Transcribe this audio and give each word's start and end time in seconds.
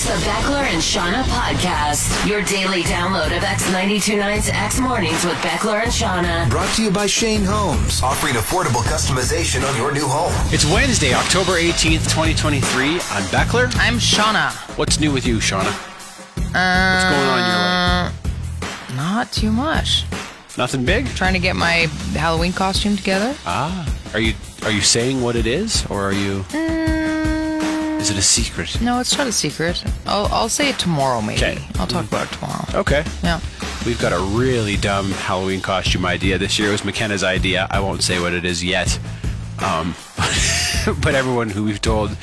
It's 0.00 0.06
the 0.06 0.30
Beckler 0.30 0.62
and 0.62 0.80
Seanna 0.80 1.24
podcast, 1.24 2.24
your 2.24 2.40
daily 2.42 2.82
download 2.84 3.36
of 3.36 3.42
X929's 3.42 4.48
X 4.48 4.78
Mornings 4.78 5.24
with 5.24 5.34
Beckler 5.38 5.82
and 5.82 5.90
Seanna. 5.90 6.48
Brought 6.48 6.72
to 6.76 6.84
you 6.84 6.90
by 6.92 7.06
Shane 7.06 7.42
Homes, 7.42 8.00
offering 8.00 8.34
affordable 8.34 8.82
customization 8.82 9.68
on 9.68 9.76
your 9.76 9.90
new 9.90 10.06
home. 10.06 10.30
It's 10.54 10.64
Wednesday, 10.66 11.14
October 11.14 11.54
18th, 11.54 12.04
2023. 12.14 12.92
I'm 12.92 13.24
Beckler. 13.24 13.74
I'm 13.74 13.94
Seanna. 13.94 14.52
What's 14.78 15.00
new 15.00 15.10
with 15.12 15.26
you, 15.26 15.38
Seanna? 15.38 15.66
Uh, 16.54 16.94
What's 16.94 17.04
going 17.10 17.26
on 17.26 17.38
in 17.40 17.46
your 17.50 17.58
life? 17.58 18.94
Not 18.96 19.32
too 19.32 19.50
much. 19.50 20.04
Nothing 20.56 20.84
big? 20.84 21.06
Trying 21.16 21.32
to 21.32 21.40
get 21.40 21.56
my 21.56 21.88
Halloween 22.14 22.52
costume 22.52 22.96
together. 22.96 23.34
Ah. 23.44 23.92
Are 24.14 24.20
you 24.20 24.34
are 24.62 24.70
you 24.70 24.80
saying 24.80 25.20
what 25.22 25.34
it 25.36 25.46
is 25.46 25.84
or 25.86 26.02
are 26.02 26.12
you 26.12 26.44
Mm, 26.50 26.97
is 28.08 28.16
it 28.16 28.20
a 28.20 28.22
secret? 28.22 28.80
no, 28.80 29.00
it's 29.00 29.18
not 29.18 29.26
a 29.26 29.32
secret. 29.32 29.84
I'll, 30.06 30.26
I'll 30.32 30.48
say 30.48 30.70
it 30.70 30.78
tomorrow, 30.78 31.20
maybe. 31.20 31.42
Okay. 31.42 31.58
I'll 31.78 31.86
talk 31.86 32.06
about 32.06 32.26
it 32.26 32.34
tomorrow. 32.34 32.64
Okay. 32.80 33.04
Yeah. 33.22 33.40
We've 33.84 34.00
got 34.00 34.12
a 34.12 34.18
really 34.18 34.76
dumb 34.76 35.10
Halloween 35.10 35.60
costume 35.60 36.06
idea 36.06 36.38
this 36.38 36.58
year. 36.58 36.68
It 36.68 36.72
was 36.72 36.84
McKenna's 36.84 37.22
idea. 37.22 37.66
I 37.70 37.80
won't 37.80 38.02
say 38.02 38.18
what 38.18 38.32
it 38.32 38.46
is 38.46 38.64
yet. 38.64 38.98
Um, 39.62 39.94
but 41.02 41.14
everyone 41.14 41.50
who 41.50 41.64
we've 41.64 41.82
told 41.82 42.16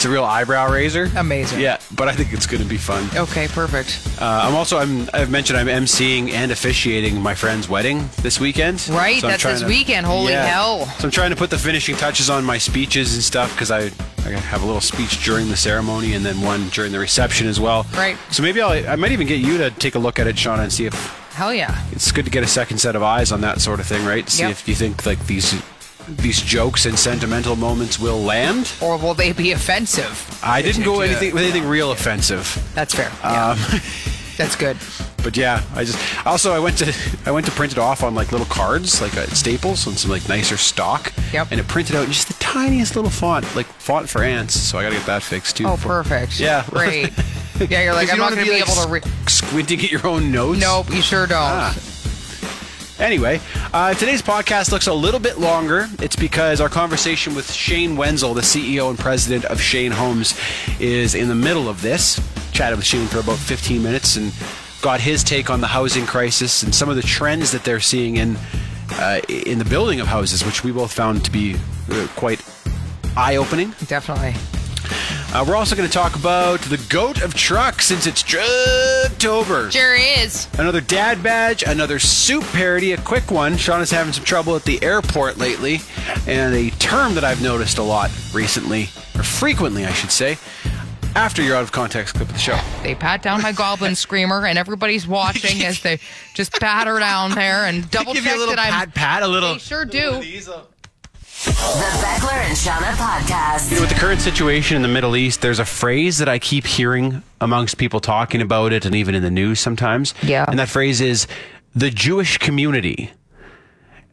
it's 0.00 0.06
a 0.06 0.10
real 0.10 0.24
eyebrow 0.24 0.72
raiser. 0.72 1.10
Amazing. 1.14 1.60
Yeah, 1.60 1.76
but 1.94 2.08
I 2.08 2.14
think 2.14 2.32
it's 2.32 2.46
going 2.46 2.62
to 2.62 2.66
be 2.68 2.78
fun. 2.78 3.06
Okay, 3.14 3.48
perfect. 3.48 4.00
Uh, 4.18 4.44
I'm 4.44 4.54
also 4.54 4.78
I'm 4.78 5.10
I've 5.12 5.30
mentioned 5.30 5.58
I'm 5.58 5.66
emceeing 5.66 6.30
and 6.30 6.50
officiating 6.50 7.20
my 7.20 7.34
friend's 7.34 7.68
wedding 7.68 8.08
this 8.22 8.40
weekend. 8.40 8.88
Right, 8.88 9.22
I'm 9.22 9.28
that's 9.28 9.42
trying 9.42 9.56
this 9.56 9.64
weekend. 9.64 10.06
Holy 10.06 10.32
hell. 10.32 10.86
So 10.86 11.04
I'm 11.04 11.10
trying 11.10 11.32
to 11.32 11.36
put 11.36 11.50
the 11.50 11.58
finishing 11.58 11.96
touches 11.96 12.30
on 12.30 12.46
my 12.46 12.56
speeches 12.56 13.12
and 13.12 13.22
stuff 13.22 13.52
because 13.52 13.70
I 13.70 13.90
I 14.24 14.30
have 14.30 14.62
a 14.62 14.64
little 14.64 14.80
speech 14.80 15.22
during 15.22 15.50
the 15.50 15.56
ceremony 15.58 16.14
and 16.14 16.24
then 16.24 16.40
one 16.40 16.70
during 16.70 16.92
the 16.92 16.98
reception 16.98 17.46
as 17.46 17.60
well. 17.60 17.84
Right. 17.92 18.16
So 18.30 18.42
maybe 18.42 18.62
I'll 18.62 18.70
I 18.88 18.96
might 18.96 19.12
even 19.12 19.26
get 19.26 19.40
you 19.40 19.58
to 19.58 19.70
take 19.70 19.96
a 19.96 19.98
look 19.98 20.18
at 20.18 20.26
it, 20.26 20.36
Seanna, 20.36 20.60
and 20.62 20.72
see 20.72 20.86
if 20.86 20.94
Hell 21.34 21.52
yeah. 21.52 21.78
it's 21.92 22.10
good 22.10 22.24
to 22.24 22.30
get 22.30 22.42
a 22.42 22.46
second 22.46 22.78
set 22.78 22.96
of 22.96 23.02
eyes 23.02 23.32
on 23.32 23.42
that 23.42 23.60
sort 23.60 23.80
of 23.80 23.86
thing, 23.86 24.06
right? 24.06 24.26
See 24.30 24.44
Yep. 24.44 24.50
if 24.52 24.66
you 24.66 24.74
think 24.74 25.04
like 25.04 25.26
these 25.26 25.52
these 26.16 26.40
jokes 26.40 26.86
and 26.86 26.98
sentimental 26.98 27.56
moments 27.56 27.98
will 27.98 28.20
land. 28.20 28.72
Or 28.80 28.96
will 28.98 29.14
they 29.14 29.32
be 29.32 29.52
offensive? 29.52 30.38
I 30.42 30.62
didn't 30.62 30.84
go 30.84 31.00
anything 31.00 31.32
with 31.34 31.42
anything 31.42 31.66
real 31.66 31.92
offensive. 31.92 32.70
That's 32.74 32.94
fair. 32.94 33.10
Yeah. 33.22 33.50
Um, 33.52 33.58
That's 34.36 34.56
good. 34.56 34.78
But 35.22 35.36
yeah, 35.36 35.62
I 35.74 35.84
just 35.84 35.98
also 36.26 36.52
I 36.52 36.58
went 36.60 36.78
to 36.78 36.94
I 37.26 37.30
went 37.30 37.44
to 37.44 37.52
print 37.52 37.72
it 37.72 37.78
off 37.78 38.02
on 38.02 38.14
like 38.14 38.32
little 38.32 38.46
cards, 38.46 39.02
like 39.02 39.14
at 39.18 39.28
Staples, 39.30 39.86
on 39.86 39.94
some 39.94 40.10
like 40.10 40.26
nicer 40.30 40.56
stock. 40.56 41.12
Yep. 41.34 41.48
And 41.50 41.60
it 41.60 41.68
printed 41.68 41.94
out 41.94 42.06
in 42.06 42.10
just 42.12 42.28
the 42.28 42.34
tiniest 42.34 42.96
little 42.96 43.10
font, 43.10 43.44
like 43.54 43.66
font 43.66 44.08
for 44.08 44.22
ants. 44.24 44.54
So 44.58 44.78
I 44.78 44.82
got 44.82 44.90
to 44.90 44.96
get 44.96 45.04
that 45.06 45.22
fixed 45.22 45.58
too. 45.58 45.66
Oh, 45.66 45.76
perfect. 45.76 46.40
Yeah. 46.40 46.64
Great. 46.70 47.12
Yeah, 47.68 47.82
you're 47.82 47.92
like 47.92 48.08
I'm 48.08 48.16
you 48.16 48.22
not 48.22 48.30
going 48.32 48.46
to 48.46 48.50
wanna 48.50 48.64
be 48.64 48.70
able 48.70 48.72
to. 48.82 48.88
like, 48.88 49.04
Re- 49.04 49.12
squinting 49.26 49.80
at 49.80 49.92
your 49.92 50.06
own 50.06 50.32
notes. 50.32 50.58
nope, 50.60 50.88
you 50.90 51.02
sure 51.02 51.26
don't. 51.26 51.36
Ah. 51.38 51.76
Anyway, 53.00 53.40
uh, 53.72 53.94
today's 53.94 54.20
podcast 54.20 54.70
looks 54.70 54.86
a 54.86 54.92
little 54.92 55.20
bit 55.20 55.38
longer. 55.38 55.88
It's 56.00 56.16
because 56.16 56.60
our 56.60 56.68
conversation 56.68 57.34
with 57.34 57.50
Shane 57.50 57.96
Wenzel, 57.96 58.34
the 58.34 58.42
CEO 58.42 58.90
and 58.90 58.98
president 58.98 59.46
of 59.46 59.58
Shane 59.58 59.90
Homes, 59.90 60.38
is 60.78 61.14
in 61.14 61.28
the 61.28 61.34
middle 61.34 61.66
of 61.66 61.80
this. 61.80 62.20
Chatted 62.52 62.76
with 62.76 62.84
Shane 62.84 63.06
for 63.06 63.18
about 63.18 63.38
15 63.38 63.82
minutes 63.82 64.16
and 64.16 64.34
got 64.82 65.00
his 65.00 65.24
take 65.24 65.48
on 65.48 65.62
the 65.62 65.66
housing 65.66 66.04
crisis 66.04 66.62
and 66.62 66.74
some 66.74 66.90
of 66.90 66.96
the 66.96 67.02
trends 67.02 67.52
that 67.52 67.64
they're 67.64 67.80
seeing 67.80 68.16
in 68.16 68.36
uh, 68.92 69.20
in 69.28 69.58
the 69.58 69.64
building 69.64 70.00
of 70.00 70.06
houses, 70.06 70.44
which 70.44 70.62
we 70.62 70.70
both 70.70 70.92
found 70.92 71.24
to 71.24 71.30
be 71.30 71.56
uh, 71.90 72.06
quite 72.16 72.44
eye-opening. 73.16 73.72
Definitely. 73.86 74.34
Uh, 75.32 75.44
we're 75.46 75.54
also 75.54 75.76
going 75.76 75.86
to 75.86 75.92
talk 75.92 76.16
about 76.16 76.60
the 76.62 76.84
goat 76.88 77.22
of 77.22 77.34
trucks 77.34 77.86
since 77.86 78.04
it's 78.08 78.20
Trucktober. 78.20 79.70
Sure 79.70 79.94
is. 79.94 80.48
Another 80.58 80.80
dad 80.80 81.22
badge, 81.22 81.62
another 81.62 82.00
soup 82.00 82.42
parody, 82.46 82.92
a 82.92 82.96
quick 82.96 83.30
one. 83.30 83.56
Sean 83.56 83.80
is 83.80 83.92
having 83.92 84.12
some 84.12 84.24
trouble 84.24 84.56
at 84.56 84.64
the 84.64 84.82
airport 84.82 85.38
lately, 85.38 85.78
and 86.26 86.52
a 86.56 86.70
term 86.70 87.14
that 87.14 87.22
I've 87.22 87.40
noticed 87.42 87.78
a 87.78 87.82
lot 87.82 88.10
recently, 88.34 88.88
or 89.14 89.22
frequently, 89.22 89.84
I 89.86 89.92
should 89.92 90.10
say, 90.10 90.36
after 91.14 91.42
your 91.42 91.54
out 91.54 91.62
of 91.62 91.70
context 91.70 92.16
clip 92.16 92.26
of 92.26 92.34
the 92.34 92.40
show. 92.40 92.58
They 92.82 92.96
pat 92.96 93.22
down 93.22 93.40
my 93.40 93.52
goblin 93.52 93.94
screamer, 93.94 94.46
and 94.46 94.58
everybody's 94.58 95.06
watching 95.06 95.62
as 95.62 95.80
they 95.80 96.00
just 96.34 96.52
pat 96.54 96.88
her 96.88 96.98
down 96.98 97.30
there 97.36 97.66
and 97.66 97.88
double 97.88 98.14
check 98.14 98.24
that 98.24 98.30
I'm. 98.30 98.32
They 98.32 98.32
Give 98.32 98.32
you 98.32 98.36
a 98.36 98.40
little 98.40 98.56
that 98.56 98.66
I'm. 98.66 98.72
pat, 98.72 98.94
pat, 98.94 99.22
a 99.22 99.28
little. 99.28 99.52
They 99.52 99.58
sure 99.60 99.84
do. 99.84 100.20
The 101.42 101.52
Beckler 101.52 102.34
and 102.34 102.54
Seanna 102.54 102.92
podcast. 102.96 103.70
You 103.70 103.76
know, 103.76 103.80
with 103.80 103.88
the 103.88 103.98
current 103.98 104.20
situation 104.20 104.76
in 104.76 104.82
the 104.82 104.88
Middle 104.88 105.16
East, 105.16 105.40
there's 105.40 105.58
a 105.58 105.64
phrase 105.64 106.18
that 106.18 106.28
I 106.28 106.38
keep 106.38 106.66
hearing 106.66 107.22
amongst 107.40 107.78
people 107.78 107.98
talking 107.98 108.42
about 108.42 108.74
it 108.74 108.84
and 108.84 108.94
even 108.94 109.14
in 109.14 109.22
the 109.22 109.30
news 109.30 109.58
sometimes. 109.58 110.12
Yeah. 110.22 110.44
And 110.46 110.58
that 110.58 110.68
phrase 110.68 111.00
is 111.00 111.26
the 111.74 111.90
Jewish 111.90 112.36
community. 112.36 113.10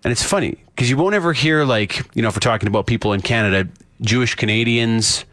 And 0.06 0.14
it's 0.14 0.24
funny 0.24 0.64
because 0.68 0.90
you 0.90 0.96
won't 0.96 1.16
ever 1.16 1.34
hear, 1.34 1.66
like, 1.66 1.98
you 2.16 2.22
know, 2.22 2.30
if 2.30 2.36
we're 2.36 2.40
talking 2.40 2.70
about 2.70 2.88
people 2.88 3.12
in 3.12 3.20
Canada, 3.20 3.70
Jewish 4.00 4.36
Canadians, 4.36 5.26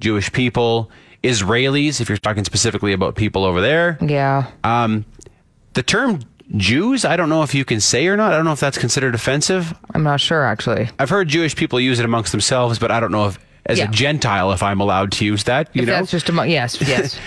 Jewish 0.00 0.32
people, 0.32 0.90
Israelis, 1.22 2.00
if 2.00 2.08
you're 2.08 2.16
talking 2.16 2.44
specifically 2.44 2.94
about 2.94 3.14
people 3.14 3.44
over 3.44 3.60
there. 3.60 3.98
Yeah. 4.00 4.50
Um, 4.64 5.04
the 5.74 5.82
term 5.82 6.20
Jews, 6.56 7.04
I 7.04 7.16
don't 7.16 7.28
know 7.28 7.42
if 7.42 7.54
you 7.54 7.64
can 7.64 7.80
say 7.80 8.06
or 8.06 8.16
not. 8.16 8.32
I 8.32 8.36
don't 8.36 8.44
know 8.44 8.52
if 8.52 8.60
that's 8.60 8.78
considered 8.78 9.14
offensive. 9.14 9.74
I'm 9.94 10.02
not 10.02 10.20
sure, 10.20 10.44
actually. 10.44 10.88
I've 10.98 11.10
heard 11.10 11.28
Jewish 11.28 11.56
people 11.56 11.80
use 11.80 11.98
it 11.98 12.04
amongst 12.04 12.32
themselves, 12.32 12.78
but 12.78 12.90
I 12.90 13.00
don't 13.00 13.12
know 13.12 13.26
if, 13.28 13.38
as 13.66 13.78
Yeah. 13.78 13.88
a 13.88 13.92
Gentile, 13.92 14.52
if 14.52 14.62
I'm 14.62 14.80
allowed 14.80 15.12
to 15.12 15.24
use 15.24 15.44
that. 15.44 15.68
You 15.72 15.82
if 15.82 15.88
know, 15.88 15.94
that's 15.94 16.10
just 16.10 16.28
a 16.28 16.48
yes, 16.48 16.80
yes. 16.86 17.18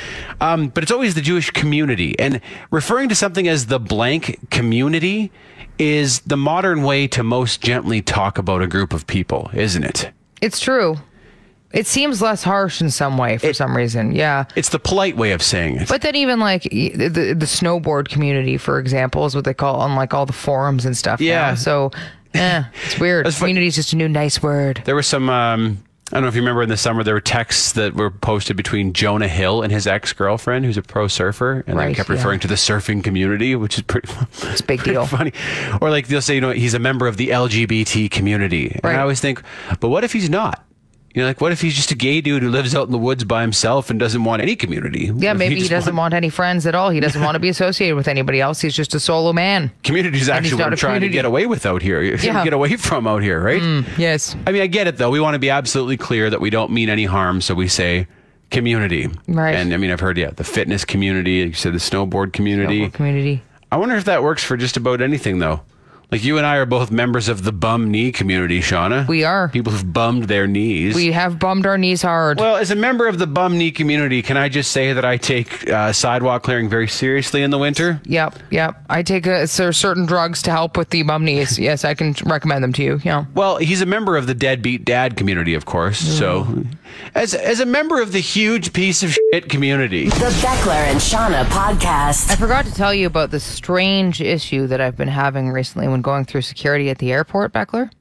um, 0.41 0.67
but 0.69 0.83
it's 0.83 0.91
always 0.91 1.15
the 1.15 1.21
Jewish 1.21 1.49
community, 1.51 2.17
and 2.19 2.41
referring 2.71 3.09
to 3.09 3.15
something 3.15 3.47
as 3.47 3.67
the 3.67 3.79
blank 3.79 4.49
community 4.51 5.31
is 5.79 6.19
the 6.21 6.37
modern 6.37 6.83
way 6.83 7.07
to 7.07 7.23
most 7.23 7.61
gently 7.61 8.01
talk 8.01 8.37
about 8.37 8.61
a 8.61 8.67
group 8.67 8.93
of 8.93 9.05
people, 9.07 9.49
isn't 9.53 9.83
it? 9.83 10.11
it's 10.41 10.59
true. 10.59 10.97
It 11.73 11.87
seems 11.87 12.21
less 12.21 12.41
harsh 12.43 12.79
in 12.79 12.89
some 12.89 13.17
way 13.17 13.37
for 13.37 13.51
some 13.53 13.75
reason. 13.75 14.13
Yeah. 14.15 14.45
It's 14.55 14.69
the 14.69 14.79
polite 14.79 15.17
way 15.17 15.31
of 15.33 15.41
saying 15.41 15.77
it. 15.77 15.89
But 15.89 16.01
then 16.03 16.15
even 16.15 16.39
like 16.39 16.63
the 16.63 17.09
the 17.37 17.45
snowboard 17.45 18.07
community, 18.07 18.57
for 18.57 18.79
example, 18.79 19.25
is 19.25 19.35
what 19.35 19.43
they 19.45 19.53
call 19.53 19.81
on 19.81 19.95
like 19.95 20.13
all 20.13 20.25
the 20.25 20.31
forums 20.33 20.85
and 20.85 20.95
stuff. 20.95 21.19
Yeah. 21.19 21.49
Now. 21.49 21.55
So, 21.55 21.91
eh, 22.33 22.63
it's 22.85 22.99
weird. 22.99 23.25
Community 23.33 23.67
is 23.67 23.75
just 23.75 23.91
a 23.91 23.97
new 23.97 24.07
nice 24.07 24.41
word. 24.41 24.81
There 24.85 24.95
was 24.95 25.07
some. 25.07 25.29
Um, 25.29 25.79
I 26.11 26.17
don't 26.17 26.21
know 26.21 26.27
if 26.29 26.35
you 26.35 26.41
remember 26.41 26.61
in 26.61 26.69
the 26.69 26.77
summer 26.77 27.03
there 27.03 27.15
were 27.15 27.19
texts 27.19 27.71
that 27.73 27.95
were 27.95 28.11
posted 28.11 28.55
between 28.55 28.93
Jonah 28.93 29.27
Hill 29.27 29.63
and 29.63 29.71
his 29.73 29.87
ex 29.87 30.13
girlfriend, 30.13 30.63
who's 30.63 30.77
a 30.77 30.83
pro 30.83 31.07
surfer, 31.07 31.63
and 31.65 31.77
they 31.79 31.85
Right, 31.87 31.95
kept 31.95 32.09
yeah. 32.09 32.15
referring 32.15 32.39
to 32.41 32.47
the 32.47 32.53
surfing 32.55 33.03
community, 33.03 33.55
which 33.55 33.75
is 33.77 33.81
pretty. 33.81 34.07
It's 34.43 34.61
big 34.61 34.79
pretty 34.79 34.91
deal. 34.91 35.07
funny. 35.07 35.33
Or 35.81 35.89
like 35.89 36.07
they'll 36.07 36.21
say, 36.21 36.35
you 36.35 36.41
know, 36.41 36.51
he's 36.51 36.75
a 36.75 36.79
member 36.79 37.07
of 37.07 37.17
the 37.17 37.29
LGBT 37.29 38.09
community, 38.11 38.79
Right. 38.83 38.91
and 38.91 38.97
I 38.99 39.01
always 39.01 39.19
think, 39.19 39.41
but 39.79 39.89
what 39.89 40.03
if 40.03 40.13
he's 40.13 40.29
not? 40.29 40.63
You 41.15 41.21
know, 41.21 41.29
like 41.29 41.39
what 41.39 41.53
if 41.53 41.61
he's 41.61 41.73
just 41.73 41.91
a 41.91 41.95
gay 41.95 42.19
dude 42.19 42.43
who 42.43 42.49
lives 42.49 42.75
out 42.75 42.87
in 42.87 42.91
the 42.91 42.97
woods 42.97 43.23
by 43.23 43.39
himself 43.39 43.89
and 43.89 43.97
doesn't 43.97 44.25
want 44.25 44.41
any 44.41 44.57
community? 44.57 45.09
Yeah, 45.15 45.31
If 45.31 45.37
maybe 45.37 45.55
he 45.55 45.61
just 45.61 45.71
doesn't 45.71 45.95
want 45.95 46.13
any 46.13 46.27
friends 46.29 46.67
at 46.67 46.75
all. 46.75 46.89
He 46.89 46.99
doesn't 46.99 47.21
want 47.21 47.35
to 47.35 47.39
be 47.39 47.47
associated 47.47 47.95
with 47.95 48.09
anybody 48.09 48.41
else. 48.41 48.59
He's 48.59 48.75
just 48.75 48.93
a 48.95 48.99
solo 48.99 49.31
man. 49.31 49.71
Community 49.85 50.19
is 50.19 50.27
actually 50.27 50.61
what 50.61 50.73
a 50.73 50.75
trying 50.75 50.99
to 50.99 51.07
get 51.07 51.23
away 51.23 51.45
with 51.45 51.65
out 51.65 51.81
here. 51.81 52.01
Yeah. 52.01 52.43
get 52.43 52.51
away 52.51 52.75
from 52.75 53.07
out 53.07 53.23
here, 53.23 53.39
right? 53.39 53.61
Mm, 53.61 53.97
yes. 53.97 54.35
I 54.45 54.51
mean, 54.51 54.61
I 54.61 54.67
get 54.67 54.87
it 54.87 54.97
though. 54.97 55.09
We 55.09 55.21
want 55.21 55.35
to 55.35 55.39
be 55.39 55.49
absolutely 55.49 55.95
clear 55.95 56.29
that 56.29 56.41
we 56.41 56.49
don't 56.49 56.71
mean 56.71 56.89
any 56.89 57.05
harm, 57.05 57.39
so 57.39 57.55
we 57.55 57.69
say 57.69 58.07
community. 58.51 59.07
Right. 59.25 59.55
And 59.55 59.73
I 59.73 59.77
mean, 59.77 59.91
I've 59.91 60.01
heard 60.01 60.17
yeah, 60.17 60.31
the 60.31 60.43
fitness 60.43 60.83
community. 60.83 61.35
You 61.35 61.53
said 61.53 61.73
the 61.73 61.77
snowboard 61.77 62.33
community. 62.33 62.89
Community. 62.89 63.41
I 63.71 63.77
wonder 63.77 63.95
if 63.95 64.03
that 64.03 64.21
works 64.21 64.43
for 64.43 64.57
just 64.57 64.75
about 64.75 65.01
anything 65.01 65.39
though. 65.39 65.61
Like 66.11 66.23
you 66.23 66.37
and 66.37 66.45
I 66.45 66.57
are 66.57 66.65
both 66.65 66.91
members 66.91 67.27
of 67.29 67.43
the 67.43 67.51
bum 67.51 67.91
knee 67.91 68.11
community, 68.11 68.59
Seanna. 68.61 69.07
We 69.07 69.23
are. 69.23 69.49
People 69.49 69.73
who've 69.73 69.91
bummed 69.93 70.25
their 70.25 70.47
knees. 70.47 70.95
We 70.95 71.11
have 71.11 71.39
bummed 71.39 71.65
our 71.65 71.77
knees 71.77 72.01
hard. 72.01 72.39
well, 72.39 72.55
as 72.57 72.71
a 72.71 72.75
member 72.75 73.07
of 73.07 73.17
the 73.19 73.27
bum 73.27 73.57
knee 73.57 73.71
community, 73.71 74.21
can 74.21 74.37
I 74.37 74.49
just 74.49 74.71
say 74.71 74.93
that 74.93 75.03
I 75.03 75.17
take 75.17 75.69
uh, 75.69 75.91
sidewalk 75.93 76.43
clearing 76.43 76.69
very 76.69 76.87
seriously 76.87 77.41
in 77.41 77.49
the 77.51 77.57
winter? 77.57 77.99
Yep, 78.05 78.39
yep. 78.51 78.83
I 78.89 79.03
take 79.03 79.25
a, 79.25 79.47
so 79.47 79.71
certain 79.71 80.05
drugs 80.05 80.41
to 80.43 80.51
help 80.51 80.77
with 80.77 80.89
the 80.91 81.03
bum 81.03 81.25
knees. 81.25 81.59
Yes, 81.65 81.83
I 81.83 81.95
can 81.95 82.13
recommend 82.25 82.63
them 82.63 82.73
to 82.73 82.83
you. 82.83 82.99
Yeah. 83.03 83.25
Well, 83.33 83.57
he's 83.57 83.81
a 83.81 83.85
member 83.87 84.17
of 84.17 84.27
the 84.27 84.35
deadbeat 84.35 84.85
dad 84.85 85.17
community, 85.17 85.55
of 85.55 85.65
course. 85.65 85.97
So, 85.97 86.63
as 87.13 87.33
as 87.33 87.59
a 87.59 87.65
member 87.65 88.01
of 88.01 88.11
the 88.11 88.19
huge 88.19 88.73
piece 88.73 89.03
of 89.03 89.11
shit 89.31 89.49
community, 89.49 90.09
The 90.09 90.15
Beckler 90.41 90.71
and 90.71 90.99
Seanna 90.99 91.43
podcast. 91.45 92.31
I 92.31 92.35
forgot 92.35 92.65
to 92.65 92.73
tell 92.73 92.93
you 92.93 93.07
about 93.07 93.31
the 93.31 93.39
strange 93.39 94.21
issue 94.21 94.67
that 94.67 94.81
I've 94.81 94.97
been 94.97 95.07
having 95.07 95.49
recently 95.49 95.87
when 95.87 96.01
going 96.01 96.25
through 96.25 96.41
security 96.41 96.89
at 96.89 96.97
the 96.99 97.11
airport, 97.11 97.53
Beckler. 97.53 97.91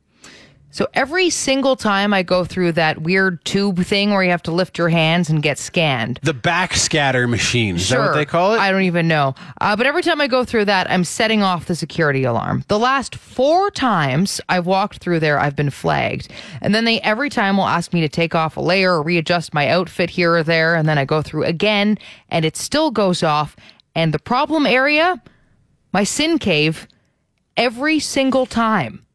So 0.74 0.88
every 0.92 1.30
single 1.30 1.76
time 1.76 2.12
I 2.12 2.24
go 2.24 2.44
through 2.44 2.72
that 2.72 3.02
weird 3.02 3.44
tube 3.44 3.84
thing 3.84 4.10
where 4.10 4.24
you 4.24 4.30
have 4.32 4.42
to 4.42 4.50
lift 4.50 4.76
your 4.76 4.88
hands 4.88 5.30
and 5.30 5.40
get 5.40 5.56
scanned. 5.56 6.18
the 6.24 6.34
backscatter 6.34 7.30
machine. 7.30 7.76
Is 7.76 7.88
that 7.90 8.00
what 8.00 8.14
they 8.14 8.24
call 8.24 8.54
it? 8.54 8.58
I 8.58 8.72
don't 8.72 8.82
even 8.82 9.06
know. 9.06 9.36
Uh, 9.60 9.76
but 9.76 9.86
every 9.86 10.02
time 10.02 10.20
I 10.20 10.26
go 10.26 10.44
through 10.44 10.64
that, 10.64 10.90
I'm 10.90 11.04
setting 11.04 11.44
off 11.44 11.66
the 11.66 11.76
security 11.76 12.24
alarm. 12.24 12.64
The 12.66 12.80
last 12.80 13.14
four 13.14 13.70
times 13.70 14.40
I've 14.48 14.66
walked 14.66 14.98
through 14.98 15.20
there, 15.20 15.38
I've 15.38 15.54
been 15.54 15.70
flagged. 15.70 16.32
And 16.60 16.74
then 16.74 16.86
they 16.86 17.00
every 17.02 17.30
time 17.30 17.56
will 17.56 17.68
ask 17.68 17.92
me 17.92 18.00
to 18.00 18.08
take 18.08 18.34
off 18.34 18.56
a 18.56 18.60
layer 18.60 18.94
or 18.94 19.02
readjust 19.04 19.54
my 19.54 19.68
outfit 19.68 20.10
here 20.10 20.34
or 20.34 20.42
there. 20.42 20.74
And 20.74 20.88
then 20.88 20.98
I 20.98 21.04
go 21.04 21.22
through 21.22 21.44
again 21.44 21.98
and 22.30 22.44
it 22.44 22.56
still 22.56 22.90
goes 22.90 23.22
off. 23.22 23.54
And 23.94 24.12
the 24.12 24.18
problem 24.18 24.66
area, 24.66 25.22
my 25.92 26.02
sin 26.02 26.40
cave, 26.40 26.88
every 27.56 28.00
single 28.00 28.44
time. 28.44 29.06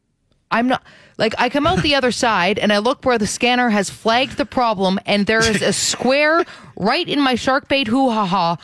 I'm 0.50 0.66
not 0.66 0.82
like 1.20 1.34
I 1.38 1.48
come 1.48 1.66
out 1.66 1.82
the 1.82 1.94
other 1.94 2.10
side 2.10 2.58
and 2.58 2.72
I 2.72 2.78
look 2.78 3.04
where 3.04 3.18
the 3.18 3.26
scanner 3.26 3.70
has 3.70 3.88
flagged 3.90 4.36
the 4.38 4.46
problem 4.46 4.98
and 5.06 5.26
there 5.26 5.38
is 5.48 5.62
a 5.62 5.72
square 5.72 6.44
right 6.76 7.08
in 7.08 7.20
my 7.20 7.36
shark 7.36 7.68
bait 7.68 7.86
hoo 7.86 8.10
ha 8.10 8.26
ha 8.26 8.56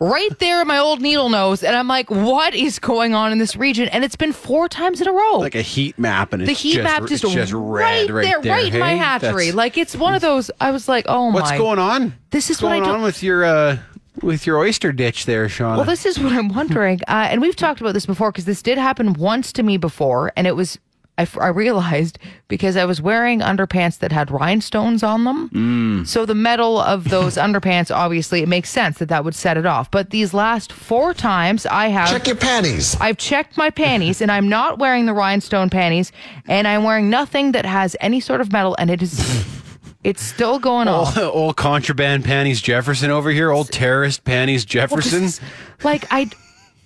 right 0.00 0.36
there 0.40 0.60
in 0.62 0.68
my 0.68 0.78
old 0.78 1.00
needle 1.00 1.28
nose 1.28 1.62
and 1.62 1.76
I'm 1.76 1.86
like 1.88 2.10
what 2.10 2.54
is 2.54 2.78
going 2.78 3.14
on 3.14 3.32
in 3.32 3.38
this 3.38 3.54
region 3.56 3.88
and 3.88 4.04
it's 4.04 4.16
been 4.16 4.32
four 4.32 4.68
times 4.68 5.00
in 5.00 5.08
a 5.08 5.12
row. 5.12 5.38
like 5.38 5.54
a 5.54 5.62
heat 5.62 5.98
map, 5.98 6.32
and 6.32 6.46
the 6.46 6.50
it's 6.50 6.60
heat 6.60 6.74
just, 6.74 6.84
map 6.84 7.02
it's 7.02 7.20
just, 7.20 7.32
just 7.32 7.52
right, 7.52 8.08
red 8.08 8.10
right 8.10 8.42
there, 8.42 8.52
right 8.52 8.74
in 8.74 8.80
my 8.80 8.94
hatchery. 8.94 9.46
That's- 9.46 9.54
Like 9.54 9.78
it's 9.78 9.94
one 9.96 10.14
of 10.14 10.22
those 10.22 10.50
I 10.60 10.70
was 10.70 10.88
like, 10.88 11.04
"Oh 11.08 11.26
what's 11.30 11.50
my 11.50 11.58
what's 11.58 11.58
going 11.58 11.78
on? 11.78 12.14
This 12.30 12.50
is 12.50 12.56
what's 12.56 12.62
what 12.62 12.72
I 12.72 12.78
going 12.80 12.90
on 12.90 13.02
with 13.02 13.22
your 13.22 13.44
uh, 13.44 13.78
with 14.22 14.46
your 14.46 14.58
oyster 14.58 14.92
ditch 14.92 15.24
there, 15.26 15.48
Sean. 15.48 15.76
Well, 15.76 15.86
this 15.86 16.04
is 16.04 16.18
what 16.18 16.32
I'm 16.32 16.48
wondering, 16.48 17.00
uh, 17.08 17.28
and 17.30 17.40
we've 17.40 17.56
talked 17.56 17.80
about 17.80 17.94
this 17.94 18.06
before 18.06 18.32
because 18.32 18.44
this 18.44 18.62
did 18.62 18.76
happen 18.76 19.14
once 19.14 19.52
to 19.52 19.62
me 19.62 19.76
before, 19.76 20.32
and 20.36 20.46
it 20.46 20.56
was 20.56 20.78
I, 21.20 21.22
f- 21.22 21.38
I 21.38 21.48
realized 21.48 22.18
because 22.48 22.76
I 22.76 22.84
was 22.84 23.00
wearing 23.02 23.40
underpants 23.40 23.98
that 23.98 24.10
had 24.12 24.30
rhinestones 24.30 25.02
on 25.02 25.24
them. 25.24 25.48
Mm. 25.50 26.06
So 26.06 26.24
the 26.26 26.34
metal 26.34 26.78
of 26.80 27.08
those 27.10 27.34
underpants, 27.46 27.94
obviously, 27.94 28.42
it 28.42 28.48
makes 28.48 28.70
sense 28.70 28.98
that 28.98 29.08
that 29.10 29.24
would 29.24 29.34
set 29.34 29.56
it 29.56 29.66
off. 29.66 29.90
But 29.90 30.10
these 30.10 30.32
last 30.34 30.72
four 30.72 31.14
times, 31.14 31.66
I 31.66 31.88
have 31.88 32.08
Check 32.10 32.26
your 32.26 32.36
panties. 32.36 32.96
I've 33.00 33.18
checked 33.18 33.56
my 33.56 33.70
panties, 33.70 34.20
and 34.20 34.30
I'm 34.32 34.48
not 34.48 34.78
wearing 34.78 35.06
the 35.06 35.12
rhinestone 35.14 35.70
panties, 35.70 36.10
and 36.48 36.66
I'm 36.66 36.84
wearing 36.84 37.10
nothing 37.10 37.52
that 37.52 37.64
has 37.66 37.94
any 38.00 38.20
sort 38.20 38.40
of 38.40 38.50
metal, 38.52 38.74
and 38.78 38.90
it 38.90 39.02
is. 39.02 39.46
It's 40.02 40.22
still 40.22 40.58
going 40.58 40.88
on. 40.88 41.08
old, 41.08 41.18
old 41.18 41.56
contraband 41.58 42.24
panties 42.24 42.62
Jefferson 42.62 43.10
over 43.10 43.30
here, 43.30 43.50
old 43.50 43.70
terrorist 43.70 44.24
panties 44.24 44.62
Well, 44.64 44.70
Jefferson. 44.88 45.24
is- 45.24 45.40
like 45.84 46.06
I, 46.10 46.30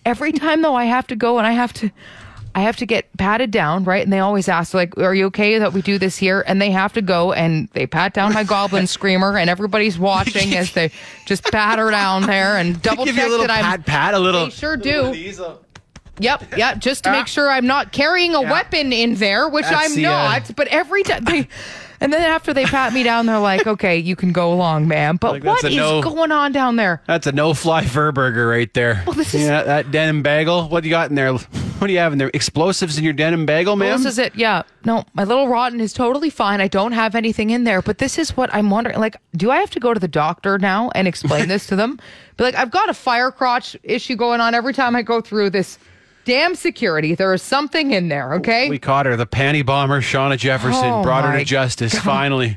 every 0.04 0.32
time 0.32 0.62
though, 0.62 0.74
I 0.74 0.86
have 0.86 1.06
to 1.06 1.14
go 1.14 1.38
and 1.38 1.46
I 1.46 1.52
have 1.52 1.72
to, 1.74 1.92
I 2.56 2.60
have 2.60 2.76
to 2.76 2.86
get 2.86 3.14
patted 3.16 3.50
down, 3.50 3.82
right? 3.84 4.02
And 4.04 4.12
they 4.12 4.20
always 4.20 4.48
ask, 4.48 4.74
like, 4.74 4.96
"Are 4.98 5.14
you 5.14 5.26
okay 5.26 5.58
that 5.58 5.72
we 5.72 5.82
do 5.82 5.98
this 5.98 6.16
here?" 6.16 6.44
And 6.46 6.60
they 6.62 6.70
have 6.70 6.92
to 6.92 7.02
go 7.02 7.32
and 7.32 7.68
they 7.72 7.86
pat 7.86 8.14
down 8.14 8.32
my 8.32 8.44
goblin 8.44 8.86
screamer, 8.96 9.36
and 9.36 9.50
everybody's 9.50 9.98
watching 9.98 10.54
as 10.54 10.72
they 10.72 10.90
just 11.26 11.44
pat 11.44 11.78
her 11.80 11.90
down 11.90 12.22
there 12.22 12.56
and 12.56 12.80
double 12.80 13.06
check 13.06 13.16
you 13.16 13.34
a 13.34 13.38
that 13.46 13.50
I'm. 13.50 13.64
pat, 13.64 13.86
pat, 13.86 14.14
a 14.14 14.18
little. 14.18 14.44
They 14.44 14.50
sure 14.50 14.76
do. 14.76 15.12
Yep, 16.20 16.56
yep. 16.56 16.78
Just 16.78 17.02
to 17.04 17.10
make 17.10 17.26
sure 17.26 17.50
I'm 17.50 17.66
not 17.66 17.90
carrying 17.90 18.36
a 18.36 18.40
weapon 18.42 18.92
in 18.92 19.16
there, 19.16 19.48
which 19.48 19.64
That's 19.64 19.90
I'm 19.90 19.96
the, 19.96 20.06
uh, 20.06 20.10
not. 20.12 20.54
But 20.54 20.68
every 20.68 21.02
time 21.02 21.24
they, 21.24 21.48
and 22.00 22.12
then 22.12 22.22
after 22.22 22.54
they 22.54 22.66
pat 22.66 22.92
me 22.92 23.02
down, 23.02 23.26
they're 23.26 23.40
like, 23.40 23.66
"Okay, 23.66 23.98
you 23.98 24.14
can 24.14 24.30
go 24.30 24.52
along, 24.52 24.86
ma'am." 24.86 25.16
But 25.16 25.32
Like, 25.32 25.42
that's 25.42 25.64
what 25.64 25.72
a 25.72 25.74
is 25.74 25.76
no. 25.76 26.02
going 26.02 26.30
on 26.30 26.52
down 26.52 26.76
there? 26.76 27.02
That's 27.08 27.26
a 27.26 27.32
no-fly 27.32 27.84
fur 27.86 28.12
burger 28.12 28.46
right 28.46 28.72
there. 28.74 29.02
Well, 29.08 29.16
this 29.16 29.34
is- 29.34 29.42
yeah, 29.42 29.64
that 29.64 29.90
denim 29.90 30.22
bagel. 30.22 30.68
What 30.68 30.84
do 30.84 30.88
you 30.88 30.94
got 30.94 31.10
in 31.10 31.16
there? 31.16 31.36
What 31.84 31.88
do 31.88 31.92
you 31.92 31.98
have 31.98 32.12
in 32.12 32.18
there? 32.18 32.30
Explosives 32.32 32.96
in 32.96 33.04
your 33.04 33.12
denim 33.12 33.44
bagel, 33.44 33.76
ma'am? 33.76 33.98
This 34.02 34.12
is 34.12 34.18
it. 34.18 34.34
Yeah. 34.34 34.62
No, 34.86 35.04
my 35.12 35.24
little 35.24 35.48
rotten 35.48 35.82
is 35.82 35.92
totally 35.92 36.30
fine. 36.30 36.62
I 36.62 36.66
don't 36.66 36.92
have 36.92 37.14
anything 37.14 37.50
in 37.50 37.64
there. 37.64 37.82
But 37.82 37.98
this 37.98 38.16
is 38.16 38.34
what 38.38 38.48
I'm 38.54 38.70
wondering. 38.70 38.98
Like, 38.98 39.18
do 39.36 39.50
I 39.50 39.58
have 39.58 39.68
to 39.72 39.80
go 39.80 39.92
to 39.92 40.00
the 40.00 40.08
doctor 40.08 40.58
now 40.58 40.90
and 40.94 41.06
explain 41.06 41.46
this 41.46 41.66
to 41.66 41.76
them? 41.76 42.00
Be 42.38 42.44
like, 42.44 42.54
I've 42.54 42.70
got 42.70 42.88
a 42.88 42.94
fire 42.94 43.30
crotch 43.30 43.76
issue 43.82 44.16
going 44.16 44.40
on 44.40 44.54
every 44.54 44.72
time 44.72 44.96
I 44.96 45.02
go 45.02 45.20
through 45.20 45.50
this 45.50 45.78
damn 46.24 46.54
security. 46.54 47.14
There 47.14 47.34
is 47.34 47.42
something 47.42 47.90
in 47.90 48.08
there. 48.08 48.32
Okay. 48.36 48.70
We 48.70 48.78
caught 48.78 49.04
her, 49.04 49.14
the 49.14 49.26
panty 49.26 49.62
bomber, 49.62 50.00
Seanna 50.00 50.38
Jefferson, 50.38 50.86
Oh, 50.86 51.02
brought 51.02 51.26
her 51.30 51.38
to 51.38 51.44
justice. 51.44 51.94
Finally, 51.98 52.56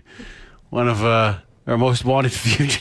one 0.70 0.88
of 0.88 1.04
uh, 1.04 1.38
our 1.68 1.78
most 1.78 2.06
wanted 2.06 2.32
fugitives. 2.32 2.80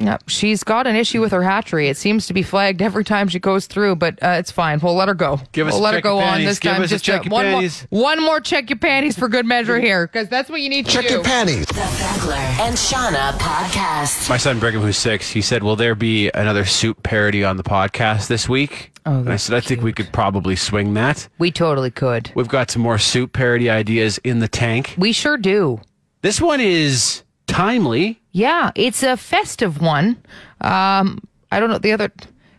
Yep, 0.00 0.28
she's 0.28 0.62
got 0.62 0.86
an 0.86 0.94
issue 0.94 1.20
with 1.20 1.32
her 1.32 1.42
hatchery. 1.42 1.88
It 1.88 1.96
seems 1.96 2.26
to 2.28 2.32
be 2.32 2.42
flagged 2.44 2.80
every 2.80 3.02
time 3.04 3.26
she 3.28 3.40
goes 3.40 3.66
through, 3.66 3.96
but 3.96 4.22
uh, 4.22 4.36
it's 4.38 4.50
fine. 4.52 4.78
We'll 4.80 4.94
let 4.94 5.08
her 5.08 5.14
go. 5.14 5.40
Give 5.52 5.66
us 5.66 5.72
we'll 5.74 5.82
a 5.82 5.84
let 5.84 5.94
her 5.94 5.98
check 5.98 6.04
your 6.04 6.12
go 6.12 6.18
on 6.20 6.44
this 6.44 6.58
Give 6.60 6.72
time. 6.72 6.82
us 6.82 6.90
a 6.90 6.94
Just 6.94 7.04
check 7.04 7.20
uh, 7.20 7.24
your 7.24 7.32
one 7.32 7.44
panties. 7.46 7.86
more, 7.90 8.02
one 8.02 8.22
more 8.22 8.40
check 8.40 8.70
your 8.70 8.78
panties 8.78 9.18
for 9.18 9.28
good 9.28 9.44
measure 9.44 9.80
here, 9.80 10.06
because 10.06 10.28
that's 10.28 10.48
what 10.48 10.60
you 10.60 10.68
need 10.68 10.86
to 10.86 10.92
Check 10.92 11.08
do. 11.08 11.14
your 11.14 11.24
panties. 11.24 11.66
The 11.66 11.74
Beckler 11.74 12.36
and 12.60 12.76
Seanna 12.76 13.32
podcast. 13.38 14.28
My 14.30 14.36
son 14.36 14.58
Brigham, 14.60 14.82
who's 14.82 14.96
six, 14.96 15.30
he 15.30 15.40
said, 15.40 15.62
"Will 15.62 15.76
there 15.76 15.94
be 15.94 16.30
another 16.30 16.64
soup 16.64 17.02
parody 17.02 17.42
on 17.44 17.56
the 17.56 17.64
podcast 17.64 18.28
this 18.28 18.48
week?" 18.48 18.92
Oh, 19.04 19.10
and 19.18 19.28
I 19.28 19.32
that's 19.32 19.44
said, 19.44 19.56
"I 19.56 19.60
think 19.60 19.82
we 19.82 19.92
could 19.92 20.12
probably 20.12 20.54
swing 20.54 20.94
that. 20.94 21.28
we 21.38 21.50
totally 21.50 21.90
could. 21.90 22.30
We've 22.36 22.46
got 22.48 22.70
some 22.70 22.82
more 22.82 22.98
soup 22.98 23.32
parody 23.32 23.68
ideas 23.68 24.18
in 24.18 24.38
the 24.38 24.48
tank. 24.48 24.94
We 24.96 25.12
sure 25.12 25.36
do. 25.36 25.80
This 26.22 26.40
one 26.40 26.60
is 26.60 27.22
timely. 27.48 28.20
Yeah, 28.32 28.70
it's 28.76 29.02
a 29.02 29.16
festive 29.16 29.80
one. 29.80 30.22
Um, 30.60 31.20
I 31.50 31.58
don't 31.58 31.70
know 31.70 31.78
the 31.78 31.92
other 31.92 32.12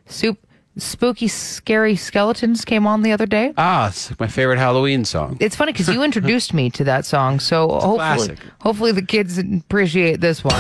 soup. 0.08 0.38
Spooky, 0.78 1.28
scary 1.28 1.96
skeletons 1.98 2.64
came 2.64 2.88
on 2.88 3.02
the 3.02 3.12
other 3.12 3.26
day. 3.26 3.54
Ah, 3.58 3.90
it's 3.90 4.18
my 4.18 4.28
favorite 4.28 4.60
Halloween 4.60 5.04
song. 5.04 5.36
It's 5.42 5.56
funny 5.56 5.74
because 5.74 5.90
you 5.90 6.04
introduced 6.10 6.54
me 6.54 6.70
to 6.72 6.86
that 6.86 7.06
song, 7.06 7.40
so 7.42 7.68
hopefully, 7.68 7.98
classic. 7.98 8.40
hopefully 8.62 8.92
the 8.94 9.02
kids 9.02 9.38
appreciate 9.38 10.22
this 10.22 10.42
one. 10.44 10.56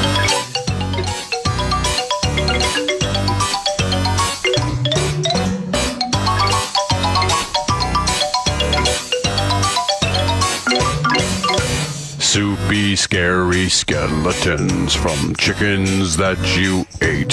Scary 12.99 13.69
skeletons 13.69 14.93
from 14.93 15.33
chickens 15.37 16.17
that 16.17 16.37
you 16.57 16.85
ate. 17.01 17.31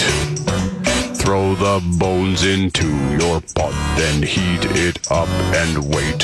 Throw 1.19 1.57
the 1.57 1.83
bones 1.99 2.45
into 2.45 2.87
your 3.19 3.41
pot, 3.57 3.75
then 3.99 4.23
heat 4.23 4.65
it 4.87 5.11
up 5.11 5.29
and 5.61 5.93
wait. 5.93 6.23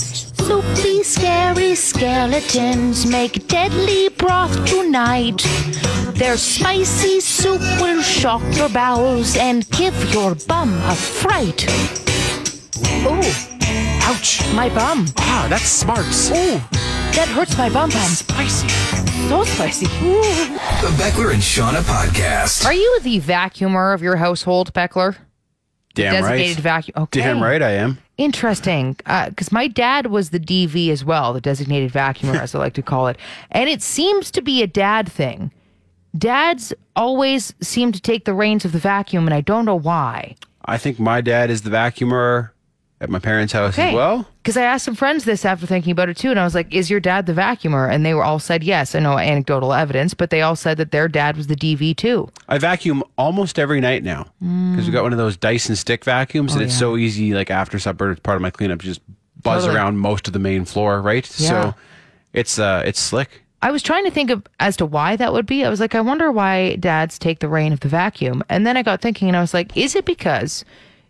Soupy, 0.00 1.02
scary 1.02 1.74
skeletons 1.74 3.04
make 3.04 3.46
deadly 3.46 4.08
broth 4.08 4.64
tonight. 4.64 5.42
Their 6.14 6.38
spicy 6.38 7.20
soup 7.20 7.60
will 7.78 8.00
shock 8.00 8.42
your 8.56 8.70
bowels 8.70 9.36
and 9.36 9.68
give 9.70 9.94
your 10.14 10.34
bum 10.48 10.72
a 10.84 10.94
fright. 10.94 11.66
Ooh, 13.04 13.55
Ouch! 14.08 14.40
My 14.54 14.68
bum. 14.68 15.06
Ah, 15.18 15.48
that's 15.50 15.64
smarts. 15.64 16.30
Ooh, 16.30 16.58
that 17.16 17.26
hurts 17.26 17.58
my 17.58 17.68
bum 17.68 17.90
bum. 17.90 18.08
Spicy. 18.08 18.68
So 19.28 19.42
spicy. 19.42 19.86
Ooh. 20.06 20.22
The 20.22 20.94
Beckler 20.96 21.32
and 21.32 21.42
Seanna 21.42 21.80
podcast. 21.80 22.64
Are 22.64 22.72
you 22.72 23.00
the 23.00 23.20
vacuumer 23.20 23.92
of 23.92 24.02
your 24.02 24.14
household, 24.14 24.72
Beckler? 24.72 25.16
Damn 25.94 26.22
right. 26.22 26.30
Designated 26.30 26.56
right. 26.58 26.62
vacuum. 26.62 27.02
Okay. 27.02 27.20
Damn 27.20 27.42
right, 27.42 27.60
I 27.60 27.72
am. 27.72 27.98
Interesting, 28.16 28.92
because 28.92 29.50
my 29.50 29.66
dad 29.66 30.06
was 30.06 30.30
the 30.30 30.38
DV 30.38 30.90
as 30.90 31.04
well, 31.04 31.32
the 31.32 31.40
designated 31.40 31.92
vacuumer, 31.92 32.38
as 32.38 32.54
I 32.54 32.58
like 32.58 32.74
to 32.74 32.82
call 32.82 33.08
it, 33.08 33.18
and 33.50 33.68
it 33.68 33.82
seems 33.82 34.30
to 34.30 34.40
be 34.40 34.62
a 34.62 34.68
dad 34.68 35.10
thing. 35.10 35.50
Dads 36.16 36.72
always 36.94 37.54
seem 37.60 37.90
to 37.90 38.00
take 38.00 38.24
the 38.24 38.34
reins 38.34 38.64
of 38.64 38.70
the 38.70 38.78
vacuum, 38.78 39.26
and 39.26 39.34
I 39.34 39.40
don't 39.40 39.64
know 39.64 39.74
why. 39.74 40.36
I 40.64 40.78
think 40.78 41.00
my 41.00 41.20
dad 41.20 41.50
is 41.50 41.62
the 41.62 41.70
vacuumer 41.70 42.50
at 43.00 43.10
my 43.10 43.18
parents' 43.18 43.52
house 43.52 43.78
as 43.78 43.94
well. 43.94 44.26
Because 44.42 44.56
I 44.56 44.62
asked 44.62 44.84
some 44.84 44.94
friends 44.94 45.24
this 45.24 45.44
after 45.44 45.66
thinking 45.66 45.92
about 45.92 46.08
it 46.08 46.16
too, 46.16 46.30
and 46.30 46.40
I 46.40 46.44
was 46.44 46.54
like, 46.54 46.72
"Is 46.72 46.90
your 46.90 47.00
dad 47.00 47.26
the 47.26 47.32
vacuumer?" 47.32 47.92
And 47.92 48.06
they 48.06 48.14
were 48.14 48.24
all 48.24 48.38
said 48.38 48.64
yes. 48.64 48.94
I 48.94 49.00
know 49.00 49.18
anecdotal 49.18 49.72
evidence, 49.72 50.14
but 50.14 50.30
they 50.30 50.40
all 50.42 50.56
said 50.56 50.78
that 50.78 50.92
their 50.92 51.08
dad 51.08 51.36
was 51.36 51.46
the 51.48 51.56
DV 51.56 51.96
too. 51.96 52.28
I 52.48 52.58
vacuum 52.58 53.04
almost 53.18 53.58
every 53.58 53.80
night 53.80 54.02
now 54.02 54.26
because 54.40 54.86
we 54.86 54.92
got 54.92 55.02
one 55.02 55.12
of 55.12 55.18
those 55.18 55.36
Dyson 55.36 55.76
stick 55.76 56.04
vacuums, 56.04 56.54
and 56.54 56.62
it's. 56.62 56.72
Oh, 56.74 56.94
yeah. 56.94 56.94
so 56.94 56.96
easy. 56.96 57.34
Like 57.34 57.50
after 57.50 57.78
supper, 57.78 58.12
it's 58.12 58.20
part 58.20 58.36
of 58.36 58.42
my 58.42 58.50
cleanup. 58.50 58.80
Just 58.80 59.00
buzz 59.42 59.62
Totally. 59.62 59.78
around 59.78 59.98
most 59.98 60.26
of 60.26 60.32
the 60.32 60.38
main 60.38 60.64
floor, 60.64 61.00
right? 61.00 61.28
Yeah. 61.38 61.48
So 61.48 61.74
it's 62.32 62.58
uh, 62.58 62.82
it's 62.86 63.00
slick. 63.00 63.42
I 63.62 63.70
was 63.70 63.82
trying 63.82 64.04
to 64.04 64.10
think 64.10 64.30
of 64.30 64.46
as 64.60 64.76
to 64.76 64.86
why 64.86 65.16
that 65.16 65.32
would 65.32 65.46
be. 65.46 65.64
I 65.64 65.70
was 65.70 65.80
like, 65.80 65.94
I 65.94 66.00
wonder 66.00 66.30
why 66.30 66.76
dads 66.76 67.18
take 67.18 67.40
the 67.40 67.48
reign 67.48 67.72
of 67.72 67.80
the 67.80 67.88
vacuum. 67.88 68.44
And 68.48 68.66
then 68.66 68.76
I 68.76 68.82
got 68.82 69.00
thinking, 69.00 69.28
and 69.28 69.36
I 69.36 69.40
was 69.40 69.54
like, 69.54 69.76
is 69.76 69.96
it 69.96 70.04
because 70.04 70.64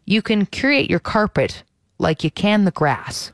you 0.05 0.23
can 0.23 0.47
create 0.47 0.89
your 0.89 1.01
carpet 1.01 1.65
like 1.99 2.25
you 2.25 2.31
can 2.31 2.65
the 2.65 2.71
grass? 2.71 3.33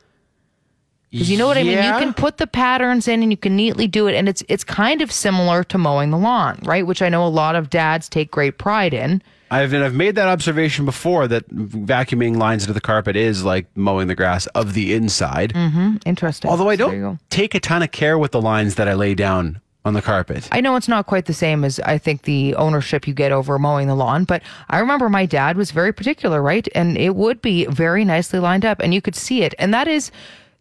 Because 1.10 1.30
you 1.30 1.36
know 1.36 1.46
what 1.46 1.58
I 1.58 1.62
mean. 1.62 1.76
You 1.76 1.92
can 1.92 2.14
put 2.14 2.38
the 2.38 2.46
patterns 2.46 3.06
in, 3.06 3.22
and 3.22 3.30
you 3.30 3.36
can 3.36 3.54
neatly 3.54 3.86
do 3.86 4.06
it, 4.06 4.14
and 4.14 4.30
it's 4.30 4.42
it's 4.48 4.64
kind 4.64 5.02
of 5.02 5.12
similar 5.12 5.62
to 5.64 5.76
mowing 5.76 6.10
the 6.10 6.16
lawn, 6.16 6.58
right? 6.62 6.86
Which 6.86 7.02
I 7.02 7.10
know 7.10 7.26
a 7.26 7.28
lot 7.28 7.54
of 7.54 7.68
dads 7.68 8.08
take 8.08 8.30
great 8.30 8.56
pride 8.56 8.94
in. 8.94 9.22
I've 9.50 9.74
and 9.74 9.84
I've 9.84 9.94
made 9.94 10.14
that 10.14 10.28
observation 10.28 10.86
before 10.86 11.28
that 11.28 11.46
vacuuming 11.50 12.38
lines 12.38 12.62
into 12.62 12.72
the 12.72 12.80
carpet 12.80 13.14
is 13.16 13.44
like 13.44 13.66
mowing 13.76 14.08
the 14.08 14.14
grass 14.14 14.46
of 14.48 14.72
the 14.72 14.94
inside. 14.94 15.52
Mm-hmm. 15.52 15.96
Interesting. 16.06 16.50
Although 16.50 16.70
I 16.70 16.76
So 16.76 16.86
there 16.86 16.96
you 16.96 17.02
go. 17.02 17.08
don't 17.08 17.30
take 17.30 17.54
a 17.54 17.60
ton 17.60 17.82
of 17.82 17.92
care 17.92 18.18
with 18.18 18.32
the 18.32 18.40
lines 18.40 18.76
that 18.76 18.88
I 18.88 18.94
lay 18.94 19.14
down 19.14 19.60
on 19.84 19.94
the 19.94 20.02
carpet. 20.02 20.48
I 20.52 20.60
know 20.60 20.76
it's 20.76 20.88
not 20.88 21.06
quite 21.06 21.26
the 21.26 21.32
same 21.34 21.64
as 21.64 21.80
I 21.80 21.98
think 21.98 22.22
the 22.22 22.54
ownership 22.54 23.06
you 23.08 23.14
get 23.14 23.32
over 23.32 23.58
mowing 23.58 23.88
the 23.88 23.94
lawn, 23.96 24.24
but 24.24 24.42
I 24.70 24.78
remember 24.78 25.08
my 25.08 25.26
dad 25.26 25.56
was 25.56 25.70
very 25.72 25.92
particular, 25.92 26.40
right? 26.40 26.68
And 26.74 26.96
it 26.96 27.16
would 27.16 27.42
be 27.42 27.66
very 27.66 28.04
nicely 28.04 28.38
lined 28.38 28.64
up 28.64 28.80
and 28.80 28.94
you 28.94 29.00
could 29.02 29.16
see 29.16 29.42
it. 29.42 29.54
And 29.58 29.74
that 29.74 29.88
is, 29.88 30.12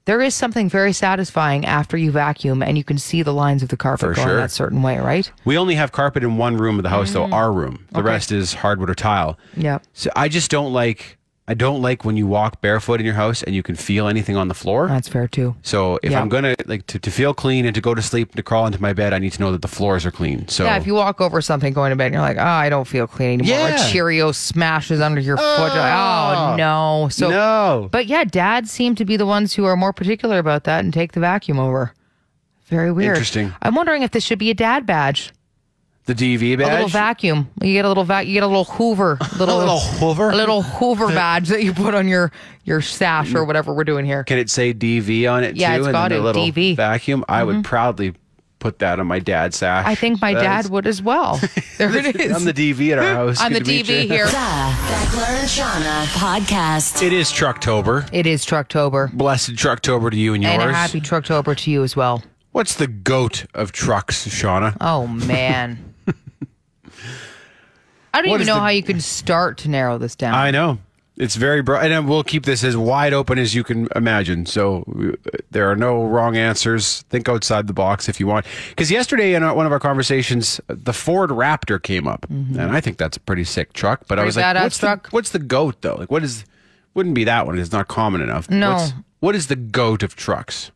there 0.06 0.22
is 0.22 0.34
something 0.34 0.68
very 0.68 0.92
satisfying 0.94 1.66
after 1.66 1.96
you 1.98 2.10
vacuum 2.10 2.64
and 2.64 2.76
you 2.80 2.84
can 2.84 2.98
see 2.98 3.22
the 3.22 3.34
lines 3.34 3.62
of 3.62 3.70
the 3.70 3.78
carpet 3.78 4.00
For 4.00 4.14
going 4.16 4.28
sure. 4.28 4.38
that 4.38 4.50
certain 4.50 4.82
way, 4.82 4.98
right? 4.98 5.32
We 5.46 5.56
only 5.56 5.76
have 5.76 5.92
carpet 5.92 6.24
in 6.24 6.38
one 6.38 6.58
room 6.58 6.80
of 6.80 6.84
the 6.84 6.90
house, 6.90 7.12
though, 7.12 7.30
our 7.32 7.54
room. 7.54 7.86
The 7.92 7.98
Mm. 8.00 8.00
Okay. 8.00 8.08
rest 8.10 8.32
is 8.32 8.56
hardwood 8.56 8.90
or 8.90 8.96
tile. 8.96 9.38
Yep. 9.56 9.84
So 9.94 10.10
I 10.16 10.28
just 10.30 10.50
don't 10.50 10.74
like. 10.74 11.20
I 11.52 11.54
don't 11.54 11.82
like 11.82 12.06
when 12.06 12.16
you 12.16 12.28
walk 12.28 12.62
barefoot 12.62 13.02
in 13.02 13.06
your 13.06 13.16
house 13.16 13.44
and 13.44 13.54
you 13.54 13.62
can 13.62 13.76
feel 13.76 14.08
anything 14.08 14.38
on 14.38 14.48
the 14.48 14.54
floor. 14.54 14.88
That's 14.88 15.10
fair 15.10 15.28
too. 15.28 15.56
So 15.64 16.00
if 16.02 16.12
Yeah. 16.12 16.22
I'm 16.22 16.30
gonna 16.30 16.56
like 16.66 16.88
to, 16.88 16.98
to 17.00 17.12
feel 17.12 17.34
clean 17.34 17.66
and 17.66 17.76
to 17.76 17.82
go 17.82 17.94
to 17.94 18.02
sleep 18.02 18.36
to 18.36 18.44
crawl 18.44 18.66
into 18.66 18.82
my 18.82 18.94
bed, 18.94 19.14
I 19.14 19.20
need 19.20 19.34
to 19.34 19.42
know 19.42 19.52
that 19.52 19.62
the 19.62 19.68
floors 19.68 20.06
are 20.06 20.12
clean. 20.12 20.48
So 20.48 20.64
Yeah, 20.64 20.78
if 20.78 20.88
you 20.88 20.94
walk 20.94 21.20
over 21.20 21.42
something 21.42 21.74
going 21.74 21.90
to 21.90 21.98
bed 21.98 22.06
and 22.06 22.14
you're 22.14 22.22
like, 22.22 22.38
oh, 22.38 22.42
I 22.42 22.70
don't 22.70 22.88
feel 22.88 23.06
clean 23.06 23.42
anymore. 23.42 23.58
Yeah. 23.58 23.76
Or 23.76 23.92
Cheerio 23.92 24.32
smashes 24.32 25.02
under 25.02 25.20
your 25.20 25.36
foot. 25.36 25.46
You're 25.46 25.68
like, 25.68 25.94
oh, 25.94 26.38
ah. 26.38 26.56
no. 26.58 27.10
So, 27.12 27.30
no, 27.30 27.90
But 27.92 28.08
yeah, 28.08 28.24
dads 28.24 28.72
seem 28.72 28.96
to 28.96 29.04
be 29.04 29.18
the 29.18 29.26
ones 29.26 29.54
who 29.54 29.66
are 29.66 29.76
more 29.76 29.92
particular 29.92 30.40
about 30.40 30.64
that 30.64 30.86
and 30.86 30.94
take 30.94 31.12
the 31.12 31.20
vacuum 31.20 31.60
over. 31.60 31.94
Very 32.68 32.92
weird. 32.94 33.18
Interesting. 33.18 33.54
I'm 33.62 33.76
wondering 33.76 34.04
if 34.04 34.12
this 34.12 34.24
should 34.24 34.40
be 34.40 34.50
a 34.50 34.54
dad 34.54 34.86
badge. 34.86 35.34
The 36.06 36.16
DV 36.16 36.58
badge. 36.58 36.68
A 36.68 36.72
little 36.74 36.88
vacuum. 36.90 37.50
You 37.62 37.74
get 37.74 37.86
a 37.86 37.88
little 37.88 38.04
vac. 38.04 38.26
You 38.26 38.34
get 38.34 38.44
a 38.44 38.48
little 38.48 38.64
Hoover. 38.66 39.18
Little, 39.38 39.58
little 39.60 39.80
Hoover? 39.80 40.32
A 40.32 40.36
little 40.36 40.62
Hoover 40.64 41.08
badge 41.08 41.50
that 41.50 41.64
you 41.64 41.74
put 41.74 41.94
on 41.94 42.08
your 42.08 42.32
your 42.64 42.82
sash 42.82 43.34
or 43.36 43.46
whatever 43.46 43.72
we're 43.74 43.84
doing 43.84 44.06
here. 44.06 44.24
Can 44.24 44.40
it 44.40 44.50
say 44.50 44.74
DV 44.74 45.32
on 45.32 45.44
it 45.44 45.56
Yeah, 45.56 45.74
too? 45.76 45.80
it's 45.82 45.88
and 45.88 45.94
got 45.94 46.10
then 46.10 46.20
a 46.20 46.24
little 46.24 46.44
DV. 46.44 46.76
vacuum. 46.76 47.24
I 47.30 47.44
would 47.44 47.58
mm-hmm. 47.58 47.62
proudly 47.64 48.16
put 48.60 48.80
that 48.80 49.00
on 49.00 49.08
my 49.08 49.20
dad's 49.20 49.58
sash. 49.58 49.86
I 49.88 49.96
think 49.96 50.22
my 50.22 50.34
That's- 50.34 50.66
dad 50.66 50.72
would 50.72 50.88
as 50.88 51.02
well. 51.02 51.40
There 51.78 51.96
it 51.98 52.16
is. 52.16 52.32
I'm 52.36 52.46
the 52.46 52.54
DV 52.54 52.92
at 52.92 53.00
our 53.00 53.06
house. 53.16 53.40
I'm 53.42 53.54
the 53.54 53.60
Good 53.60 53.66
to 53.66 53.72
meet 53.72 53.86
DV 53.88 54.02
you. 54.04 54.08
here. 54.10 54.26
The 54.28 54.32
Beckler 54.32 55.30
and 55.30 55.50
Seanna 55.50 56.06
podcast. 56.14 57.02
It 57.02 57.12
is 57.12 57.32
Trucktober. 57.32 58.08
It 58.14 58.28
is 58.28 58.46
Trucktober. 58.46 59.12
Blessed 59.14 59.52
Trucktober 59.54 60.12
to 60.12 60.18
you 60.18 60.36
and 60.36 60.44
yours. 60.44 60.54
And 60.54 60.62
a 60.70 60.74
happy 60.74 61.02
Trucktober 61.02 61.58
to 61.58 61.72
you 61.72 61.84
as 61.84 61.96
well. 61.96 62.22
What's 62.52 62.76
the 62.76 62.86
goat 62.86 63.46
of 63.56 63.72
trucks, 63.72 64.28
Seanna? 64.28 64.78
Oh 64.80 65.08
man. 65.08 65.91
I 68.14 68.22
don't 68.22 68.32
even 68.32 68.48
know 68.48 68.56
the- 68.56 68.60
how 68.62 68.68
you 68.70 68.84
can 68.84 69.00
start 69.00 69.58
to 69.60 69.70
narrow 69.70 69.98
this 69.98 70.16
down. 70.16 70.34
I 70.34 70.52
know. 70.52 70.80
It's 71.18 71.36
very 71.36 71.62
broad, 71.62 71.92
and 71.92 72.10
we'll 72.10 72.24
keep 72.24 72.46
this 72.46 72.64
as 72.64 72.76
wide 72.76 73.14
open 73.14 73.38
as 73.38 73.54
you 73.54 73.64
can 73.64 73.88
imagine. 73.96 74.46
So 74.46 74.84
uh, 74.88 75.38
there 75.52 75.70
are 75.70 75.76
no 75.76 76.04
wrong 76.06 76.36
answers. 76.36 77.02
Think 77.10 77.30
outside 77.30 77.68
the 77.68 77.74
box 77.74 78.10
if 78.10 78.20
you 78.20 78.26
want. 78.26 78.46
Because 78.70 78.90
yesterday 78.90 79.36
in 79.36 79.44
uh, 79.44 79.54
one 79.54 79.66
of 79.66 79.72
our 79.72 79.80
conversations, 79.80 80.60
uh, 80.70 80.76
the 80.78 80.94
Ford 80.94 81.30
Raptor 81.30 81.84
came 81.84 82.08
up, 82.08 82.26
and 82.30 82.60
I 82.62 82.80
think 82.82 82.98
that's 82.98 83.18
a 83.18 83.20
pretty 83.20 83.44
sick 83.44 83.74
truck. 83.74 84.08
But 84.08 84.20
I 84.20 84.24
was 84.24 84.36
like, 84.38 84.56
what's 84.56 84.80
truck. 84.80 85.10
the 85.10 85.16
what's 85.16 85.30
the 85.30 85.40
goat 85.40 85.82
though? 85.82 85.96
Like, 85.96 86.10
what 86.10 86.24
is? 86.24 86.46
Wouldn't 86.94 87.14
be 87.14 87.26
that 87.26 87.46
one. 87.46 87.60
It's 87.60 87.72
not 87.74 87.88
common 87.88 88.22
enough. 88.22 88.50
No. 88.50 88.74
What's, 88.74 88.94
what 89.20 89.36
is 89.36 89.48
the 89.48 89.56
goat 89.58 90.04
of 90.04 90.16
trucks? 90.16 90.72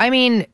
I 0.00 0.10
mean, 0.10 0.46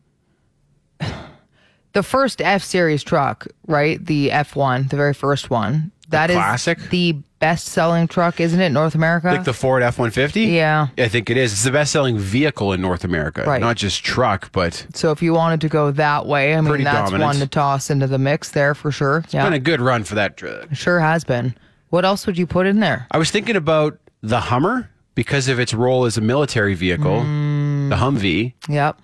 the 1.92 2.02
first 2.02 2.40
F 2.40 2.62
series 2.62 3.02
truck, 3.02 3.46
right? 3.66 4.04
The 4.04 4.30
F1, 4.30 4.90
the 4.90 4.96
very 4.96 5.14
first 5.14 5.50
one. 5.50 5.90
That 6.10 6.30
is 6.30 6.36
classic? 6.36 6.78
the 6.90 7.12
best 7.38 7.66
selling 7.66 8.08
truck, 8.08 8.40
isn't 8.40 8.60
it? 8.60 8.70
North 8.70 8.94
America. 8.94 9.28
Like 9.28 9.44
the 9.44 9.52
Ford 9.52 9.82
F 9.82 9.98
one 9.98 10.10
fifty. 10.10 10.42
Yeah. 10.46 10.88
I 10.96 11.08
think 11.08 11.28
it 11.28 11.36
is. 11.36 11.52
It's 11.52 11.64
the 11.64 11.70
best 11.70 11.92
selling 11.92 12.16
vehicle 12.18 12.72
in 12.72 12.80
North 12.80 13.04
America. 13.04 13.44
Right. 13.46 13.60
Not 13.60 13.76
just 13.76 14.02
truck, 14.04 14.50
but 14.52 14.86
so 14.94 15.10
if 15.10 15.20
you 15.20 15.34
wanted 15.34 15.60
to 15.60 15.68
go 15.68 15.90
that 15.90 16.24
way, 16.24 16.54
I 16.54 16.60
mean, 16.62 16.82
that's 16.82 17.10
dominant. 17.10 17.22
one 17.22 17.36
to 17.36 17.46
toss 17.46 17.90
into 17.90 18.06
the 18.06 18.18
mix 18.18 18.52
there 18.52 18.74
for 18.74 18.90
sure. 18.90 19.22
Yeah, 19.30 19.44
been 19.44 19.52
a 19.52 19.58
good 19.58 19.82
run 19.82 20.02
for 20.04 20.14
that 20.14 20.38
truck. 20.38 20.68
sure 20.74 20.98
has 21.00 21.24
been. 21.24 21.54
What 21.90 22.04
else 22.06 22.26
would 22.26 22.38
you 22.38 22.46
put 22.46 22.66
in 22.66 22.80
there? 22.80 23.06
I 23.10 23.18
was 23.18 23.30
thinking 23.30 23.56
about 23.56 23.98
the 24.22 24.40
Hummer 24.40 24.90
because 25.14 25.48
of 25.48 25.60
its 25.60 25.74
role 25.74 26.06
as 26.06 26.16
a 26.16 26.20
military 26.22 26.74
vehicle. 26.74 27.20
Mm. 27.20 27.88
The 27.90 27.96
Humvee, 27.96 28.54
Yep. 28.68 29.00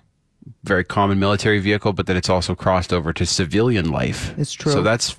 Very 0.63 0.83
common 0.83 1.19
military 1.19 1.59
vehicle, 1.59 1.93
but 1.93 2.07
then 2.07 2.17
it's 2.17 2.29
also 2.29 2.55
crossed 2.55 2.93
over 2.93 3.13
to 3.13 3.25
civilian 3.25 3.89
life. 3.89 4.37
It's 4.37 4.53
true. 4.53 4.71
So 4.71 4.81
that's 4.81 5.15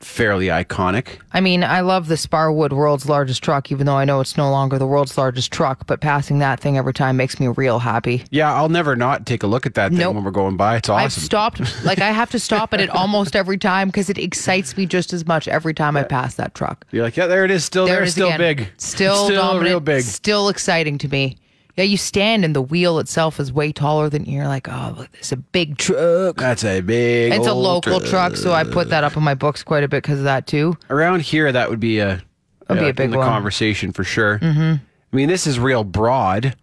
fairly 0.00 0.46
iconic. 0.46 1.18
I 1.34 1.40
mean, 1.42 1.62
I 1.62 1.80
love 1.82 2.08
the 2.08 2.14
Sparwood 2.14 2.72
world's 2.72 3.06
largest 3.06 3.42
truck, 3.42 3.70
even 3.70 3.84
though 3.84 3.96
I 3.96 4.06
know 4.06 4.20
it's 4.20 4.34
no 4.36 4.50
longer 4.50 4.78
the 4.78 4.86
world's 4.86 5.18
largest 5.18 5.52
truck, 5.52 5.86
but 5.86 6.00
passing 6.00 6.38
that 6.38 6.58
thing 6.58 6.78
every 6.78 6.94
time 6.94 7.18
makes 7.18 7.38
me 7.38 7.48
real 7.48 7.78
happy. 7.78 8.24
Yeah, 8.30 8.54
I'll 8.54 8.70
never 8.70 8.96
not 8.96 9.26
take 9.26 9.42
a 9.42 9.46
look 9.46 9.66
at 9.66 9.74
that 9.74 9.90
thing 9.90 9.98
Nope. 9.98 10.14
when 10.14 10.24
we're 10.24 10.30
going 10.30 10.56
by. 10.56 10.76
It's 10.76 10.88
awesome. 10.88 11.04
I've 11.04 11.12
stopped, 11.12 11.84
like, 11.84 11.98
I 11.98 12.12
have 12.12 12.30
to 12.30 12.38
stop 12.38 12.72
at 12.72 12.80
it 12.80 12.88
almost 12.88 13.36
every 13.36 13.58
time 13.58 13.88
because 13.88 14.08
it 14.08 14.16
excites 14.16 14.74
me 14.74 14.86
just 14.86 15.12
as 15.12 15.26
much 15.26 15.46
every 15.48 15.74
time 15.74 15.98
I 15.98 16.02
pass 16.04 16.34
that 16.36 16.54
truck. 16.54 16.86
You're 16.92 17.04
like, 17.04 17.18
yeah, 17.18 17.26
there 17.26 17.44
it 17.44 17.50
is. 17.50 17.64
Still 17.66 17.84
there. 17.86 18.00
it 18.00 18.06
is 18.06 18.12
still 18.12 18.28
again. 18.28 18.38
big. 18.40 18.68
Still, 18.78 19.28
dominant. 19.28 19.62
real 19.64 19.80
big. 19.80 20.02
Still 20.04 20.48
exciting 20.48 20.96
to 20.96 21.08
me. 21.08 21.36
Yeah, 21.80 21.86
you 21.86 21.96
stand 21.96 22.44
and 22.44 22.54
the 22.54 22.60
wheel 22.60 22.98
itself 22.98 23.40
is 23.40 23.50
way 23.54 23.72
taller 23.72 24.10
than 24.10 24.26
you. 24.26 24.36
You're 24.36 24.48
like, 24.48 24.68
oh, 24.68 24.94
look, 24.98 25.08
is 25.18 25.32
a 25.32 25.38
big 25.38 25.78
truck. 25.78 26.36
That's 26.36 26.62
a 26.62 26.82
big. 26.82 27.32
It's 27.32 27.46
a 27.46 27.52
old 27.52 27.62
local 27.86 28.00
truck, 28.00 28.36
so 28.36 28.52
I 28.52 28.64
put 28.64 28.90
that 28.90 29.02
up 29.02 29.16
in 29.16 29.22
my 29.22 29.32
books 29.34 29.62
quite 29.62 29.82
a 29.82 29.88
bit 29.88 30.02
because 30.02 30.18
of 30.18 30.24
that 30.24 30.46
too. 30.46 30.76
Around 30.90 31.22
here, 31.22 31.50
that 31.50 31.70
would 31.70 31.80
be 31.80 32.00
a, 32.00 32.22
That'd 32.68 32.82
be 32.82 32.90
a 32.90 32.92
big 32.92 33.06
in 33.06 33.10
the 33.12 33.16
one. 33.16 33.26
conversation 33.26 33.92
for 33.92 34.04
sure. 34.04 34.38
Mm-hmm. 34.40 34.74
I 35.12 35.16
mean, 35.16 35.30
this 35.30 35.46
is 35.46 35.58
real 35.58 35.82
broad, 35.82 36.54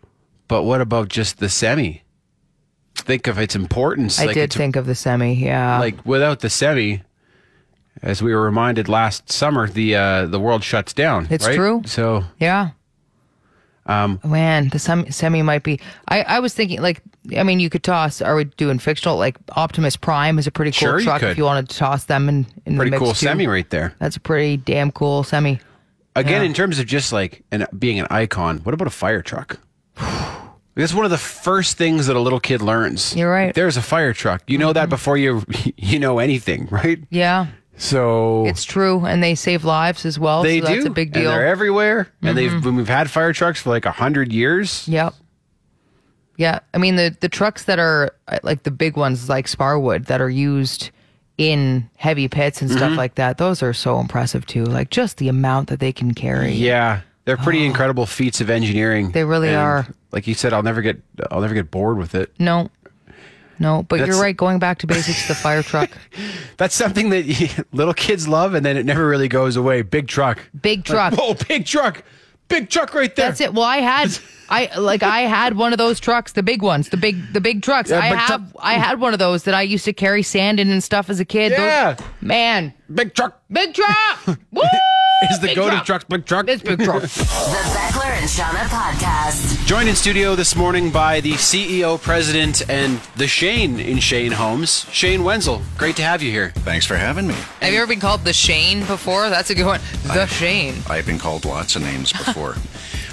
but 0.47 0.63
what 0.63 0.81
about 0.81 1.07
just 1.09 1.39
the 1.39 1.49
semi? 1.49 2.03
Think 2.93 3.25
of 3.25 3.39
its 3.39 3.55
importance. 3.55 4.19
I 4.19 4.25
like 4.25 4.35
did 4.35 4.43
it's 4.43 4.55
think 4.55 4.75
of 4.75 4.85
the 4.85 4.93
semi. 4.93 5.33
Yeah, 5.33 5.79
like 5.79 6.05
without 6.05 6.41
the 6.41 6.49
semi, 6.51 7.01
as 8.03 8.21
we 8.21 8.35
were 8.35 8.43
reminded 8.43 8.87
last 8.87 9.31
summer, 9.31 9.67
the 9.67 9.95
uh, 9.95 10.25
the 10.27 10.39
world 10.39 10.63
shuts 10.63 10.93
down. 10.93 11.27
It's 11.31 11.47
right? 11.47 11.55
true. 11.55 11.81
So 11.85 12.23
Yeah. 12.39 12.69
Um, 13.87 14.19
Man, 14.23 14.69
the 14.69 14.79
semi, 14.79 15.09
semi 15.09 15.41
might 15.41 15.63
be. 15.63 15.79
I, 16.09 16.21
I 16.23 16.39
was 16.39 16.53
thinking, 16.53 16.81
like, 16.81 17.01
I 17.37 17.43
mean, 17.43 17.59
you 17.59 17.69
could 17.69 17.83
toss. 17.83 18.21
Are 18.21 18.35
we 18.35 18.43
doing 18.43 18.79
fictional? 18.79 19.17
Like, 19.17 19.37
Optimus 19.55 19.95
Prime 19.95 20.37
is 20.39 20.45
a 20.47 20.51
pretty 20.51 20.71
cool 20.71 20.79
Sure, 20.89 20.99
you 20.99 21.05
truck. 21.05 21.21
could. 21.21 21.29
If 21.31 21.37
you 21.37 21.45
wanted 21.45 21.69
to 21.69 21.77
toss 21.77 22.05
them 22.05 22.27
in, 22.29 22.45
in 22.65 22.75
pretty 22.75 22.91
the 22.91 22.95
mix 22.95 22.99
cool 22.99 23.09
too. 23.13 23.25
semi 23.25 23.47
right 23.47 23.69
there. 23.69 23.95
That's 23.99 24.15
a 24.17 24.19
pretty 24.19 24.57
damn 24.57 24.91
cool 24.91 25.23
semi. 25.23 25.59
Again, 26.15 26.43
in 26.43 26.53
terms 26.53 26.79
of 26.79 26.85
just 26.87 27.13
like 27.13 27.43
an, 27.51 27.65
being 27.77 27.99
an 27.99 28.07
icon, 28.09 28.57
what 28.59 28.73
about 28.73 28.87
a 28.87 28.91
fire 28.91 29.21
truck? 29.21 29.59
That's 30.75 30.93
one 30.93 31.05
of 31.05 31.11
the 31.11 31.17
first 31.17 31.77
things 31.77 32.05
that 32.07 32.15
a 32.15 32.19
little 32.19 32.39
kid 32.39 32.61
learns. 32.61 33.15
You're 33.15 33.31
right. 33.31 33.53
There's 33.53 33.77
a 33.77 33.81
fire 33.81 34.13
truck. 34.13 34.43
You 34.47 34.57
know 34.59 34.73
that 34.73 34.89
before 34.89 35.17
you 35.17 35.43
you 35.77 35.97
know 35.99 36.19
anything, 36.19 36.67
right? 36.69 36.99
Yeah, 37.09 37.47
So 37.77 38.45
it's 38.47 38.63
true, 38.63 39.05
and 39.05 39.21
they 39.21 39.35
save 39.35 39.63
lives 39.63 40.05
as 40.05 40.17
well. 40.17 40.41
they 40.43 40.59
so 40.61 40.67
do. 40.67 40.73
that's 40.73 40.85
a 40.87 40.89
big 40.89 41.11
deal. 41.13 41.23
Mm-hmm. 41.23 41.31
they're 41.37 41.47
everywhere. 41.47 42.07
And 42.21 42.37
they've 42.37 42.65
we've 42.65 42.87
had 42.87 43.09
fire 43.09 43.33
trucks 43.33 43.61
for 43.61 43.69
like 43.69 43.85
a 43.85 43.91
hundred 43.91 44.31
years. 44.33 44.87
Yep. 44.87 45.13
Yeah, 46.37 46.59
I 46.73 46.77
mean 46.77 46.95
the 46.95 47.15
the 47.19 47.29
trucks 47.29 47.63
that 47.65 47.79
are 47.79 48.11
uh, 48.27 48.39
like 48.43 48.63
the 48.63 48.71
big 48.71 48.95
ones, 48.97 49.29
like 49.29 49.47
Sparwood, 49.47 50.05
that 50.07 50.21
are 50.21 50.29
used 50.29 50.91
in 51.37 51.89
heavy 51.97 52.27
pits 52.27 52.61
and 52.61 52.69
Mm-hmm. 52.69 52.77
stuff 52.79 52.97
like 52.97 53.15
that. 53.15 53.37
Those 53.37 53.61
are 53.63 53.73
so 53.73 53.99
impressive 53.99 54.45
too. 54.45 54.63
Like 54.65 54.89
just 54.89 55.17
the 55.17 55.29
amount 55.29 55.69
that 55.69 55.79
they 55.79 55.91
can 55.91 56.13
carry. 56.13 56.51
Yeah, 56.53 57.01
they're 57.25 57.37
pretty 57.37 57.65
incredible 57.65 58.05
feats 58.05 58.41
of 58.41 58.49
engineering. 58.49 59.07
Oh. 59.07 59.11
They 59.11 59.23
really 59.23 59.49
And 59.49 59.57
are. 59.57 59.87
Like 60.11 60.25
you 60.25 60.33
said, 60.35 60.53
I'll 60.53 60.63
never 60.63 60.81
get 60.81 61.01
I'll 61.31 61.41
never 61.41 61.53
get 61.53 61.69
bored 61.69 61.97
with 61.97 62.15
it. 62.15 62.31
No, 62.39 62.69
no, 63.59 63.83
but 63.83 63.97
That's- 63.97 64.15
you're 64.15 64.21
right. 64.23 64.35
Going 64.35 64.59
back 64.59 64.79
to 64.79 64.87
basics, 64.87 65.27
the 65.27 65.35
fire 65.35 65.63
truck, 65.63 65.89
That's 66.57 66.75
something 66.75 67.09
that 67.09 67.65
little 67.71 67.93
kids 67.93 68.27
love, 68.27 68.53
and 68.53 68.65
then 68.65 68.77
it 68.77 68.85
never 68.85 69.07
really 69.07 69.27
goes 69.27 69.55
away. 69.55 69.81
Big 69.81 70.07
truck. 70.07 70.49
big 70.61 70.83
truck. 70.83 71.13
Oh, 71.17 71.35
big 71.47 71.65
truck. 71.65 72.03
big 72.47 72.69
truck 72.69 72.93
right 72.93 73.13
there. 73.15 73.27
That's 73.29 73.41
it. 73.41 73.53
Well, 73.53 73.63
I 73.65 73.77
had 73.77 74.17
I 74.49 74.69
like 74.79 75.03
I 75.03 75.21
had 75.21 75.57
one 75.57 75.73
of 75.73 75.77
those 75.77 75.99
trucks, 75.99 76.31
the 76.31 76.43
big 76.43 76.61
ones, 76.61 76.89
the 76.89 76.97
big 76.97 77.33
the 77.33 77.41
big 77.41 77.61
trucks. 77.61 77.89
Yeah, 77.89 77.99
I 77.99 78.05
have 78.07 78.55
I 78.59 78.73
had 78.75 78.99
one 79.01 79.11
of 79.13 79.19
those 79.19 79.43
that 79.43 79.53
I 79.53 79.61
used 79.63 79.83
to 79.85 79.93
carry 79.93 80.23
sand 80.23 80.59
in 80.59 80.69
and 80.71 80.81
stuff 80.83 81.09
as 81.09 81.19
a 81.19 81.25
kid. 81.25 81.51
Those- 81.51 81.59
Yeah. 81.59 81.97
man, 82.21 82.73
Big 82.93 83.13
truck. 83.13 83.41
big 83.51 83.73
truck. 83.73 84.37
Woo! 84.51 84.61
Is 85.31 85.39
the 85.39 85.47
Big 85.47 85.55
go 85.55 85.65
to 85.65 85.71
truck. 85.77 85.85
trucks 85.85 86.03
big 86.05 86.25
truck? 86.25 86.47
It's 86.47 86.61
big 86.61 86.79
truck. 86.83 87.01
The 87.07 87.07
Beckler 87.07 88.11
and 88.19 88.29
Seanna 88.29 88.65
podcast. 88.67 89.65
Joined 89.65 89.89
in 89.89 89.95
studio 89.95 90.35
this 90.35 90.55
morning 90.55 90.91
by 90.91 91.21
the 91.21 91.31
CEO, 91.33 91.99
president, 91.99 92.69
and 92.69 92.99
the 93.15 93.27
Shane 93.27 93.79
in 93.79 93.97
Shane 93.99 94.31
Homes, 94.33 94.85
Shane 94.91 95.23
Wenzel. 95.23 95.61
Great 95.77 95.95
to 95.95 96.03
have 96.03 96.21
you 96.21 96.29
here. 96.31 96.51
Thanks 96.57 96.85
for 96.85 96.95
having 96.97 97.27
me. 97.27 97.33
Have 97.61 97.73
you 97.73 97.79
ever 97.79 97.87
been 97.87 97.99
called 97.99 98.23
the 98.25 98.33
Shane 98.33 98.81
before? 98.85 99.29
That's 99.29 99.49
a 99.49 99.55
good 99.55 99.65
one. 99.65 99.81
The 100.03 100.27
Shane. 100.27 100.75
I've 100.89 101.05
been 101.07 101.19
called 101.19 101.45
lots 101.45 101.75
of 101.75 101.81
names 101.81 102.11
before. 102.13 102.55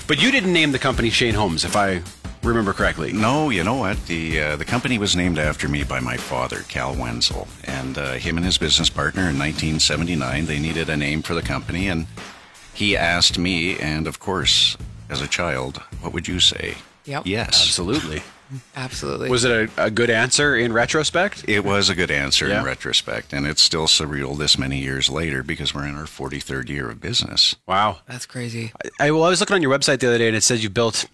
But 0.06 0.20
you 0.23 0.30
didn't 0.30 0.52
name 0.52 0.73
the 0.73 0.78
company 0.78 1.08
Shane 1.08 1.32
Homes, 1.34 1.64
if 1.64 1.76
I 1.76 2.02
remember 2.44 2.72
correctly. 2.72 3.12
no, 3.12 3.50
you 3.50 3.64
know 3.64 3.74
what? 3.76 4.06
The 4.06 4.40
uh, 4.40 4.56
the 4.56 4.64
company 4.64 4.98
was 4.98 5.16
named 5.16 5.38
after 5.38 5.68
me 5.68 5.82
by 5.84 6.00
my 6.00 6.16
father, 6.16 6.60
Cal 6.68 6.94
Wenzel, 6.94 7.48
and 7.64 7.96
uh, 7.98 8.12
him 8.14 8.36
and 8.36 8.44
his 8.46 8.58
business 8.58 8.90
partner 8.90 9.22
in 9.22 9.38
1979. 9.38 10.46
They 10.46 10.58
needed 10.58 10.88
a 10.88 10.96
name 10.96 11.22
for 11.22 11.34
the 11.34 11.42
company, 11.42 11.88
and 11.88 12.06
he 12.72 12.96
asked 12.96 13.38
me, 13.38 13.78
and 13.78 14.06
of 14.06 14.18
course, 14.18 14.76
as 15.08 15.20
a 15.20 15.28
child, 15.28 15.78
what 16.00 16.12
would 16.12 16.28
you 16.28 16.40
say? 16.40 16.76
Yep. 17.04 17.26
Yes, 17.26 17.48
Absolutely. 17.48 18.22
Absolutely. 18.76 19.30
Was 19.30 19.44
it 19.44 19.70
a, 19.76 19.84
a 19.84 19.90
good 19.90 20.10
answer 20.10 20.54
in 20.56 20.72
retrospect? 20.72 21.44
It 21.48 21.64
was 21.64 21.88
a 21.88 21.94
good 21.94 22.10
answer 22.10 22.46
Yeah. 22.48 22.60
in 22.60 22.64
retrospect, 22.64 23.32
and 23.32 23.46
it's 23.46 23.62
still 23.62 23.86
surreal 23.86 24.36
this 24.36 24.58
many 24.58 24.78
years 24.80 25.08
later 25.10 25.42
because 25.42 25.74
we're 25.74 25.86
in 25.86 25.96
our 25.96 26.04
43rd 26.04 26.68
year 26.68 26.90
of 26.90 27.00
business. 27.00 27.56
Wow. 27.66 27.98
That's 28.06 28.26
crazy. 28.26 28.72
I, 29.00 29.10
well, 29.10 29.24
I 29.24 29.28
was 29.30 29.40
looking 29.40 29.54
on 29.54 29.62
your 29.62 29.70
website 29.76 30.00
the 30.00 30.08
other 30.08 30.18
day 30.18 30.28
and 30.28 30.36
it 30.36 30.42
says 30.42 30.62
you 30.62 30.70
built 30.70 31.06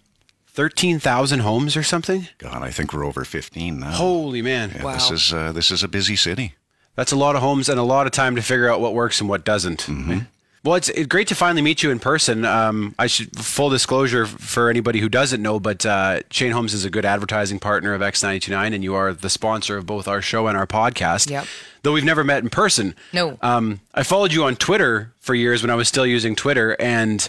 13,000 0.53 1.41
homes 1.41 1.77
or 1.77 1.83
something. 1.83 2.29
God, 2.39 2.63
I 2.63 2.71
think 2.71 2.93
we're 2.93 3.05
over 3.05 3.25
15 3.25 3.81
now. 3.81 3.91
Holy 3.93 4.43
man. 4.43 4.73
Yeah, 4.75 4.85
Wow. 4.85 4.93
This 4.95 5.11
is 5.11 5.33
uh, 5.33 5.53
this 5.53 5.71
is 5.71 5.83
a 5.83 5.89
busy 5.89 6.17
city. 6.17 6.55
That's 6.97 7.13
a 7.13 7.17
lot 7.17 7.37
of 7.37 7.43
homes 7.43 7.69
and 7.69 7.79
a 7.79 7.83
lot 7.85 8.07
of 8.07 8.13
time 8.13 8.37
to 8.37 8.43
figure 8.43 8.69
out 8.71 8.81
what 8.81 8.93
works 8.95 9.21
and 9.21 9.29
what 9.29 9.45
doesn't. 9.45 9.89
Well, 10.63 10.75
it's, 10.75 10.91
it's 10.91 11.07
great 11.07 11.29
to 11.29 11.35
finally 11.35 11.63
meet 11.63 11.83
you 11.83 11.91
in 11.91 11.99
person. 11.99 12.45
Um, 12.45 12.95
I 12.99 13.07
should 13.07 13.35
full 13.39 13.71
disclosure 13.71 14.27
for 14.27 14.69
anybody 14.69 14.99
who 15.01 15.09
doesn't 15.09 15.41
know, 15.41 15.59
but 15.59 15.87
uh, 15.87 16.21
Shane 16.31 16.53
Homes 16.53 16.75
is 16.75 16.85
a 16.85 16.91
good 16.91 17.07
advertising 17.07 17.59
partner 17.59 17.95
of 17.95 18.03
X929, 18.03 18.75
and 18.75 18.85
you 18.85 18.95
are 18.95 19.15
the 19.15 19.31
sponsor 19.31 19.79
of 19.79 19.87
both 19.87 20.07
our 20.07 20.21
show 20.21 20.49
and 20.49 20.59
our 20.59 20.67
podcast. 20.67 21.31
Yep. 21.31 21.47
Though 21.83 21.93
we've 21.95 22.05
never 22.05 22.25
met 22.25 22.43
in 22.43 22.51
person. 22.51 22.95
No. 23.15 23.39
Um, 23.41 23.81
I 23.95 24.03
followed 24.03 24.35
you 24.35 24.45
on 24.45 24.57
Twitter 24.57 25.15
for 25.21 25.35
years 25.35 25.63
when 25.63 25.71
I 25.71 25.77
was 25.77 25.89
still 25.89 26.05
using 26.05 26.37
Twitter, 26.37 26.77
and 26.79 27.27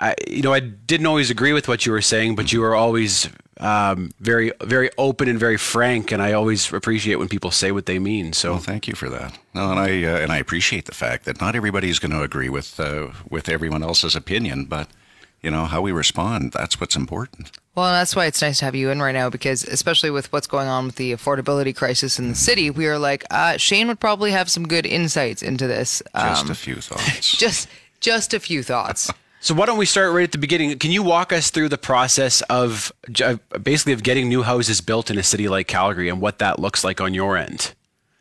I, 0.00 0.14
you 0.28 0.42
know, 0.42 0.52
I 0.54 0.60
didn't 0.60 1.06
always 1.06 1.30
agree 1.30 1.52
with 1.52 1.68
what 1.68 1.84
you 1.84 1.92
were 1.92 2.00
saying, 2.02 2.34
but 2.34 2.52
you 2.52 2.60
were 2.62 2.74
always 2.74 3.28
um, 3.58 4.10
very, 4.20 4.50
very 4.62 4.90
open 4.96 5.28
and 5.28 5.38
very 5.38 5.58
frank, 5.58 6.10
and 6.10 6.22
I 6.22 6.32
always 6.32 6.72
appreciate 6.72 7.16
when 7.16 7.28
people 7.28 7.50
say 7.50 7.70
what 7.70 7.84
they 7.86 7.98
mean. 7.98 8.32
So. 8.32 8.52
Well, 8.52 8.60
thank 8.60 8.88
you 8.88 8.94
for 8.94 9.10
that. 9.10 9.38
No, 9.54 9.70
and 9.70 9.78
I 9.78 10.02
uh, 10.04 10.18
and 10.18 10.32
I 10.32 10.38
appreciate 10.38 10.86
the 10.86 10.94
fact 10.94 11.26
that 11.26 11.40
not 11.40 11.54
everybody's 11.54 11.98
going 11.98 12.12
to 12.12 12.22
agree 12.22 12.48
with 12.48 12.80
uh, 12.80 13.08
with 13.28 13.48
everyone 13.50 13.82
else's 13.82 14.16
opinion, 14.16 14.64
but 14.64 14.88
you 15.42 15.50
know 15.50 15.66
how 15.66 15.82
we 15.82 15.92
respond. 15.92 16.52
That's 16.52 16.80
what's 16.80 16.96
important. 16.96 17.50
Well, 17.74 17.86
and 17.86 17.94
that's 17.94 18.16
why 18.16 18.24
it's 18.26 18.40
nice 18.40 18.58
to 18.60 18.64
have 18.64 18.74
you 18.74 18.88
in 18.90 19.00
right 19.02 19.12
now 19.12 19.28
because, 19.28 19.64
especially 19.64 20.10
with 20.10 20.32
what's 20.32 20.46
going 20.46 20.68
on 20.68 20.86
with 20.86 20.96
the 20.96 21.12
affordability 21.12 21.76
crisis 21.76 22.18
in 22.18 22.28
the 22.30 22.34
city, 22.34 22.70
we 22.70 22.86
are 22.86 22.98
like, 22.98 23.24
uh, 23.30 23.58
Shane 23.58 23.88
would 23.88 24.00
probably 24.00 24.30
have 24.32 24.50
some 24.50 24.66
good 24.66 24.86
insights 24.86 25.42
into 25.42 25.66
this. 25.66 26.02
Just 26.14 26.44
Um, 26.44 26.50
a 26.50 26.54
few 26.54 26.76
thoughts. 26.80 27.36
just, 27.36 27.68
just 28.00 28.34
a 28.34 28.40
few 28.40 28.62
thoughts. 28.62 29.10
So 29.42 29.54
why 29.54 29.64
don't 29.64 29.78
we 29.78 29.86
start 29.86 30.12
right 30.12 30.24
at 30.24 30.32
the 30.32 30.38
beginning? 30.38 30.78
Can 30.78 30.90
you 30.90 31.02
walk 31.02 31.32
us 31.32 31.50
through 31.50 31.70
the 31.70 31.78
process 31.78 32.42
of 32.42 32.92
basically 33.62 33.94
of 33.94 34.02
getting 34.02 34.28
new 34.28 34.42
houses 34.42 34.82
built 34.82 35.10
in 35.10 35.16
a 35.16 35.22
city 35.22 35.48
like 35.48 35.66
Calgary 35.66 36.10
and 36.10 36.20
what 36.20 36.38
that 36.40 36.58
looks 36.58 36.84
like 36.84 37.00
on 37.00 37.14
your 37.14 37.38
end? 37.38 37.72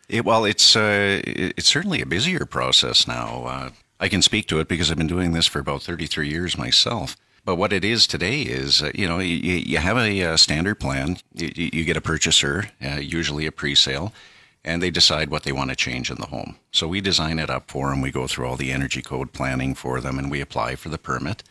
It, 0.08 0.24
well, 0.24 0.46
it's 0.46 0.78
uh, 0.78 1.22
it's 1.26 1.68
certainly 1.68 2.02
a 2.02 2.06
busier 2.06 2.46
process 2.46 3.06
now. 3.06 3.44
Uh, 3.44 3.70
I 4.00 4.08
can 4.08 4.22
speak 4.22 4.48
to 4.48 4.60
it 4.60 4.70
because 4.70 4.90
I've 4.90 4.98
been 4.98 5.08
doing 5.08 5.34
this 5.34 5.46
for 5.46 5.60
about 5.60 5.84
33 5.84 6.30
years 6.30 6.58
myself. 6.58 7.18
But 7.44 7.56
what 7.56 7.74
it 7.74 7.84
is 7.84 8.08
today 8.08 8.42
is, 8.42 8.82
uh, 8.82 8.92
you 8.96 9.08
know, 9.08 9.20
you, 9.20 9.36
you 9.56 9.78
have 9.78 9.98
a, 9.98 10.24
uh 10.24 10.38
standard 10.38 10.80
plan. 10.80 11.18
You, 11.34 11.52
you 11.54 11.70
you 11.74 11.84
get 11.84 11.98
a 11.98 12.02
purchaser, 12.02 12.70
uh, 12.84 12.96
usually 12.96 13.46
a 13.46 13.52
pre-sale, 13.52 14.14
and 14.70 14.84
they 14.84 14.92
decide 14.92 15.30
what 15.30 15.44
they 15.44 15.52
want 15.52 15.72
to 15.72 15.76
change 15.76 16.12
in 16.12 16.18
the 16.18 16.28
home. 16.28 16.58
So 16.72 16.88
we 16.88 17.02
design 17.02 17.40
it 17.40 17.50
up 17.50 17.72
for 17.72 17.90
them. 17.90 18.02
We 18.02 18.12
go 18.12 18.28
through 18.28 18.48
all 18.48 18.56
the 18.56 18.72
energy 18.72 19.02
code 19.02 19.34
planning 19.34 19.74
for 19.74 20.00
them, 20.00 20.20
and 20.20 20.30
we 20.30 20.42
apply 20.42 20.76
for 20.76 20.90
the 20.90 21.00
permit. 21.00 21.42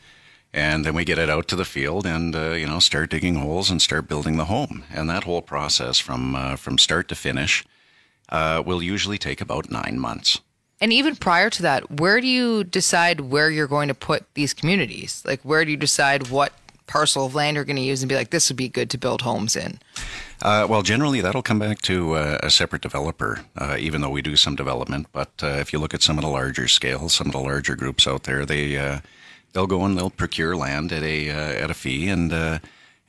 And 0.53 0.85
then 0.85 0.95
we 0.95 1.05
get 1.05 1.19
it 1.19 1.29
out 1.29 1.49
to 1.49 1.57
the 1.57 1.65
field 1.65 2.07
and 2.07 2.35
uh, 2.35 2.53
you 2.53 2.67
know 2.67 2.79
start 2.79 3.11
digging 3.11 3.35
holes 3.35 3.71
and 3.71 3.83
start 3.83 4.09
building 4.09 4.37
the 4.37 4.47
home. 4.47 4.85
And 4.95 5.11
that 5.11 5.25
whole 5.25 5.43
process 5.43 5.99
from 5.99 6.37
uh, 6.37 6.57
from 6.57 6.79
start 6.79 7.09
to 7.09 7.15
finish 7.15 7.65
uh, 8.29 8.63
will 8.65 8.83
usually 8.83 9.19
take 9.19 9.41
about 9.41 9.71
nine 9.71 9.99
months. 9.99 10.41
And 10.81 10.93
even 10.93 11.17
prior 11.17 11.51
to 11.51 11.63
that, 11.63 12.01
where 12.01 12.21
do 12.21 12.29
you 12.29 12.63
decide 12.63 13.21
where 13.21 13.51
you're 13.51 13.67
going 13.67 13.89
to 13.89 13.95
put 13.95 14.33
these 14.35 14.55
communities? 14.55 15.25
Like, 15.27 15.41
where 15.43 15.65
do 15.65 15.73
you 15.73 15.77
decide 15.77 16.31
what 16.31 16.53
parcel 16.87 17.27
of 17.27 17.35
land 17.35 17.57
you're 17.57 17.65
going 17.65 17.77
to 17.77 17.83
use 17.83 18.01
and 18.01 18.09
be 18.09 18.15
like, 18.15 18.31
this 18.31 18.49
would 18.49 18.57
be 18.57 18.69
good 18.69 18.89
to 18.91 18.99
build 18.99 19.23
homes 19.23 19.57
in? 19.57 19.81
Uh, 20.41 20.67
well, 20.69 20.83
generally 20.83 21.21
that'll 21.21 21.43
come 21.43 21.59
back 21.59 21.83
to 21.83 22.13
uh, 22.13 22.39
a 22.43 22.51
separate 22.51 22.83
developer, 22.83 23.41
uh, 23.57 23.77
even 23.79 24.01
though 24.01 24.11
we 24.11 24.23
do 24.23 24.37
some 24.37 24.55
development. 24.55 25.09
But 25.13 25.33
uh, 25.43 25.47
if 25.59 25.73
you 25.73 25.81
look 25.81 25.95
at 25.95 26.03
some 26.03 26.17
of 26.17 26.23
the 26.23 26.31
larger 26.31 26.69
scale, 26.69 27.09
some 27.09 27.27
of 27.27 27.33
the 27.33 27.41
larger 27.41 27.75
groups 27.75 28.07
out 28.07 28.23
there, 28.23 28.47
they 28.47 28.77
uh, 28.77 29.01
they'll 29.53 29.67
go 29.67 29.85
and 29.85 29.99
they'll 29.99 30.11
procure 30.11 30.57
land 30.57 30.93
at 30.93 31.03
a 31.03 31.31
uh, 31.31 31.65
at 31.65 31.71
a 31.71 31.75
fee, 31.75 32.09
and 32.09 32.33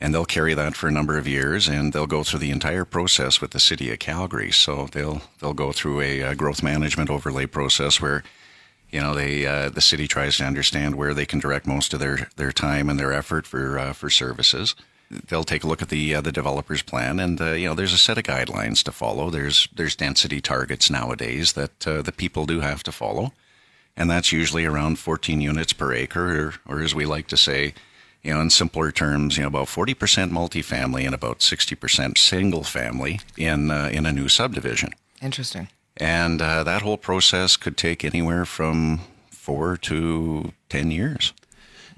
and 0.02 0.14
they'll 0.14 0.26
carry 0.26 0.56
that 0.56 0.76
for 0.76 0.88
a 0.88 0.92
number 0.92 1.18
of 1.18 1.28
years, 1.28 1.68
and 1.68 1.94
they'll 1.94 2.08
go 2.08 2.24
through 2.24 2.40
the 2.40 2.52
entire 2.52 2.86
process 2.86 3.42
with 3.42 3.52
the 3.52 3.60
city 3.60 3.92
of 3.92 4.00
Calgary. 4.00 4.52
So 4.52 4.88
they'll 4.92 5.22
they'll 5.40 5.54
go 5.54 5.72
through 5.72 6.02
a, 6.02 6.24
uh 6.24 6.34
growth 6.34 6.64
management 6.64 7.10
overlay 7.10 7.46
process 7.46 8.02
where. 8.02 8.24
You 8.92 9.00
know, 9.00 9.14
they 9.14 9.46
uh, 9.46 9.70
the 9.70 9.82
city 9.82 10.08
tries 10.08 10.38
to 10.38 10.46
understand 10.46 10.96
where 10.96 11.14
they 11.14 11.28
can 11.28 11.38
direct 11.38 11.68
most 11.68 11.94
of 11.94 12.00
their, 12.00 12.28
their 12.38 12.52
time 12.52 12.90
and 12.90 13.00
their 13.00 13.14
effort 13.14 13.46
for 13.46 13.78
uh, 13.78 13.94
for 13.94 14.10
services 14.10 14.74
they'll 15.10 15.44
take 15.44 15.64
a 15.64 15.68
look 15.68 15.82
at 15.82 15.90
the 15.90 16.16
uh, 16.16 16.22
the 16.22 16.32
developer's 16.32 16.82
plan, 16.82 17.20
and 17.20 17.42
uh, 17.42 17.52
you 17.52 17.68
know 17.68 17.76
there's 17.76 17.94
a 17.94 17.98
set 17.98 18.18
of 18.18 18.24
guidelines 18.24 18.84
to 18.84 18.92
follow. 18.92 19.30
There's 19.30 19.68
there's 19.76 19.96
density 19.96 20.42
targets 20.42 20.90
nowadays 20.90 21.54
that 21.54 21.88
uh, 21.88 22.02
the 22.02 22.12
people 22.12 22.46
do 22.46 22.60
have 22.60 22.84
to 22.84 22.92
follow, 22.92 23.34
and 23.98 24.10
that's 24.10 24.32
usually 24.32 24.66
around 24.66 25.00
14 25.00 25.42
units 25.42 25.74
per 25.74 25.94
acre, 25.94 26.54
or, 26.68 26.78
or 26.78 26.82
as 26.82 26.94
we 26.94 27.06
like 27.06 27.28
to 27.28 27.38
say, 27.38 27.74
you 28.24 28.34
know, 28.34 28.42
in 28.42 28.50
simpler 28.50 28.92
terms, 28.92 29.38
you 29.38 29.44
know, 29.44 29.48
about 29.48 29.68
40% 29.68 29.96
multifamily 30.32 31.06
and 31.06 31.16
about 31.16 31.40
60% 31.40 32.18
single 32.18 32.64
family 32.64 33.20
in 33.38 33.72
uh, 33.72 33.90
in 33.92 34.06
a 34.06 34.12
new 34.12 34.30
subdivision. 34.30 34.92
Interesting. 35.22 35.68
And 35.98 36.42
uh, 36.42 36.64
that 36.64 36.82
whole 36.82 36.98
process 36.98 37.58
could 37.58 37.76
take 37.76 38.06
anywhere 38.06 38.46
from 38.46 39.02
four 39.30 39.76
to 39.78 40.54
10 40.70 40.92
years. 40.92 41.34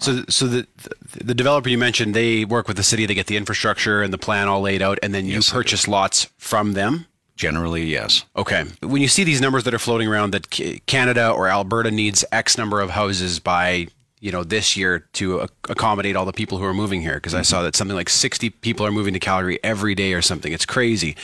So, 0.01 0.23
so 0.29 0.47
the, 0.47 0.67
the 0.83 1.23
the 1.25 1.33
developer 1.33 1.69
you 1.69 1.77
mentioned, 1.77 2.15
they 2.15 2.43
work 2.43 2.67
with 2.67 2.77
the 2.77 2.83
city. 2.83 3.05
They 3.05 3.13
get 3.13 3.27
the 3.27 3.37
infrastructure 3.37 4.01
and 4.01 4.11
the 4.11 4.17
plan 4.17 4.47
all 4.47 4.61
laid 4.61 4.81
out, 4.81 4.97
and 5.03 5.13
then 5.13 5.25
you 5.25 5.35
Yes, 5.35 5.51
purchase 5.51 5.87
lots 5.87 6.25
from 6.37 6.73
them. 6.73 7.05
Generally, 7.35 7.85
yes. 7.85 8.25
Okay. 8.35 8.65
When 8.81 9.01
you 9.01 9.07
see 9.07 9.23
these 9.23 9.41
numbers 9.41 9.63
that 9.63 9.73
are 9.73 9.79
floating 9.79 10.07
around 10.07 10.31
that 10.31 10.49
Canada 10.85 11.29
or 11.31 11.47
Alberta 11.47 11.89
needs 11.91 12.25
X 12.31 12.57
number 12.57 12.81
of 12.81 12.91
houses 12.91 13.39
by 13.39 13.87
you 14.19 14.31
know 14.31 14.43
this 14.43 14.75
year 14.75 15.07
to 15.13 15.41
ac- 15.41 15.49
accommodate 15.69 16.15
all 16.15 16.25
the 16.25 16.33
people 16.33 16.57
who 16.57 16.65
are 16.65 16.73
moving 16.73 17.01
here, 17.01 17.15
because 17.15 17.33
I 17.33 17.41
saw 17.43 17.61
that 17.63 17.75
something 17.75 17.95
like 17.95 18.09
60 18.09 18.49
people 18.49 18.85
are 18.85 18.91
moving 18.91 19.13
to 19.13 19.19
Calgary 19.19 19.59
every 19.63 19.95
day 19.95 20.13
or 20.13 20.21
something. 20.21 20.51
It's 20.51 20.65
crazy. 20.65 21.15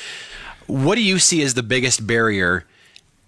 What 0.67 0.95
do 0.95 1.01
you 1.01 1.17
see 1.19 1.41
as 1.41 1.53
the 1.55 1.63
biggest 1.63 2.05
barrier 2.05 2.65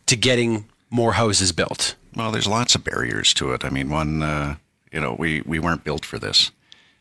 to 0.08 0.16
getting 0.16 0.66
more 0.90 1.14
houses 1.14 1.52
built? 1.52 1.96
Well, 2.16 2.32
there's 2.32 2.48
lots 2.48 2.76
of 2.76 2.84
barriers 2.84 3.34
to 3.36 3.54
it. 3.54 3.64
I 3.64 3.70
mean, 3.70 3.90
one, 3.90 4.24
uh, 4.24 4.56
you 4.92 5.00
know, 5.00 5.16
we, 5.18 5.42
we 5.42 5.60
weren't 5.60 5.84
built 5.84 6.06
for 6.06 6.20
this. 6.20 6.52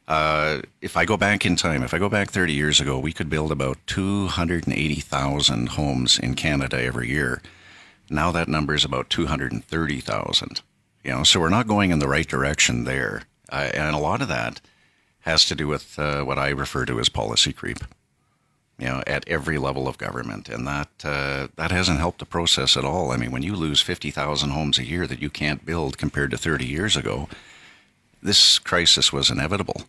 Uh, 0.06 0.62
if 0.80 0.96
I 0.96 1.04
go 1.04 1.18
back 1.18 1.44
in 1.44 1.54
time, 1.54 1.82
if 1.82 1.92
I 1.92 1.98
go 1.98 2.08
back 2.08 2.30
30 2.30 2.54
years 2.54 2.80
ago, 2.80 2.98
we 2.98 3.12
could 3.12 3.28
build 3.28 3.52
about 3.52 3.76
280,000 3.86 5.68
homes 5.70 6.18
in 6.18 6.34
Canada 6.34 6.82
every 6.82 7.10
year. 7.10 7.42
Now 8.08 8.32
that 8.32 8.48
number 8.48 8.74
is 8.74 8.86
about 8.86 9.10
230,000. 9.10 10.62
You 11.04 11.10
know, 11.10 11.24
so 11.24 11.40
we're 11.40 11.50
not 11.50 11.66
going 11.66 11.90
in 11.90 11.98
the 11.98 12.08
right 12.08 12.26
direction 12.26 12.84
there. 12.84 13.22
Uh, 13.50 13.70
and 13.74 13.94
a 13.94 13.98
lot 13.98 14.22
of 14.22 14.28
that 14.28 14.60
has 15.20 15.44
to 15.46 15.54
do 15.54 15.68
with 15.68 15.98
uh, 15.98 16.22
what 16.22 16.38
I 16.38 16.48
refer 16.50 16.86
to 16.86 16.98
as 17.00 17.08
policy 17.08 17.52
creep. 17.52 17.78
You 18.78 18.86
know, 18.86 19.02
at 19.08 19.26
every 19.26 19.58
level 19.58 19.88
of 19.88 19.98
government, 19.98 20.48
and 20.48 20.64
that 20.68 20.88
uh, 21.02 21.48
that 21.56 21.72
hasn't 21.72 21.98
helped 21.98 22.20
the 22.20 22.24
process 22.24 22.76
at 22.76 22.84
all. 22.84 23.10
I 23.10 23.16
mean, 23.16 23.32
when 23.32 23.42
you 23.42 23.56
lose 23.56 23.80
fifty 23.80 24.12
thousand 24.12 24.50
homes 24.50 24.78
a 24.78 24.84
year 24.84 25.04
that 25.08 25.20
you 25.20 25.30
can't 25.30 25.66
build 25.66 25.98
compared 25.98 26.30
to 26.30 26.38
thirty 26.38 26.64
years 26.64 26.96
ago, 26.96 27.28
this 28.22 28.58
crisis 28.58 29.12
was 29.12 29.30
inevitable. 29.30 29.82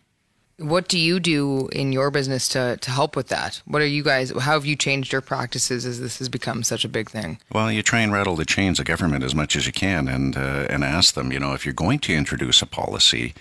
What 0.58 0.88
do 0.88 0.98
you 0.98 1.20
do 1.20 1.68
in 1.68 1.90
your 1.90 2.10
business 2.10 2.46
to, 2.48 2.76
to 2.76 2.90
help 2.90 3.16
with 3.16 3.28
that? 3.28 3.62
What 3.64 3.80
are 3.80 3.86
you 3.86 4.02
guys, 4.02 4.30
how 4.30 4.52
have 4.52 4.66
you 4.66 4.76
changed 4.76 5.10
your 5.10 5.22
practices 5.22 5.86
as 5.86 6.00
this 6.00 6.18
has 6.18 6.28
become 6.28 6.62
such 6.62 6.84
a 6.84 6.88
big 6.88 7.08
thing? 7.08 7.38
Well, 7.50 7.72
you 7.72 7.82
try 7.82 8.00
and 8.00 8.12
rattle 8.12 8.36
the 8.36 8.44
chains 8.44 8.78
of 8.78 8.84
government 8.84 9.24
as 9.24 9.34
much 9.34 9.56
as 9.56 9.66
you 9.66 9.72
can, 9.72 10.06
and 10.06 10.36
uh, 10.36 10.66
and 10.68 10.84
ask 10.84 11.14
them, 11.14 11.32
you 11.32 11.40
know, 11.40 11.54
if 11.54 11.64
you're 11.64 11.72
going 11.72 11.98
to 12.00 12.14
introduce 12.14 12.60
a 12.60 12.66
policy, 12.66 13.32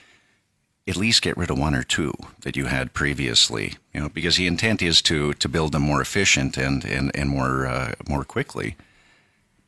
at 0.87 0.95
least 0.95 1.21
get 1.21 1.35
rid 1.35 1.51
of 1.51 1.59
one 1.59 1.75
or 1.75 1.83
two 1.83 2.13
that 2.41 2.55
you 2.55 2.67
had 2.67 2.93
previously. 2.93 3.73
You 3.93 3.99
know, 3.99 4.09
because 4.09 4.37
the 4.37 4.47
intent 4.47 4.81
is 4.81 5.01
to 5.01 5.33
to 5.33 5.49
build 5.49 5.73
them 5.73 5.81
more 5.81 6.01
efficient 6.01 6.57
and 6.57 6.85
and 6.85 7.11
and 7.13 7.29
more 7.29 7.67
uh, 7.67 7.95
more 8.07 8.23
quickly. 8.23 8.77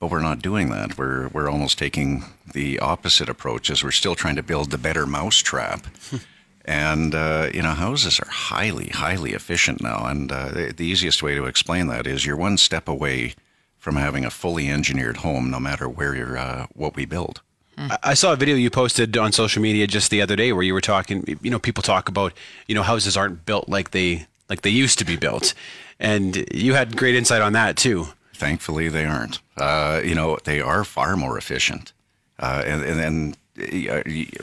But 0.01 0.09
we're 0.11 0.19
not 0.21 0.41
doing 0.41 0.69
that. 0.71 0.97
We're 0.97 1.29
we're 1.29 1.49
almost 1.49 1.77
taking 1.77 2.25
the 2.53 2.79
opposite 2.79 3.29
approach. 3.29 3.69
As 3.69 3.83
we're 3.83 3.91
still 3.91 4.15
trying 4.15 4.35
to 4.35 4.43
build 4.43 4.71
the 4.71 4.77
better 4.77 5.05
mousetrap. 5.07 5.85
And 6.63 7.15
uh, 7.15 7.49
you 7.55 7.63
know, 7.63 7.71
houses 7.71 8.19
are 8.19 8.29
highly, 8.29 8.89
highly 8.89 9.31
efficient 9.33 9.81
now. 9.81 10.05
And 10.05 10.31
uh, 10.31 10.49
the, 10.49 10.73
the 10.77 10.85
easiest 10.85 11.23
way 11.23 11.33
to 11.33 11.45
explain 11.45 11.87
that 11.87 12.05
is 12.05 12.23
you're 12.23 12.37
one 12.37 12.57
step 12.57 12.87
away 12.87 13.33
from 13.79 13.95
having 13.95 14.25
a 14.25 14.29
fully 14.29 14.69
engineered 14.69 15.17
home, 15.17 15.49
no 15.49 15.59
matter 15.59 15.89
where 15.89 16.13
you're, 16.15 16.37
uh, 16.37 16.67
what 16.75 16.95
we 16.95 17.05
build. 17.05 17.41
I- 17.77 17.97
I 18.03 18.13
saw 18.13 18.33
a 18.33 18.35
video 18.35 18.55
you 18.55 18.69
posted 18.69 19.17
on 19.17 19.31
social 19.31 19.59
media 19.59 19.87
just 19.87 20.11
the 20.11 20.21
other 20.21 20.35
day 20.35 20.53
where 20.53 20.61
you 20.61 20.73
were 20.75 20.81
talking. 20.81 21.23
You 21.41 21.49
know, 21.49 21.57
people 21.57 21.81
talk 21.81 22.07
about 22.07 22.31
you 22.67 22.75
know 22.75 22.83
houses 22.83 23.17
aren't 23.17 23.43
built 23.43 23.67
like 23.67 23.89
they 23.89 24.27
like 24.47 24.61
they 24.61 24.69
used 24.83 24.99
to 24.99 25.05
be 25.05 25.15
built, 25.15 25.55
and 25.99 26.45
you 26.53 26.75
had 26.75 26.95
great 26.95 27.15
insight 27.15 27.41
on 27.41 27.53
that 27.53 27.75
too. 27.75 28.05
Thankfully, 28.41 28.89
they 28.89 29.05
aren't. 29.05 29.37
Uh, 29.55 30.01
you 30.03 30.15
know, 30.15 30.39
they 30.45 30.61
are 30.61 30.83
far 30.83 31.15
more 31.15 31.37
efficient, 31.37 31.93
uh, 32.39 32.63
and 32.65 32.81
and 32.81 32.99
then 32.99 33.35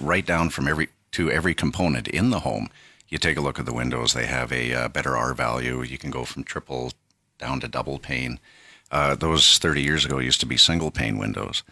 right 0.01 0.25
down 0.25 0.51
from 0.51 0.69
every 0.69 0.91
to 1.11 1.33
every 1.33 1.53
component 1.53 2.07
in 2.07 2.31
the 2.31 2.39
home. 2.39 2.69
You 3.09 3.19
take 3.19 3.37
a 3.37 3.41
look 3.41 3.59
at 3.59 3.67
the 3.67 3.75
windows; 3.75 4.13
they 4.13 4.27
have 4.27 4.53
a 4.53 4.73
uh, 4.73 4.89
better 4.89 5.17
R 5.17 5.35
value. 5.35 5.83
You 5.83 5.99
can 5.99 6.13
go 6.13 6.25
from 6.25 6.45
triple 6.45 6.93
down 7.39 7.59
to 7.59 7.67
double 7.67 7.99
pane. 7.99 8.39
Uh, 8.93 9.17
those 9.17 9.59
30 9.59 9.83
years 9.83 10.05
ago 10.05 10.21
used 10.21 10.39
to 10.43 10.47
be 10.47 10.57
single 10.57 10.93
pane 10.93 11.19
windows. 11.19 11.65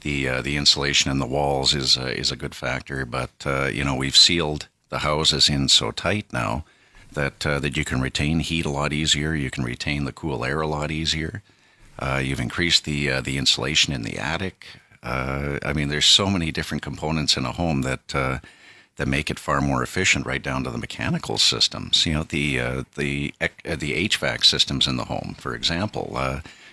The 0.00 0.28
uh, 0.28 0.42
the 0.42 0.56
insulation 0.56 1.12
in 1.12 1.20
the 1.20 1.26
walls 1.26 1.76
is 1.76 1.96
uh, 1.96 2.06
is 2.06 2.32
a 2.32 2.36
good 2.42 2.56
factor, 2.56 3.06
but 3.06 3.30
uh, 3.46 3.66
you 3.66 3.84
know 3.84 3.94
we've 3.94 4.16
sealed 4.16 4.66
the 4.88 4.98
houses 4.98 5.48
in 5.48 5.68
so 5.68 5.92
tight 5.92 6.32
now 6.32 6.64
that 7.12 7.46
uh, 7.46 7.60
that 7.60 7.76
you 7.76 7.84
can 7.84 8.00
retain 8.00 8.40
heat 8.40 8.66
a 8.66 8.76
lot 8.80 8.92
easier. 8.92 9.32
You 9.32 9.52
can 9.52 9.62
retain 9.62 10.06
the 10.06 10.12
cool 10.12 10.44
air 10.44 10.60
a 10.60 10.66
lot 10.66 10.90
easier. 10.90 11.40
Uh, 11.98 12.20
you've 12.22 12.40
increased 12.40 12.84
the 12.84 13.10
uh, 13.10 13.20
the 13.20 13.38
insulation 13.38 13.92
in 13.92 14.02
the 14.02 14.18
attic. 14.18 14.66
Uh, 15.02 15.58
I 15.64 15.72
mean, 15.72 15.88
there's 15.88 16.06
so 16.06 16.28
many 16.28 16.50
different 16.52 16.82
components 16.82 17.36
in 17.36 17.44
a 17.44 17.52
home 17.52 17.82
that 17.82 18.14
uh, 18.14 18.38
that 18.96 19.08
make 19.08 19.30
it 19.30 19.38
far 19.38 19.60
more 19.60 19.82
efficient, 19.82 20.26
right 20.26 20.42
down 20.42 20.64
to 20.64 20.70
the 20.70 20.78
mechanical 20.78 21.38
systems. 21.38 22.06
You 22.06 22.14
know, 22.14 22.22
the 22.22 22.60
uh, 22.60 22.84
the 22.96 23.34
uh, 23.40 23.48
the 23.64 24.08
HVAC 24.08 24.44
systems 24.44 24.86
in 24.86 24.96
the 24.96 25.06
home, 25.06 25.36
for 25.38 25.54
example. 25.54 26.16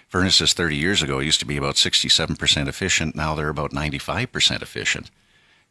Furnaces 0.07 0.53
30 0.53 0.77
years 0.77 1.01
ago 1.01 1.19
used 1.19 1.41
to 1.41 1.47
be 1.47 1.57
about 1.57 1.75
67% 1.75 2.67
efficient. 2.67 3.15
Now 3.15 3.35
they're 3.35 3.49
about 3.49 3.71
95% 3.71 4.61
efficient. 4.61 5.11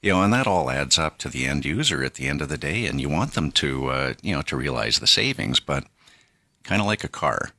You 0.02 0.12
know, 0.12 0.22
and 0.22 0.32
that 0.34 0.46
all 0.46 0.70
adds 0.70 0.98
up 0.98 1.16
to 1.18 1.30
the 1.30 1.46
end 1.46 1.64
user 1.64 2.04
at 2.04 2.14
the 2.14 2.26
end 2.26 2.42
of 2.42 2.50
the 2.50 2.58
day, 2.58 2.84
and 2.84 3.00
you 3.00 3.08
want 3.08 3.32
them 3.32 3.52
to, 3.52 4.14
you 4.22 4.34
know, 4.34 4.42
to 4.42 4.56
realize 4.56 4.98
the 4.98 5.06
savings. 5.06 5.60
But 5.60 5.84
kind 6.62 6.82
of 6.82 6.86
like 6.86 7.04
a 7.04 7.08
car, 7.08 7.52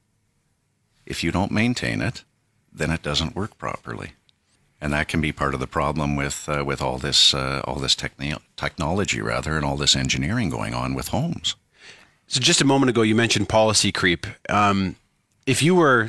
if 1.06 1.24
you 1.24 1.32
don't 1.32 1.52
maintain 1.52 2.02
it, 2.02 2.24
then 2.72 2.92
it 2.92 3.02
doesn't 3.02 3.36
work 3.36 3.58
properly, 3.58 4.14
and 4.82 4.94
that 4.94 5.08
can 5.08 5.22
be 5.22 5.32
part 5.32 5.54
of 5.54 5.60
the 5.60 5.68
problem 5.68 6.16
with 6.16 6.48
uh, 6.50 6.64
with 6.66 6.82
all 6.82 6.98
this 6.98 7.34
uh, 7.34 7.62
all 7.66 7.76
this 7.76 7.96
techni- 7.96 8.42
technology 8.56 9.22
rather, 9.22 9.56
and 9.56 9.66
all 9.66 9.78
this 9.78 9.96
engineering 9.96 10.50
going 10.50 10.74
on 10.74 10.94
with 10.94 11.10
homes. 11.10 11.56
So 12.28 12.40
just 12.40 12.62
a 12.62 12.66
moment 12.66 12.90
ago, 12.90 13.02
you 13.02 13.16
mentioned 13.16 13.50
policy 13.50 13.92
creep. 13.92 14.26
Um, 14.50 14.96
if 15.46 15.62
you 15.62 15.76
were 15.76 16.06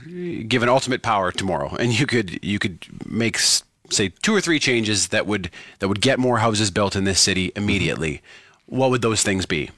given 0.48 0.68
ultimate 0.68 1.02
power 1.02 1.30
tomorrow, 1.30 1.74
and 1.76 1.98
you 1.98 2.06
could 2.06 2.42
you 2.42 2.58
could 2.58 2.86
make 3.06 3.38
say 3.38 4.08
two 4.22 4.34
or 4.34 4.40
three 4.40 4.58
changes 4.58 5.08
that 5.08 5.26
would 5.26 5.50
that 5.78 5.88
would 5.88 6.00
get 6.00 6.18
more 6.18 6.38
houses 6.38 6.70
built 6.70 6.96
in 6.96 7.04
this 7.04 7.20
city 7.20 7.52
immediately, 7.54 8.22
what 8.66 8.90
would 8.90 9.02
those 9.02 9.22
things 9.22 9.46
be? 9.46 9.70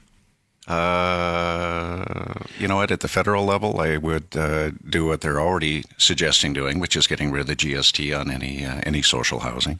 Uh, 0.69 2.33
you 2.59 2.67
know 2.67 2.75
what? 2.75 2.91
At 2.91 2.99
the 2.99 3.07
federal 3.07 3.43
level, 3.43 3.81
I 3.81 3.97
would 3.97 4.37
uh, 4.37 4.69
do 4.87 5.07
what 5.07 5.21
they're 5.21 5.41
already 5.41 5.83
suggesting 5.97 6.53
doing, 6.53 6.79
which 6.79 6.95
is 6.95 7.07
getting 7.07 7.31
rid 7.31 7.41
of 7.41 7.47
the 7.47 7.55
GST 7.55 8.17
on 8.17 8.29
any 8.29 8.63
uh, 8.63 8.79
any 8.83 9.01
social 9.01 9.39
housing. 9.39 9.79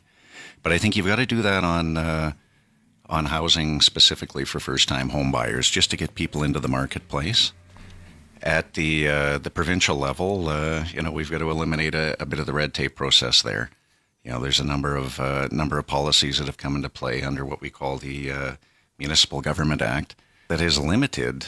But 0.63 0.71
I 0.71 0.79
think 0.79 0.97
you've 0.97 1.05
got 1.05 1.17
to 1.17 1.27
do 1.27 1.43
that 1.43 1.63
on 1.63 1.95
uh, 1.95 2.31
on 3.07 3.25
housing 3.25 3.81
specifically 3.81 4.45
for 4.45 4.59
first 4.59 4.89
time 4.89 5.09
home 5.09 5.31
buyers, 5.31 5.69
just 5.69 5.91
to 5.91 5.97
get 5.97 6.15
people 6.15 6.41
into 6.41 6.59
the 6.59 6.67
marketplace. 6.67 7.53
At 8.41 8.73
the 8.73 9.07
uh, 9.07 9.37
the 9.37 9.51
provincial 9.51 9.95
level, 9.95 10.49
uh, 10.49 10.85
you 10.91 11.03
know, 11.03 11.11
we've 11.11 11.29
got 11.29 11.39
to 11.39 11.51
eliminate 11.51 11.93
a, 11.93 12.15
a 12.19 12.25
bit 12.25 12.39
of 12.39 12.47
the 12.47 12.53
red 12.53 12.73
tape 12.73 12.95
process 12.95 13.43
there. 13.43 13.69
You 14.23 14.31
know, 14.31 14.39
there's 14.39 14.59
a 14.59 14.65
number 14.65 14.95
of 14.95 15.19
number 15.51 15.77
of 15.77 15.85
policies 15.85 16.39
that 16.39 16.47
have 16.47 16.57
come 16.57 16.75
into 16.75 16.89
play 16.89 17.21
under 17.21 17.45
what 17.45 17.61
we 17.61 17.69
call 17.69 17.97
the 17.97 18.57
Municipal 18.97 19.41
Government 19.41 19.83
Act 19.83 20.15
that 20.49 20.59
has 20.59 20.77
limited, 20.77 21.47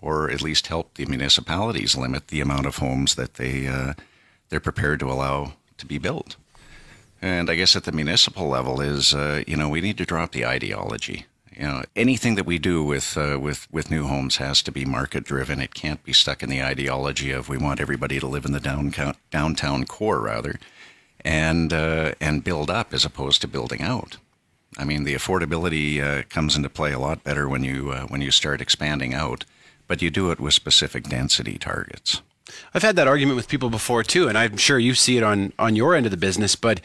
or 0.00 0.30
at 0.30 0.42
least 0.42 0.66
helped 0.66 0.96
the 0.96 1.06
municipalities 1.06 1.96
limit 1.96 2.28
the 2.28 2.40
amount 2.40 2.66
of 2.66 2.76
homes 2.76 3.14
that 3.14 3.34
they 3.34 3.66
uh, 3.66 3.94
they're 4.50 4.60
prepared 4.60 5.00
to 5.00 5.10
allow 5.10 5.54
to 5.78 5.86
be 5.86 5.96
built. 5.96 6.36
And 7.22 7.48
I 7.48 7.54
guess 7.54 7.76
at 7.76 7.84
the 7.84 7.92
municipal 7.92 8.48
level 8.48 8.80
is, 8.80 9.14
uh, 9.14 9.44
you 9.46 9.56
know, 9.56 9.68
we 9.68 9.80
need 9.80 9.96
to 9.98 10.04
drop 10.04 10.32
the 10.32 10.44
ideology. 10.44 11.26
You 11.56 11.62
know, 11.62 11.82
anything 11.94 12.34
that 12.34 12.46
we 12.46 12.58
do 12.58 12.82
with 12.82 13.16
uh, 13.16 13.38
with 13.40 13.68
with 13.70 13.90
new 13.90 14.06
homes 14.06 14.38
has 14.38 14.62
to 14.62 14.72
be 14.72 14.84
market 14.84 15.24
driven. 15.24 15.60
It 15.60 15.74
can't 15.74 16.02
be 16.02 16.12
stuck 16.12 16.42
in 16.42 16.48
the 16.48 16.62
ideology 16.62 17.30
of 17.30 17.48
we 17.48 17.58
want 17.58 17.80
everybody 17.80 18.18
to 18.18 18.26
live 18.26 18.44
in 18.44 18.52
the 18.52 18.60
downtown 18.60 19.14
downtown 19.30 19.84
core 19.84 20.20
rather, 20.20 20.58
and 21.24 21.72
uh, 21.72 22.12
and 22.20 22.42
build 22.42 22.70
up 22.70 22.92
as 22.92 23.04
opposed 23.04 23.40
to 23.42 23.48
building 23.48 23.82
out. 23.82 24.16
I 24.78 24.84
mean, 24.84 25.04
the 25.04 25.14
affordability 25.14 26.00
uh, 26.02 26.22
comes 26.28 26.56
into 26.56 26.68
play 26.70 26.92
a 26.92 26.98
lot 26.98 27.22
better 27.24 27.48
when 27.48 27.62
you 27.64 27.90
uh, 27.92 28.06
when 28.06 28.20
you 28.22 28.30
start 28.30 28.60
expanding 28.60 29.12
out, 29.14 29.44
but 29.86 30.00
you 30.02 30.10
do 30.10 30.30
it 30.30 30.40
with 30.40 30.54
specific 30.54 31.04
density 31.04 31.58
targets. 31.58 32.22
I've 32.74 32.82
had 32.82 32.96
that 32.96 33.08
argument 33.08 33.36
with 33.36 33.48
people 33.48 33.70
before 33.70 34.02
too, 34.02 34.28
and 34.28 34.36
I'm 34.36 34.56
sure 34.56 34.78
you 34.78 34.94
see 34.94 35.16
it 35.16 35.22
on 35.22 35.52
on 35.58 35.76
your 35.76 35.94
end 35.94 36.06
of 36.06 36.10
the 36.10 36.16
business. 36.18 36.56
But 36.56 36.80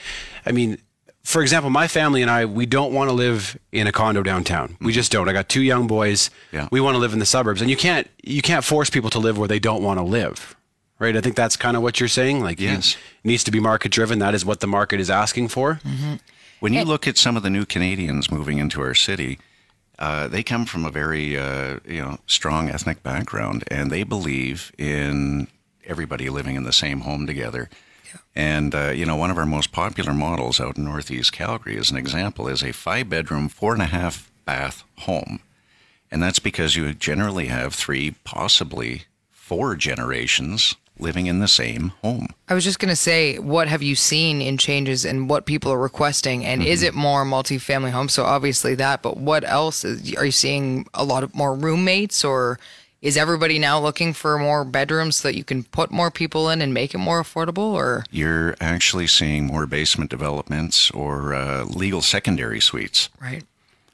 I 0.46 0.52
mean, 0.52 0.78
for 1.24 1.42
example, 1.42 1.70
my 1.70 1.88
family 1.88 2.22
and 2.22 2.32
I, 2.32 2.46
we 2.46 2.66
don't 2.66 2.94
want 2.94 3.10
to 3.10 3.14
live 3.14 3.58
in 3.72 3.88
a 3.88 3.92
condo 3.92 4.24
downtown. 4.24 4.78
We 4.82 4.94
just 4.94 5.12
don't. 5.12 5.28
I 5.28 5.34
got 5.34 5.50
two 5.50 5.62
young 5.62 5.88
boys. 5.88 6.30
Yeah. 6.52 6.68
We 6.72 6.80
want 6.82 6.96
to 6.96 7.00
live 7.00 7.14
in 7.14 7.20
the 7.20 7.26
suburbs, 7.26 7.62
and 7.62 7.70
you 7.70 7.78
can't 7.78 8.08
you 8.24 8.42
can't 8.42 8.64
force 8.64 8.90
people 8.90 9.10
to 9.12 9.20
live 9.20 9.38
where 9.38 9.48
they 9.48 9.60
don't 9.60 9.84
want 9.84 9.98
to 10.00 10.04
live. 10.04 10.56
Right? 11.00 11.16
I 11.16 11.22
think 11.22 11.36
that's 11.36 11.56
kind 11.56 11.78
of 11.78 11.84
what 11.84 12.00
you're 12.00 12.10
saying. 12.10 12.42
Like, 12.42 12.60
Yes. 12.60 12.96
it 13.24 13.28
needs 13.28 13.44
to 13.44 13.52
be 13.52 13.60
market 13.60 13.92
driven. 13.92 14.18
That 14.18 14.34
is 14.34 14.44
what 14.44 14.62
the 14.62 14.68
market 14.68 15.00
is 15.00 15.12
asking 15.12 15.50
for. 15.50 15.80
When 16.60 16.74
you 16.74 16.84
look 16.84 17.08
at 17.08 17.18
some 17.18 17.38
of 17.38 17.44
the 17.44 17.52
new 17.52 17.66
Canadians 17.66 18.32
moving 18.32 18.58
into 18.58 18.82
our 18.82 18.96
city, 18.96 19.38
uh, 20.00 20.28
they 20.28 20.42
come 20.42 20.66
from 20.66 20.86
a 20.86 20.92
very 20.92 21.38
uh, 21.38 21.80
you 21.86 22.02
know 22.02 22.18
strong 22.26 22.70
ethnic 22.70 23.04
background, 23.04 23.64
and 23.70 23.92
they 23.92 24.04
believe 24.04 24.72
in 24.78 25.48
everybody 25.86 26.30
living 26.30 26.56
in 26.56 26.64
the 26.64 26.74
same 26.74 27.02
home 27.02 27.28
together. 27.28 27.70
And 28.36 28.74
uh, 28.74 28.90
you 28.90 29.06
know, 29.06 29.16
one 29.16 29.30
of 29.30 29.38
our 29.38 29.46
most 29.46 29.72
popular 29.72 30.14
models 30.14 30.60
out 30.60 30.78
in 30.78 30.86
Northeast 30.86 31.32
Calgary, 31.32 31.78
as 31.78 31.92
an 31.92 31.98
example, 31.98 32.48
is 32.48 32.64
a 32.64 32.72
five-bedroom, 32.72 33.50
four 33.50 33.74
and 33.74 33.82
a 33.82 33.86
half 33.86 34.32
bath 34.46 34.84
home, 35.00 35.40
and 36.10 36.24
that's 36.24 36.40
because 36.40 36.76
you 36.76 36.92
generally 36.94 37.48
have 37.48 37.76
three, 37.76 38.16
possibly 38.24 39.04
four 39.30 39.76
generations 39.76 40.76
living 41.00 41.28
in 41.28 41.40
the 41.40 41.48
same 41.48 41.90
home. 42.02 42.28
I 42.50 42.54
was 42.54 42.64
just 42.64 42.80
going 42.80 42.90
to 42.90 42.96
say, 42.96 43.38
what 43.40 43.68
have 43.68 43.82
you 43.84 43.96
seen 43.96 44.42
in 44.42 44.58
changes 44.58 45.06
and 45.06 45.30
what 45.30 45.46
people 45.46 45.72
are 45.72 45.80
requesting? 45.80 46.46
And 46.46 46.64
is 46.64 46.80
Mm-hmm. 46.80 46.88
it 46.88 46.94
more 46.96 47.26
multifamily 47.26 47.92
homes? 47.92 48.14
So 48.14 48.24
obviously 48.24 48.76
that, 48.76 49.02
but 49.02 49.18
what 49.18 49.44
else? 49.44 49.84
Is, 49.86 50.16
are 50.16 50.26
you 50.26 50.32
seeing 50.32 50.88
a 50.94 51.04
lot 51.04 51.24
of 51.24 51.34
more 51.36 51.54
roommates 51.56 52.24
or 52.24 52.60
is 53.02 53.16
everybody 53.16 53.60
now 53.60 53.80
looking 53.80 54.12
for 54.14 54.40
more 54.40 54.66
bedrooms 54.66 55.18
so 55.18 55.28
that 55.28 55.38
you 55.38 55.44
can 55.44 55.64
put 55.64 55.92
more 55.92 56.10
people 56.10 56.50
in 56.50 56.62
and 56.64 56.74
make 56.74 56.94
it 56.96 56.98
more 56.98 57.22
affordable 57.22 57.74
or? 57.74 58.04
You're 58.10 58.56
actually 58.60 59.06
seeing 59.08 59.46
more 59.46 59.68
basement 59.68 60.10
developments 60.10 60.90
or 60.92 61.36
uh, 61.36 61.64
legal 61.66 62.02
secondary 62.02 62.60
suites. 62.60 63.10
Right. 63.22 63.44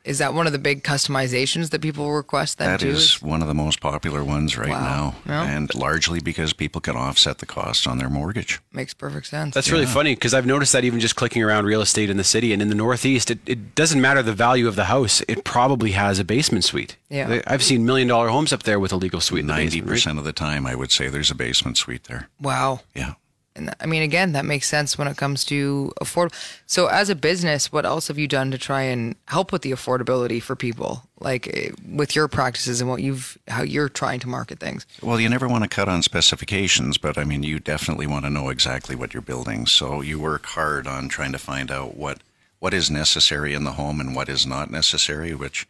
Is 0.05 0.17
that 0.17 0.33
one 0.33 0.47
of 0.47 0.51
the 0.53 0.59
big 0.59 0.83
customizations 0.83 1.69
that 1.69 1.81
people 1.81 2.11
request 2.11 2.57
then 2.57 2.67
That 2.69 2.81
too? 2.81 2.89
is 2.89 3.21
one 3.21 3.41
of 3.41 3.47
the 3.47 3.53
most 3.53 3.79
popular 3.79 4.21
ones 4.21 4.57
right 4.57 4.69
Wow. 4.69 5.15
now, 5.25 5.33
Yeah. 5.33 5.43
and 5.55 5.73
largely 5.75 6.19
because 6.19 6.51
people 6.51 6.81
can 6.81 6.97
offset 6.97 7.37
the 7.37 7.45
cost 7.45 7.87
on 7.87 7.99
their 7.99 8.09
mortgage. 8.09 8.59
Makes 8.73 8.93
perfect 8.95 9.27
sense. 9.27 9.55
That's 9.55 9.71
really 9.71 9.85
funny 9.85 10.13
because 10.13 10.33
I've 10.33 10.45
noticed 10.45 10.73
that 10.73 10.83
even 10.83 10.99
just 10.99 11.15
clicking 11.15 11.41
around 11.41 11.65
real 11.65 11.81
estate 11.81 12.09
in 12.09 12.17
the 12.17 12.23
city 12.25 12.51
and 12.51 12.61
in 12.61 12.67
the 12.67 12.75
Northeast, 12.75 13.31
it, 13.31 13.39
it 13.45 13.75
doesn't 13.75 14.01
matter 14.01 14.21
the 14.21 14.33
value 14.33 14.67
of 14.67 14.75
the 14.75 14.85
house. 14.85 15.21
It 15.29 15.45
probably 15.45 15.91
has 15.91 16.19
a 16.19 16.25
basement 16.25 16.65
suite. 16.65 16.97
Yeah. 17.09 17.41
I've 17.47 17.63
seen 17.63 17.85
million 17.85 18.09
dollar 18.09 18.27
homes 18.27 18.51
up 18.51 18.63
there 18.63 18.79
with 18.81 18.91
a 18.91 18.97
legal 18.97 19.21
suite 19.21 19.45
Ninety 19.45 19.65
basement. 19.79 19.87
right? 19.87 19.93
percent 19.95 20.19
of 20.19 20.25
the 20.25 20.33
time, 20.33 20.65
I 20.67 20.75
would 20.75 20.91
say 20.91 21.07
there's 21.07 21.31
a 21.31 21.35
basement 21.35 21.77
suite 21.77 22.03
there. 22.05 22.27
wow. 22.41 22.81
Yeah. 22.93 23.13
And 23.55 23.73
I 23.79 23.85
mean, 23.85 24.01
again, 24.01 24.31
that 24.31 24.45
makes 24.45 24.67
sense 24.67 24.97
when 24.97 25.07
it 25.07 25.17
comes 25.17 25.43
to 25.45 25.91
afford. 26.01 26.33
So, 26.65 26.87
as 26.87 27.09
a 27.09 27.15
business, 27.15 27.71
what 27.71 27.85
else 27.85 28.07
have 28.07 28.17
you 28.17 28.27
done 28.27 28.51
to 28.51 28.57
try 28.57 28.81
and 28.81 29.15
help 29.27 29.51
with 29.51 29.61
the 29.61 29.71
affordability 29.71 30.41
for 30.41 30.55
people, 30.55 31.03
like 31.19 31.47
eh, 31.55 31.71
with 31.87 32.15
your 32.15 32.27
practices 32.27 32.81
and 32.81 32.89
what 32.89 33.01
you've, 33.01 33.37
how 33.47 33.61
you're 33.61 33.89
trying 33.89 34.19
to 34.21 34.27
market 34.27 34.59
things? 34.59 34.85
Well, 35.01 35.19
you 35.19 35.29
never 35.29 35.47
want 35.47 35.63
to 35.63 35.69
cut 35.69 35.87
on 35.87 36.01
specifications, 36.01 36.97
but 36.97 37.17
I 37.17 37.23
mean, 37.23 37.43
you 37.43 37.59
definitely 37.59 38.07
want 38.07 38.25
to 38.25 38.31
know 38.31 38.49
exactly 38.49 38.95
what 38.95 39.13
you're 39.13 39.21
building. 39.21 39.67
So 39.67 40.01
you 40.01 40.19
work 40.19 40.45
hard 40.45 40.87
on 40.87 41.07
trying 41.07 41.31
to 41.33 41.39
find 41.39 41.69
out 41.71 41.95
what 41.95 42.19
what 42.59 42.73
is 42.73 42.89
necessary 42.89 43.53
in 43.53 43.65
the 43.65 43.73
home 43.73 43.99
and 43.99 44.15
what 44.15 44.29
is 44.29 44.47
not 44.47 44.71
necessary, 44.71 45.35
which 45.35 45.67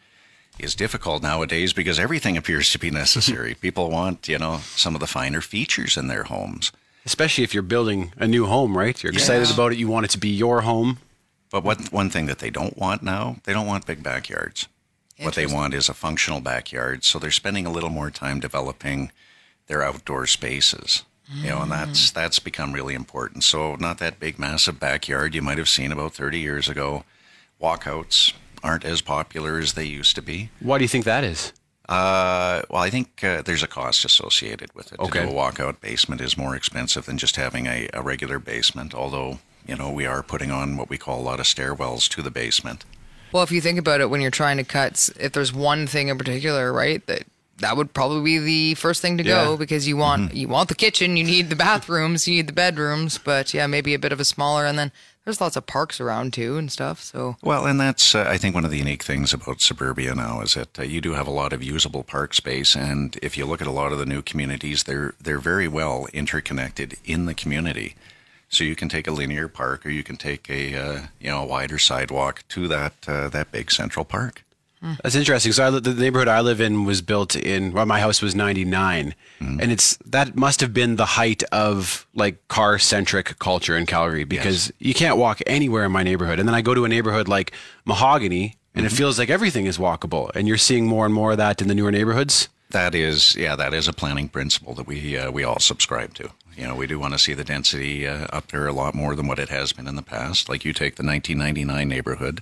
is 0.60 0.76
difficult 0.76 1.24
nowadays 1.24 1.74
because 1.74 1.98
everything 1.98 2.38
appears 2.38 2.72
to 2.72 2.78
be 2.78 2.92
necessary. 3.04 3.56
People 3.56 3.90
want, 3.90 4.28
you 4.28 4.38
know, 4.38 4.60
some 4.76 4.94
of 4.94 5.02
the 5.02 5.08
finer 5.08 5.42
features 5.42 5.98
in 5.98 6.08
their 6.08 6.24
homes. 6.26 6.72
Especially 7.06 7.44
if 7.44 7.54
you're 7.54 7.64
building 7.64 8.14
a 8.18 8.28
new 8.28 8.46
home, 8.46 8.78
right? 8.78 9.02
You're 9.02 9.14
excited 9.14 9.48
Yes. 9.48 9.54
about 9.54 9.74
it. 9.74 9.78
You 9.78 9.88
want 9.88 10.06
it 10.06 10.12
to 10.12 10.18
be 10.18 10.30
your 10.30 10.62
home. 10.62 11.00
But 11.52 11.64
what 11.64 11.92
one 11.92 12.10
thing 12.10 12.26
that 12.28 12.40
they 12.40 12.50
don't 12.50 12.78
want 12.78 13.04
now, 13.04 13.38
they 13.44 13.54
don't 13.54 13.68
want 13.68 13.86
big 13.86 14.02
backyards. 14.02 14.68
What 15.20 15.36
they 15.36 15.46
want 15.46 15.74
is 15.74 15.88
a 15.88 15.94
functional 15.94 16.42
backyard. 16.42 17.04
So 17.04 17.20
they're 17.20 17.32
spending 17.32 17.66
a 17.66 17.72
little 17.72 17.92
more 17.92 18.10
time 18.10 18.40
developing 18.40 19.12
their 19.68 19.84
outdoor 19.84 20.28
spaces. 20.28 21.04
You 21.32 21.50
know, 21.50 21.62
and 21.62 21.72
that's 21.72 22.10
mm. 22.10 22.14
that's 22.14 22.40
become 22.40 22.74
really 22.74 22.94
important. 22.94 23.44
So 23.44 23.76
not 23.76 23.98
that 24.00 24.20
big 24.20 24.38
massive 24.38 24.80
backyard 24.80 25.34
you 25.34 25.42
might 25.42 25.58
have 25.58 25.70
seen 25.70 25.92
about 25.92 26.14
30 26.14 26.38
years 26.38 26.68
ago. 26.68 27.06
Walkouts 27.62 28.34
aren't 28.62 28.84
as 28.86 29.02
popular 29.02 29.58
as 29.58 29.74
they 29.74 29.86
used 29.86 30.16
to 30.16 30.22
be. 30.22 30.50
Why 30.60 30.78
do 30.78 30.84
you 30.84 30.90
think 30.90 31.06
that 31.06 31.24
is? 31.24 31.54
Uh, 31.90 32.62
well, 32.70 32.82
I 32.82 32.90
think 32.90 33.24
uh, 33.24 33.42
there's 33.42 33.64
a 33.64 33.68
cost 33.68 34.06
associated 34.06 34.74
with 34.74 34.94
it. 34.94 35.00
Okay. 35.00 35.20
To 35.20 35.26
do 35.26 35.32
a 35.32 35.36
walkout 35.36 35.82
basement 35.82 36.22
is 36.22 36.38
more 36.38 36.56
expensive 36.56 37.06
than 37.06 37.18
just 37.18 37.36
having 37.36 37.68
a, 37.68 37.90
a 37.94 38.02
regular 38.02 38.40
basement. 38.40 38.96
Although 38.96 39.40
you 39.68 39.76
know 39.76 39.90
we 39.90 40.06
are 40.06 40.24
putting 40.24 40.52
on 40.52 40.78
what 40.78 40.90
we 40.90 40.98
call 40.98 41.20
a 41.20 41.24
lot 41.24 41.40
of 41.40 41.46
stairwells 41.46 42.08
to 42.10 42.22
the 42.22 42.32
basement. 42.32 42.86
Well, 43.34 43.44
if 43.44 43.52
you 43.52 43.62
think 43.62 43.80
about 43.80 44.00
it, 44.00 44.10
when 44.10 44.22
you're 44.22 44.32
trying 44.32 44.58
to 44.58 44.64
cut, 44.64 45.10
if 45.20 45.32
there's 45.32 45.52
one 45.52 45.88
thing 45.88 46.10
in 46.10 46.18
particular, 46.20 46.72
right, 46.72 47.06
that 47.08 47.24
that 47.58 47.78
would 47.78 47.94
probably 47.94 48.24
be 48.24 48.40
the 48.40 48.74
first 48.76 49.02
thing 49.02 49.18
to 49.18 49.24
go 49.24 49.58
because 49.58 49.88
you 49.88 49.98
want 49.98 50.34
you 50.34 50.48
want 50.48 50.70
the 50.70 50.76
kitchen, 50.76 51.18
you 51.18 51.24
need 51.24 51.50
the 51.50 51.56
bathrooms, 51.56 52.28
you 52.28 52.36
need 52.36 52.48
the 52.48 52.54
bedrooms, 52.54 53.18
but 53.18 53.54
yeah, 53.54 53.68
maybe 53.68 53.94
a 53.94 54.00
bit 54.00 54.12
of 54.12 54.20
a 54.20 54.26
smaller, 54.26 54.66
and 54.66 54.78
then 54.78 54.92
there's 55.24 55.40
lots 55.40 55.56
of 55.56 55.66
parks 55.66 56.02
around 56.02 56.34
too 56.34 56.58
and 56.58 56.72
stuff. 56.72 57.02
So 57.02 57.38
Well, 57.42 57.66
and 57.66 57.80
that's 57.80 58.16
uh, 58.16 58.26
I 58.28 58.38
think 58.38 58.56
one 58.56 58.66
of 58.66 58.72
the 58.72 58.78
unique 58.78 59.04
things 59.04 59.34
about 59.34 59.62
suburbia 59.62 60.16
now 60.16 60.42
is 60.42 60.56
that 60.56 60.80
uh, 60.80 60.84
you 60.84 61.00
do 61.00 61.14
have 61.14 61.28
a 61.28 61.32
lot 61.32 61.54
of 61.54 61.64
usable 61.64 62.04
park 62.04 62.34
space, 62.34 62.76
and 62.76 63.18
if 63.22 63.38
you 63.38 63.46
look 63.46 63.62
at 63.62 63.68
a 63.68 63.72
lot 63.72 63.92
of 63.92 64.00
the 64.00 64.06
new 64.06 64.22
communities, 64.22 64.84
they're 64.84 65.14
they're 65.22 65.40
very 65.40 65.68
well 65.68 66.08
interconnected 66.14 66.98
in 67.06 67.26
the 67.26 67.34
community. 67.34 67.96
So 68.50 68.64
you 68.64 68.76
can 68.76 68.90
take 68.90 69.08
a 69.08 69.12
linear 69.12 69.48
park, 69.48 69.86
or 69.86 69.90
you 69.90 70.04
can 70.04 70.18
take 70.18 70.50
a 70.50 70.76
uh, 70.76 71.02
you 71.20 71.30
know 71.30 71.44
a 71.44 71.46
wider 71.46 71.78
sidewalk 71.78 72.44
to 72.50 72.68
that 72.68 72.94
uh, 73.08 73.30
that 73.30 73.52
big 73.52 73.72
central 73.72 74.06
park. 74.06 74.44
That's 75.02 75.16
interesting. 75.16 75.54
So 75.54 75.66
I, 75.66 75.70
the 75.70 75.94
neighborhood 75.94 76.28
I 76.28 76.42
live 76.42 76.60
in 76.60 76.84
was 76.84 77.02
built 77.02 77.36
in. 77.36 77.72
Well, 77.72 77.86
my 77.86 78.00
house 78.00 78.22
was 78.22 78.36
'99, 78.36 79.16
and 79.40 79.72
it's 79.72 79.98
that 80.06 80.36
must 80.36 80.60
have 80.60 80.74
been 80.74 80.98
the 80.98 81.06
height 81.06 81.42
of 81.52 82.06
like 82.14 82.48
car 82.50 82.78
centric 82.80 83.40
culture 83.40 83.78
in 83.78 83.86
Calgary 83.86 84.26
because 84.26 84.74
you 84.80 84.94
can't 84.94 85.18
walk 85.18 85.42
anywhere 85.48 85.86
in 85.86 85.92
my 85.92 86.04
neighborhood. 86.04 86.40
And 86.40 86.48
then 86.48 86.56
I 86.56 86.62
go 86.62 86.74
to 86.74 86.84
a 86.86 86.90
neighborhood 86.90 87.28
like 87.28 87.54
Mahogany, 87.86 88.58
and 88.76 88.86
it 88.86 88.92
feels 88.92 89.18
like 89.18 89.30
everything 89.30 89.66
is 89.68 89.78
walkable. 89.78 90.32
And 90.36 90.48
you're 90.48 90.58
seeing 90.58 90.86
more 90.86 91.06
and 91.06 91.14
more 91.14 91.32
of 91.32 91.38
that 91.38 91.62
in 91.62 91.68
the 91.70 91.76
newer 91.76 91.92
neighborhoods. 91.92 92.50
That 92.72 92.96
is, 92.96 93.36
yeah, 93.36 93.56
that 93.56 93.74
is 93.74 93.88
a 93.88 93.94
planning 93.94 94.28
principle 94.30 94.74
that 94.74 94.88
we 94.88 95.16
uh, 95.18 95.32
we 95.32 95.44
all 95.44 95.60
subscribe 95.60 96.14
to. 96.16 96.30
You 96.58 96.68
know, 96.68 96.76
we 96.76 96.88
do 96.88 97.00
want 97.00 97.14
to 97.14 97.20
see 97.20 97.34
the 97.34 97.44
density 97.44 98.08
uh, 98.08 98.28
up 98.32 98.48
there 98.48 98.68
a 98.68 98.74
lot 98.74 98.94
more 98.96 99.16
than 99.16 99.28
what 99.28 99.40
it 99.40 99.50
has 99.50 99.74
been 99.74 99.88
in 99.88 99.96
the 99.96 100.02
past. 100.04 100.50
Like 100.50 100.66
you 100.66 100.74
take 100.74 100.96
the 100.96 101.06
1999 101.06 101.88
neighborhood, 101.88 102.42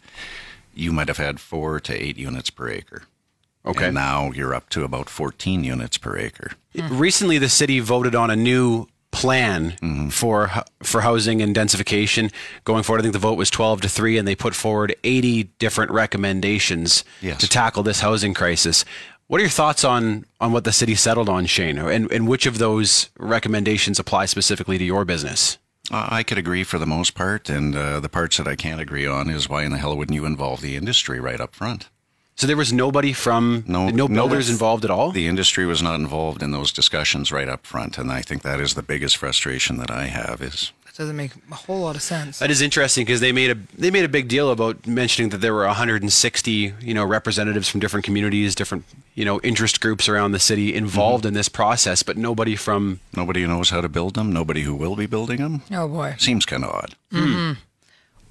you 0.74 0.92
might 0.92 1.08
have 1.08 1.18
had 1.18 1.40
four 1.40 1.80
to 1.82 1.94
eight 1.94 2.18
units 2.18 2.50
per 2.50 2.70
acre. 2.70 3.04
Okay. 3.66 3.86
And 3.86 3.96
now 3.96 4.32
you're 4.32 4.56
up 4.56 4.70
to 4.70 4.84
about 4.84 5.10
14 5.10 5.64
units 5.64 5.98
per 5.98 6.18
acre. 6.18 6.52
Hmm. 6.76 6.98
Recently, 6.98 7.38
the 7.38 7.50
city 7.50 7.80
voted 7.80 8.16
on 8.16 8.30
a 8.32 8.36
new 8.36 8.88
plan 9.12 9.72
mm-hmm. 9.72 10.10
for 10.10 10.50
for 10.82 11.02
housing 11.02 11.42
and 11.42 11.56
densification 11.56 12.32
going 12.64 12.84
forward. 12.84 13.00
I 13.00 13.04
think 13.04 13.14
the 13.14 13.20
vote 13.20 13.38
was 13.38 13.50
twelve 13.50 13.82
to 13.82 13.90
three, 13.90 14.18
and 14.18 14.28
they 14.28 14.36
put 14.36 14.56
forward 14.56 14.96
eighty 15.04 15.44
different 15.60 15.92
recommendations 15.92 17.04
Yes. 17.22 17.40
to 17.42 17.48
tackle 17.48 17.84
this 17.84 18.00
housing 18.00 18.34
crisis. 18.34 18.86
What 19.28 19.40
are 19.40 19.44
your 19.44 19.50
thoughts 19.50 19.84
on 19.84 20.26
on 20.40 20.52
what 20.52 20.64
the 20.64 20.72
city 20.72 20.96
settled 20.96 21.30
on, 21.30 21.46
Shane, 21.46 21.78
and 21.78 22.12
and 22.12 22.28
which 22.28 22.46
of 22.46 22.58
those 22.58 23.10
recommendations 23.18 24.00
apply 24.00 24.26
specifically 24.26 24.78
to 24.78 24.84
your 24.84 25.06
business? 25.06 25.58
I 25.90 26.24
could 26.24 26.38
agree 26.38 26.64
for 26.64 26.78
the 26.78 26.86
most 26.86 27.16
part, 27.16 27.50
and 27.50 27.76
uh, 27.76 28.00
the 28.00 28.10
parts 28.10 28.38
that 28.38 28.48
I 28.48 28.56
can't 28.56 28.80
agree 28.80 29.08
on 29.08 29.30
is 29.30 29.50
why 29.50 29.64
in 29.64 29.72
the 29.72 29.78
hell 29.78 29.98
wouldn't 29.98 30.16
you 30.16 30.26
involve 30.26 30.62
the 30.62 30.76
industry 30.76 31.20
right 31.20 31.42
up 31.42 31.56
front? 31.56 31.90
So 32.36 32.48
there 32.48 32.56
was 32.58 32.72
nobody 32.72 33.14
from 33.14 33.64
No- 33.68 33.90
no 33.90 34.08
no, 34.08 34.08
builders 34.08 34.46
that's- 34.46 34.50
involved 34.50 34.86
at 34.86 34.92
all. 34.92 35.12
The 35.12 35.28
industry 35.28 35.66
was 35.66 35.82
not 35.82 35.96
involved 36.00 36.42
in 36.42 36.52
those 36.52 36.72
discussions 36.72 37.32
right 37.32 37.50
up 37.50 37.66
front, 37.66 37.98
and 37.98 38.12
I 38.12 38.22
think 38.22 38.42
that 38.44 38.60
is 38.60 38.74
the 38.74 38.84
biggest 38.84 39.18
frustration 39.18 39.78
that 39.78 39.92
I 39.92 40.06
have 40.08 40.42
is 40.42 40.72
doesn't 41.02 41.16
make 41.16 41.32
a 41.52 41.56
whole 41.56 41.80
lot 41.80 41.96
of 41.96 42.02
sense. 42.02 42.40
That 42.40 42.52
is 42.52 42.62
interesting 42.62 43.06
because 43.06 43.22
they 43.22 43.32
made 43.32 43.50
a 43.50 43.56
they 43.76 43.90
made 43.90 44.06
a 44.06 44.10
big 44.10 44.28
deal 44.28 44.52
about 44.52 44.86
mentioning 44.86 45.30
that 45.32 45.40
there 45.40 45.54
were 45.54 45.66
160 45.66 46.52
you 46.80 46.94
know 46.94 47.04
representatives 47.04 47.68
from 47.68 47.80
different 47.80 48.06
communities, 48.06 48.54
different 48.54 48.86
you 49.16 49.26
know 49.26 49.42
interest 49.42 49.82
groups 49.82 50.08
around 50.08 50.32
the 50.32 50.40
city 50.40 50.76
involved 50.76 51.24
mm-hmm. 51.24 51.30
in 51.30 51.34
this 51.34 51.50
process, 51.50 52.04
but 52.04 52.18
nobody 52.18 52.56
from 52.56 53.00
nobody 53.16 53.42
who 53.42 53.48
knows 53.48 53.72
how 53.72 53.82
to 53.82 53.90
build 53.90 54.14
them, 54.14 54.32
nobody 54.32 54.62
who 54.62 54.76
will 54.76 54.96
be 54.96 55.08
building 55.08 55.38
them. 55.38 55.64
Oh 55.72 55.88
boy. 55.88 56.16
Seems 56.20 56.46
kind 56.46 56.64
of 56.64 56.70
odd. 56.70 56.96
Hmm. 57.12 57.18
Mm-hmm. 57.18 57.60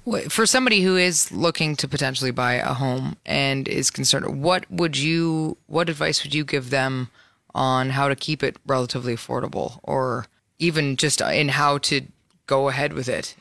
Wait, 0.03 0.31
For 0.31 0.47
somebody 0.47 0.81
who 0.81 0.95
is 0.95 1.31
looking 1.31 1.75
to 1.75 1.87
potentially 1.87 2.31
buy 2.31 2.53
a 2.53 2.73
home 2.73 3.17
and 3.23 3.67
is 3.67 3.91
concerned, 3.91 4.41
what 4.41 4.65
would 4.71 4.97
you, 4.97 5.57
what 5.67 5.89
advice 5.89 6.23
would 6.23 6.33
you 6.33 6.43
give 6.43 6.71
them 6.71 7.09
on 7.53 7.91
how 7.91 8.07
to 8.07 8.15
keep 8.15 8.41
it 8.41 8.57
relatively 8.65 9.13
affordable, 9.13 9.79
or 9.83 10.25
even 10.57 10.95
just 10.95 11.21
in 11.21 11.49
how 11.49 11.77
to 11.77 12.01
go 12.51 12.67
ahead 12.67 12.91
with 12.91 13.07
it? 13.07 13.33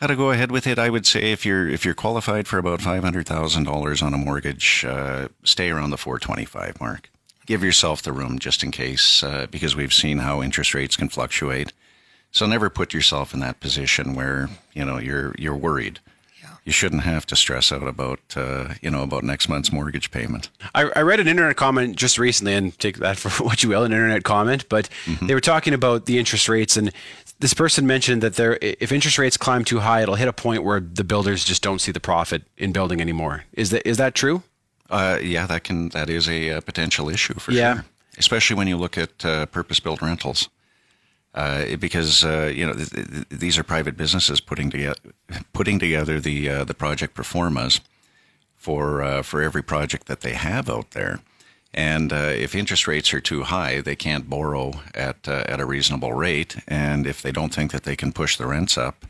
How 0.00 0.08
to 0.08 0.16
go 0.16 0.32
ahead 0.32 0.50
with 0.50 0.66
it? 0.66 0.80
I 0.80 0.90
would 0.90 1.06
say 1.06 1.30
if 1.30 1.46
you're 1.46 1.68
if 1.68 1.84
you're 1.84 1.94
qualified 1.94 2.48
for 2.48 2.58
about 2.58 2.80
five 2.80 3.04
hundred 3.04 3.26
thousand 3.26 3.64
dollars 3.64 4.02
on 4.02 4.14
a 4.14 4.18
mortgage, 4.18 4.84
uh, 4.84 5.28
stay 5.44 5.70
around 5.70 5.90
the 5.90 5.96
four 5.96 6.18
twenty 6.18 6.44
five 6.44 6.80
mark. 6.80 7.08
Give 7.46 7.62
yourself 7.62 8.02
the 8.02 8.12
room 8.12 8.38
just 8.40 8.64
in 8.64 8.72
case, 8.72 9.22
uh, 9.22 9.46
because 9.48 9.76
we've 9.76 9.94
seen 9.94 10.18
how 10.18 10.42
interest 10.42 10.74
rates 10.74 10.96
can 10.96 11.08
fluctuate. 11.08 11.72
So 12.32 12.46
never 12.46 12.68
put 12.68 12.92
yourself 12.92 13.32
in 13.32 13.40
that 13.40 13.60
position 13.60 14.14
where 14.14 14.48
you 14.74 14.84
know 14.84 14.98
you're 14.98 15.34
you're 15.38 15.56
worried. 15.56 16.00
You 16.64 16.72
shouldn't 16.72 17.04
have 17.04 17.24
to 17.26 17.34
stress 17.34 17.72
out 17.72 17.88
about 17.88 18.20
uh, 18.36 18.74
you 18.82 18.90
know 18.90 19.02
about 19.02 19.24
next 19.24 19.48
month's 19.48 19.72
mortgage 19.72 20.10
payment. 20.10 20.50
I, 20.74 20.90
I 20.94 21.00
read 21.00 21.18
an 21.18 21.26
internet 21.26 21.56
comment 21.56 21.96
just 21.96 22.18
recently, 22.18 22.54
and 22.54 22.78
take 22.78 22.98
that 22.98 23.16
for 23.16 23.30
what 23.44 23.62
you 23.62 23.70
will, 23.70 23.84
an 23.84 23.92
internet 23.92 24.24
comment, 24.24 24.68
but 24.68 24.90
they 25.22 25.32
were 25.32 25.40
talking 25.40 25.72
about 25.72 26.04
the 26.04 26.18
interest 26.18 26.46
rates, 26.48 26.76
and 26.76 26.92
this 27.40 27.54
person 27.54 27.86
mentioned 27.86 28.22
that 28.22 28.34
there, 28.34 28.58
if 28.60 28.90
interest 28.92 29.18
rates 29.18 29.36
climb 29.36 29.64
too 29.64 29.80
high, 29.80 30.02
it'll 30.02 30.16
hit 30.16 30.28
a 30.28 30.32
point 30.32 30.64
where 30.64 30.80
the 30.80 31.04
builders 31.04 31.44
just 31.44 31.62
don't 31.62 31.80
see 31.80 31.92
the 31.92 32.00
profit 32.00 32.42
in 32.56 32.72
building 32.72 33.00
anymore. 33.00 33.44
Is 33.52 33.70
that 33.70 33.86
is 33.88 33.96
that 33.96 34.14
true? 34.14 34.42
Uh, 34.90 35.18
yeah, 35.22 35.46
that 35.46 35.64
can 35.64 35.90
that 35.90 36.08
is 36.10 36.28
a, 36.28 36.50
uh 36.52 36.60
potential 36.60 37.08
issue 37.08 37.34
for 37.34 37.52
Yeah. 37.52 37.74
sure, 37.74 37.84
especially 38.18 38.56
when 38.56 38.68
you 38.68 38.76
look 38.76 38.96
at 38.98 39.24
uh, 39.24 39.46
purpose-built 39.46 40.00
rentals, 40.00 40.48
uh, 41.34 41.76
because 41.76 42.24
uh, 42.24 42.50
you 42.54 42.66
know 42.66 42.72
th- 42.72 42.90
th- 42.90 43.26
these 43.30 43.58
are 43.58 43.62
private 43.62 43.96
businesses 43.96 44.40
putting 44.40 44.70
together 44.70 44.98
putting 45.52 45.78
together 45.78 46.18
the 46.20 46.48
uh, 46.48 46.64
the 46.64 46.74
project 46.74 47.14
pro 47.14 47.22
formas 47.24 47.80
for 48.56 49.02
uh, 49.02 49.22
for 49.22 49.42
every 49.42 49.62
project 49.62 50.06
that 50.06 50.20
they 50.22 50.32
have 50.32 50.68
out 50.70 50.90
there. 50.92 51.20
And 51.74 52.12
uh, 52.12 52.32
if 52.34 52.54
interest 52.54 52.86
rates 52.86 53.12
are 53.12 53.20
too 53.20 53.42
high, 53.42 53.80
they 53.80 53.96
can't 53.96 54.28
borrow 54.28 54.72
at 54.94 55.28
uh, 55.28 55.44
at 55.46 55.60
a 55.60 55.66
reasonable 55.66 56.12
rate. 56.12 56.56
And 56.66 57.06
if 57.06 57.20
they 57.22 57.32
don't 57.32 57.54
think 57.54 57.72
that 57.72 57.82
they 57.82 57.96
can 57.96 58.12
push 58.12 58.36
the 58.36 58.46
rents 58.46 58.78
up 58.78 59.04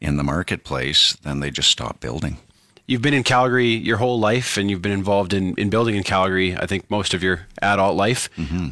in 0.00 0.16
the 0.16 0.24
marketplace, 0.24 1.16
then 1.22 1.40
they 1.40 1.50
just 1.50 1.70
stop 1.70 2.00
building. 2.00 2.38
You've 2.86 3.02
been 3.02 3.14
in 3.14 3.22
Calgary 3.22 3.68
your 3.68 3.98
whole 3.98 4.18
life, 4.18 4.56
and 4.56 4.70
you've 4.70 4.82
been 4.82 4.92
involved 4.92 5.32
in, 5.34 5.54
in 5.56 5.68
building 5.70 5.94
in 5.94 6.02
Calgary. 6.02 6.56
I 6.56 6.66
think 6.66 6.90
most 6.90 7.14
of 7.14 7.22
your 7.22 7.46
adult 7.62 7.96
life. 7.96 8.28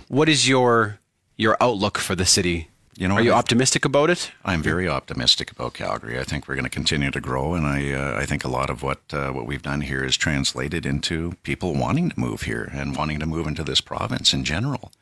What 0.08 0.28
is 0.28 0.48
your 0.48 0.98
your 1.36 1.56
outlook 1.60 1.98
for 1.98 2.14
the 2.14 2.26
city? 2.26 2.68
You 2.98 3.09
know, 3.09 3.16
are 3.16 3.20
you 3.20 3.32
I- 3.32 3.38
optimistic 3.38 3.85
about 3.85 4.09
it? 4.09 4.32
I'm 4.44 4.62
very 4.62 4.88
optimistic 4.88 5.50
about 5.50 5.74
Calgary. 5.74 6.18
I 6.18 6.24
think 6.24 6.48
we're 6.48 6.54
going 6.54 6.64
to 6.64 6.70
continue 6.70 7.11
to 7.11 7.20
grow, 7.20 7.52
and 7.54 7.66
I 7.66 7.92
uh, 7.92 8.18
I 8.18 8.24
think 8.24 8.42
a 8.42 8.48
lot 8.48 8.70
of 8.70 8.82
what 8.82 9.00
uh, 9.12 9.30
what 9.32 9.46
we've 9.46 9.62
done 9.62 9.82
here 9.82 10.02
is 10.02 10.16
translated 10.16 10.87
into 10.87 11.35
people 11.42 11.74
wanting 11.74 12.09
to 12.11 12.18
move 12.20 12.42
here 12.42 12.70
and 12.72 12.96
wanting 12.96 13.20
to 13.20 13.26
move 13.26 13.46
into 13.46 13.64
this 13.64 13.82
province 13.82 14.32
in 14.32 14.44
general. 14.44 14.92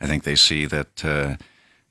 I 0.00 0.06
think 0.06 0.24
they 0.24 0.36
see 0.36 0.66
that 0.66 1.04
uh, 1.04 1.36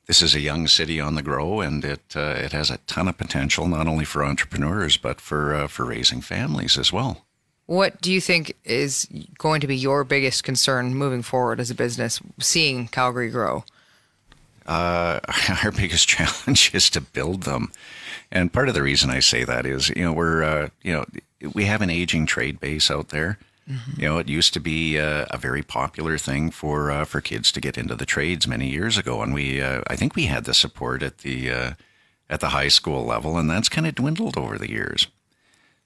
this 0.07 0.21
is 0.23 0.33
a 0.33 0.39
young 0.39 0.67
city 0.67 0.99
on 0.99 1.13
the 1.13 1.21
grow, 1.21 1.61
and 1.61 1.85
it 1.85 2.15
uh, 2.15 2.35
it 2.37 2.51
has 2.51 2.71
a 2.71 2.79
ton 2.87 3.07
of 3.07 3.17
potential 3.17 3.67
not 3.67 3.87
only 3.87 4.05
for 4.05 4.25
entrepreneurs 4.25 4.97
but 4.97 5.21
for 5.21 5.53
uh, 5.53 5.67
for 5.67 5.85
raising 5.85 6.21
families 6.21 6.75
as 6.75 6.91
well. 6.91 7.25
What 7.67 8.01
do 8.01 8.11
you 8.11 8.21
think 8.21 8.55
is 8.63 9.07
going 9.37 9.61
to 9.61 9.67
be 9.67 9.77
your 9.77 10.03
biggest 10.03 10.43
concern 10.43 10.95
moving 10.95 11.23
forward 11.23 11.59
as 11.59 11.71
a 11.71 11.75
business, 11.75 12.19
seeing 12.39 12.87
Calgary 12.87 13.29
grow? 13.29 13.63
Uh, 14.65 15.19
our 15.63 15.71
biggest 15.71 16.07
challenge 16.07 16.71
is 16.73 16.89
to 16.91 17.01
build 17.01 17.43
them. 17.43 17.71
And 18.31 18.51
part 18.51 18.69
of 18.69 18.75
the 18.75 18.83
reason 18.83 19.09
I 19.09 19.19
say 19.19 19.43
that 19.43 19.65
is, 19.65 19.89
you 19.89 20.03
know, 20.03 20.13
we're, 20.13 20.43
uh, 20.43 20.69
you 20.81 20.93
know, 20.93 21.05
we 21.53 21.65
have 21.65 21.81
an 21.81 21.89
aging 21.89 22.25
trade 22.25 22.59
base 22.59 22.89
out 22.89 23.09
there. 23.09 23.37
You 23.97 24.07
know, 24.07 24.17
it 24.19 24.29
used 24.29 24.53
to 24.53 24.59
be 24.59 24.99
uh, 24.99 25.25
a 25.31 25.39
very 25.39 25.63
popular 25.63 26.19
thing 26.19 26.51
for 26.51 26.91
uh, 26.91 27.03
for 27.03 27.19
kids 27.19 27.51
to 27.51 27.59
get 27.59 27.79
into 27.79 27.95
the 27.95 28.05
trades 28.05 28.45
many 28.45 28.69
years 28.69 28.95
ago, 28.95 29.23
and 29.23 29.33
we, 29.33 29.59
uh, 29.59 29.81
I 29.87 29.95
think, 29.95 30.15
we 30.15 30.27
had 30.27 30.45
the 30.45 30.53
support 30.53 31.01
at 31.01 31.19
the 31.19 31.49
uh, 31.49 31.71
at 32.29 32.41
the 32.41 32.49
high 32.49 32.67
school 32.67 33.03
level, 33.05 33.39
and 33.39 33.49
that's 33.49 33.67
kind 33.67 33.87
of 33.87 33.95
dwindled 33.95 34.37
over 34.37 34.59
the 34.59 34.69
years. 34.69 35.07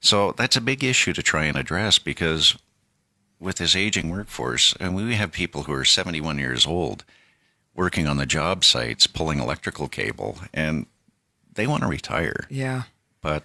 So 0.01 0.33
that's 0.33 0.57
a 0.57 0.61
big 0.61 0.83
issue 0.83 1.13
to 1.13 1.23
try 1.23 1.45
and 1.45 1.57
address 1.57 1.99
because 1.99 2.57
with 3.39 3.57
this 3.57 3.77
aging 3.77 4.09
workforce, 4.09 4.73
and 4.81 4.93
we 4.93 5.15
have 5.15 5.31
people 5.31 5.63
who 5.63 5.73
are 5.73 5.85
71 5.85 6.37
years 6.37 6.65
old 6.65 7.05
working 7.79 8.07
on 8.07 8.17
the 8.17 8.25
job 8.25 8.65
sites, 8.65 9.07
pulling 9.07 9.39
electrical 9.39 9.87
cable, 9.87 10.37
and 10.53 10.85
they 11.55 11.65
want 11.65 11.81
to 11.81 11.87
retire, 11.87 12.45
Yeah. 12.49 12.83
but 13.21 13.43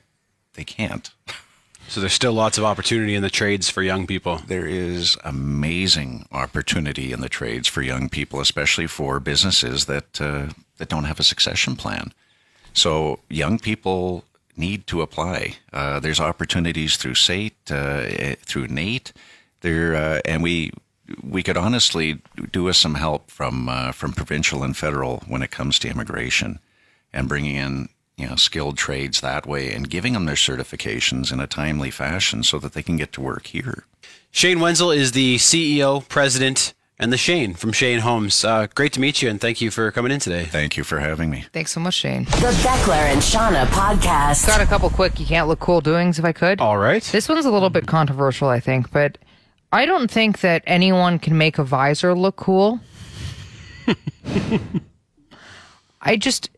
they 0.54 0.64
can't. 0.64 1.10
So 1.86 2.00
there's 2.00 2.14
still 2.14 2.32
lots 2.32 2.56
of 2.56 2.64
opportunity 2.64 3.14
in 3.14 3.20
the 3.22 3.28
trades 3.28 3.68
for 3.68 3.82
young 3.82 4.06
people. 4.06 4.40
There 4.46 4.66
is 4.66 5.18
amazing 5.22 6.26
opportunity 6.32 7.12
in 7.12 7.20
the 7.20 7.28
trades 7.28 7.68
for 7.68 7.82
young 7.82 8.08
people, 8.08 8.40
especially 8.40 8.86
for 8.86 9.20
businesses 9.20 9.84
that 9.84 10.18
uh, 10.18 10.46
that 10.78 10.88
don't 10.88 11.04
have 11.04 11.20
a 11.20 11.22
succession 11.22 11.76
plan. 11.76 12.14
So 12.72 13.18
young 13.28 13.58
people 13.58 14.24
need 14.56 14.86
to 14.86 15.02
apply. 15.02 15.56
Uh, 15.74 16.00
there's 16.00 16.20
opportunities 16.20 16.96
through 16.96 17.16
SAIT, 17.16 17.54
uh, 17.70 17.74
eh, 18.06 18.36
through 18.46 18.68
NAIT, 18.68 19.12
there, 19.60 19.94
uh, 19.94 20.20
and 20.24 20.42
we 20.42 20.70
we 21.22 21.42
could 21.42 21.56
honestly 21.56 22.20
do 22.52 22.64
with 22.64 22.76
some 22.76 22.94
help 22.94 23.30
from 23.30 23.68
uh, 23.68 23.92
from 23.92 24.12
provincial 24.12 24.62
and 24.62 24.76
federal 24.76 25.22
when 25.26 25.42
it 25.42 25.50
comes 25.50 25.78
to 25.80 25.88
immigration 25.88 26.58
and 27.12 27.28
bringing 27.28 27.56
in 27.56 27.88
you 28.16 28.28
know 28.28 28.36
skilled 28.36 28.78
trades 28.78 29.20
that 29.20 29.46
way 29.46 29.72
and 29.72 29.90
giving 29.90 30.12
them 30.14 30.24
their 30.24 30.34
certifications 30.34 31.32
in 31.32 31.40
a 31.40 31.46
timely 31.46 31.90
fashion 31.90 32.42
so 32.42 32.58
that 32.58 32.72
they 32.72 32.82
can 32.82 32.96
get 32.96 33.12
to 33.12 33.20
work 33.20 33.46
here. 33.48 33.84
Shane 34.30 34.60
Wenzel 34.60 34.90
is 34.90 35.12
the 35.12 35.36
CEO, 35.36 36.06
president, 36.08 36.74
and 36.98 37.12
the 37.12 37.16
Shane 37.16 37.54
from 37.54 37.72
Shane 37.72 38.00
Homes. 38.00 38.44
Uh, 38.44 38.66
great 38.74 38.92
to 38.94 39.00
meet 39.00 39.22
you, 39.22 39.28
and 39.28 39.40
thank 39.40 39.60
you 39.60 39.70
for 39.70 39.90
coming 39.90 40.10
in 40.10 40.20
today. 40.20 40.44
Thank 40.44 40.76
you 40.76 40.84
for 40.84 41.00
having 41.00 41.30
me. 41.30 41.44
Thanks 41.52 41.72
so 41.72 41.80
much, 41.80 41.94
Shane. 41.94 42.24
The 42.24 42.52
Beckler 42.62 42.94
and 42.94 43.20
Seanna 43.20 43.66
podcast. 43.66 44.46
Got 44.46 44.60
a 44.60 44.66
couple 44.66 44.90
quick 44.90 45.20
you 45.20 45.26
can't 45.26 45.48
look 45.48 45.60
cool 45.60 45.80
doings 45.80 46.18
if 46.18 46.24
I 46.24 46.32
could. 46.32 46.60
All 46.60 46.78
right. 46.78 47.02
This 47.02 47.28
one's 47.28 47.44
a 47.44 47.50
little 47.50 47.70
bit 47.70 47.86
controversial, 47.86 48.48
I 48.48 48.60
think, 48.60 48.90
but 48.90 49.18
I 49.74 49.86
don't 49.86 50.10
think 50.10 50.40
that 50.40 50.62
anyone 50.66 51.18
can 51.18 51.36
make 51.36 51.58
a 51.58 51.64
visor 51.64 52.14
look 52.14 52.36
cool. 52.36 52.80
I 56.00 56.16
just 56.16 56.50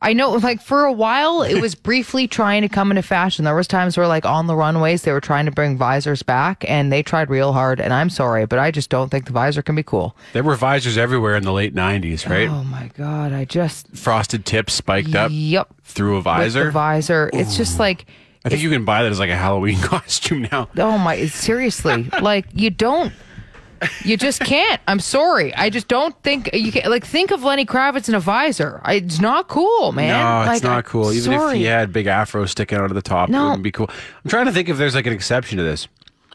I 0.00 0.12
know 0.14 0.30
like 0.32 0.60
for 0.62 0.84
a 0.84 0.92
while 0.92 1.42
it 1.42 1.60
was 1.60 1.74
briefly 1.74 2.26
trying 2.26 2.62
to 2.62 2.68
come 2.68 2.90
into 2.90 3.02
fashion. 3.02 3.44
There 3.44 3.54
was 3.54 3.66
times 3.68 3.96
where 3.96 4.06
like 4.08 4.24
on 4.24 4.46
the 4.46 4.56
runways 4.56 5.02
they 5.02 5.12
were 5.12 5.20
trying 5.20 5.44
to 5.46 5.52
bring 5.52 5.76
visors 5.76 6.22
back 6.22 6.64
and 6.68 6.92
they 6.92 7.02
tried 7.02 7.30
real 7.30 7.52
hard 7.52 7.80
and 7.80 7.92
I'm 7.92 8.10
sorry, 8.10 8.46
but 8.46 8.58
I 8.58 8.70
just 8.70 8.90
don't 8.90 9.10
think 9.10 9.26
the 9.26 9.32
visor 9.32 9.62
can 9.62 9.74
be 9.76 9.82
cool. 9.82 10.16
There 10.32 10.42
were 10.42 10.56
visors 10.56 10.96
everywhere 10.96 11.36
in 11.36 11.42
the 11.44 11.52
late 11.52 11.74
90s, 11.74 12.28
right? 12.28 12.48
Oh 12.48 12.64
my 12.64 12.90
god, 12.96 13.32
I 13.32 13.44
just 13.44 13.88
Frosted 13.96 14.44
tips 14.46 14.72
spiked 14.72 15.14
up 15.14 15.30
Yep. 15.32 15.68
through 15.84 16.16
a 16.16 16.22
visor. 16.22 16.70
visor. 16.70 17.30
It's 17.32 17.56
just 17.56 17.78
like 17.78 18.06
I 18.44 18.48
think 18.48 18.62
you 18.62 18.70
can 18.70 18.84
buy 18.84 19.02
that 19.04 19.12
as 19.12 19.18
like 19.20 19.30
a 19.30 19.36
Halloween 19.36 19.78
costume 19.82 20.48
now. 20.50 20.68
Oh 20.76 20.98
my! 20.98 21.26
Seriously, 21.26 22.08
like 22.20 22.46
you 22.52 22.70
don't, 22.70 23.12
you 24.04 24.16
just 24.16 24.40
can't. 24.40 24.80
I'm 24.88 24.98
sorry. 25.00 25.54
I 25.54 25.70
just 25.70 25.86
don't 25.88 26.20
think 26.22 26.50
you 26.52 26.72
can. 26.72 26.90
Like, 26.90 27.04
think 27.06 27.30
of 27.30 27.44
Lenny 27.44 27.64
Kravitz 27.64 28.08
in 28.08 28.14
a 28.14 28.20
visor. 28.20 28.80
I- 28.84 28.94
It's 28.94 29.20
not 29.20 29.48
cool, 29.48 29.92
man. 29.92 30.08
No, 30.08 30.40
it's 30.52 30.62
Like, 30.62 30.68
not 30.70 30.76
I'm 30.78 30.82
cool. 30.82 31.12
Even 31.12 31.32
if 31.32 31.52
he 31.52 31.64
had 31.64 31.92
big 31.92 32.06
afro 32.06 32.44
sticking 32.46 32.78
out 32.78 32.86
of 32.86 32.94
the 32.94 33.02
top, 33.02 33.28
it 33.28 33.32
No. 33.32 33.44
wouldn't 33.46 33.62
be 33.62 33.70
cool. 33.72 33.88
I'm 34.24 34.30
trying 34.30 34.46
to 34.46 34.52
think 34.52 34.68
if 34.68 34.76
there's 34.76 34.94
like 34.94 35.06
an 35.06 35.12
exception 35.12 35.58
to 35.58 35.64
this. 35.64 35.86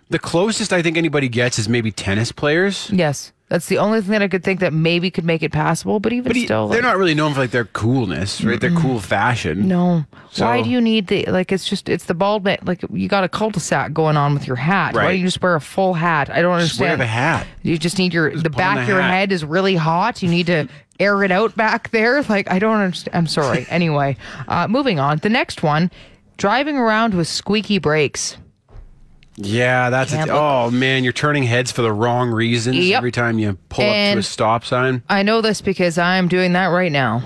The 0.10 0.20
closest 0.20 0.72
I 0.72 0.82
think 0.82 0.96
anybody 0.96 1.28
gets 1.28 1.60
is 1.60 1.67
maybe 1.67 1.91
tennis 1.91 2.32
players. 2.32 2.89
Yes, 2.93 3.34
that's 3.50 3.68
the 3.68 3.78
only 3.78 4.02
thing 4.02 4.12
that 4.12 4.22
I 4.22 4.28
could 4.28 4.44
think 4.44 4.60
that 4.60 4.74
maybe 4.74 5.10
could 5.10 5.24
make 5.24 5.42
it 5.42 5.52
passable. 5.52 6.00
But 6.00 6.12
even 6.14 6.28
But 6.30 6.36
he- 6.36 6.46
still, 6.46 6.68
they're 6.68 6.82
like, 6.82 6.92
not 6.92 6.98
really 6.98 7.14
known 7.14 7.34
for 7.34 7.40
like 7.40 7.52
their 7.52 7.66
coolness, 7.66 8.44
right? 8.44 8.60
Their 8.60 8.72
cool 8.72 9.00
fashion. 9.00 9.68
No. 9.68 10.04
Why 10.38 10.62
do 10.62 10.70
you 10.70 10.82
need 10.82 11.08
the 11.08 11.26
like? 11.28 11.52
It's 11.52 11.68
just 11.68 11.88
it's 11.90 12.06
the 12.06 12.14
bald 12.14 12.44
man. 12.44 12.60
Like 12.64 12.84
you 12.92 13.08
got 13.08 13.24
a 13.24 13.30
cul-de-sac 13.30 13.94
going 13.94 14.18
on 14.18 14.34
with 14.34 14.46
your 14.48 14.58
hat. 14.58 14.94
Why 14.94 15.04
don't 15.06 15.18
you 15.20 15.26
just 15.26 15.42
wear 15.42 15.56
a 15.56 15.62
full 15.62 15.94
hat? 15.94 16.30
I 16.30 16.42
don't 16.42 16.54
understand. 16.54 16.70
Just 16.70 16.80
wear 16.82 16.98
the 16.98 17.08
hat. 17.08 17.48
You 17.64 17.78
just 17.78 17.98
need 17.98 18.14
your 18.14 18.36
the 18.36 18.50
back 18.50 18.76
the 18.76 18.82
of 18.84 18.88
your 18.88 19.02
hat. 19.02 19.12
head 19.12 19.32
is 19.32 19.44
really 19.46 19.76
hot. 19.76 20.22
You 20.22 20.30
need 20.30 20.48
to 20.48 20.68
air 21.00 21.24
it 21.24 21.32
out 21.32 21.56
back 21.56 21.90
there. 21.92 22.22
Like 22.30 22.52
I 22.52 22.60
don't 22.60 22.76
understand. 22.76 23.16
I'm 23.16 23.28
sorry. 23.28 23.66
anyway, 23.70 24.18
uh, 24.48 24.68
moving 24.68 25.00
on. 25.00 25.20
The 25.20 25.30
next 25.30 25.64
one, 25.64 25.90
driving 26.38 26.76
around 26.78 27.14
with 27.14 27.28
squeaky 27.28 27.80
brakes. 27.80 28.38
Yeah, 29.38 29.89
that's 29.91 30.13
it. 30.13 30.30
Oh 30.30 30.71
man, 30.71 31.04
you're 31.04 31.13
turning 31.13 31.43
heads 31.43 31.71
for 31.71 31.84
the 31.84 31.93
wrong 31.93 32.32
reasons 32.32 32.78
Yep. 32.78 32.97
every 32.97 33.12
time 33.12 33.38
you 33.39 33.54
pull 33.69 33.86
up 33.86 34.13
to 34.13 34.17
a 34.19 34.23
stop 34.23 34.65
sign. 34.65 35.04
I 35.08 35.21
know 35.23 35.41
this 35.41 35.62
because 35.62 35.97
I'm 36.00 36.28
doing 36.28 36.54
that 36.54 36.67
right 36.67 36.91
now. 36.91 37.21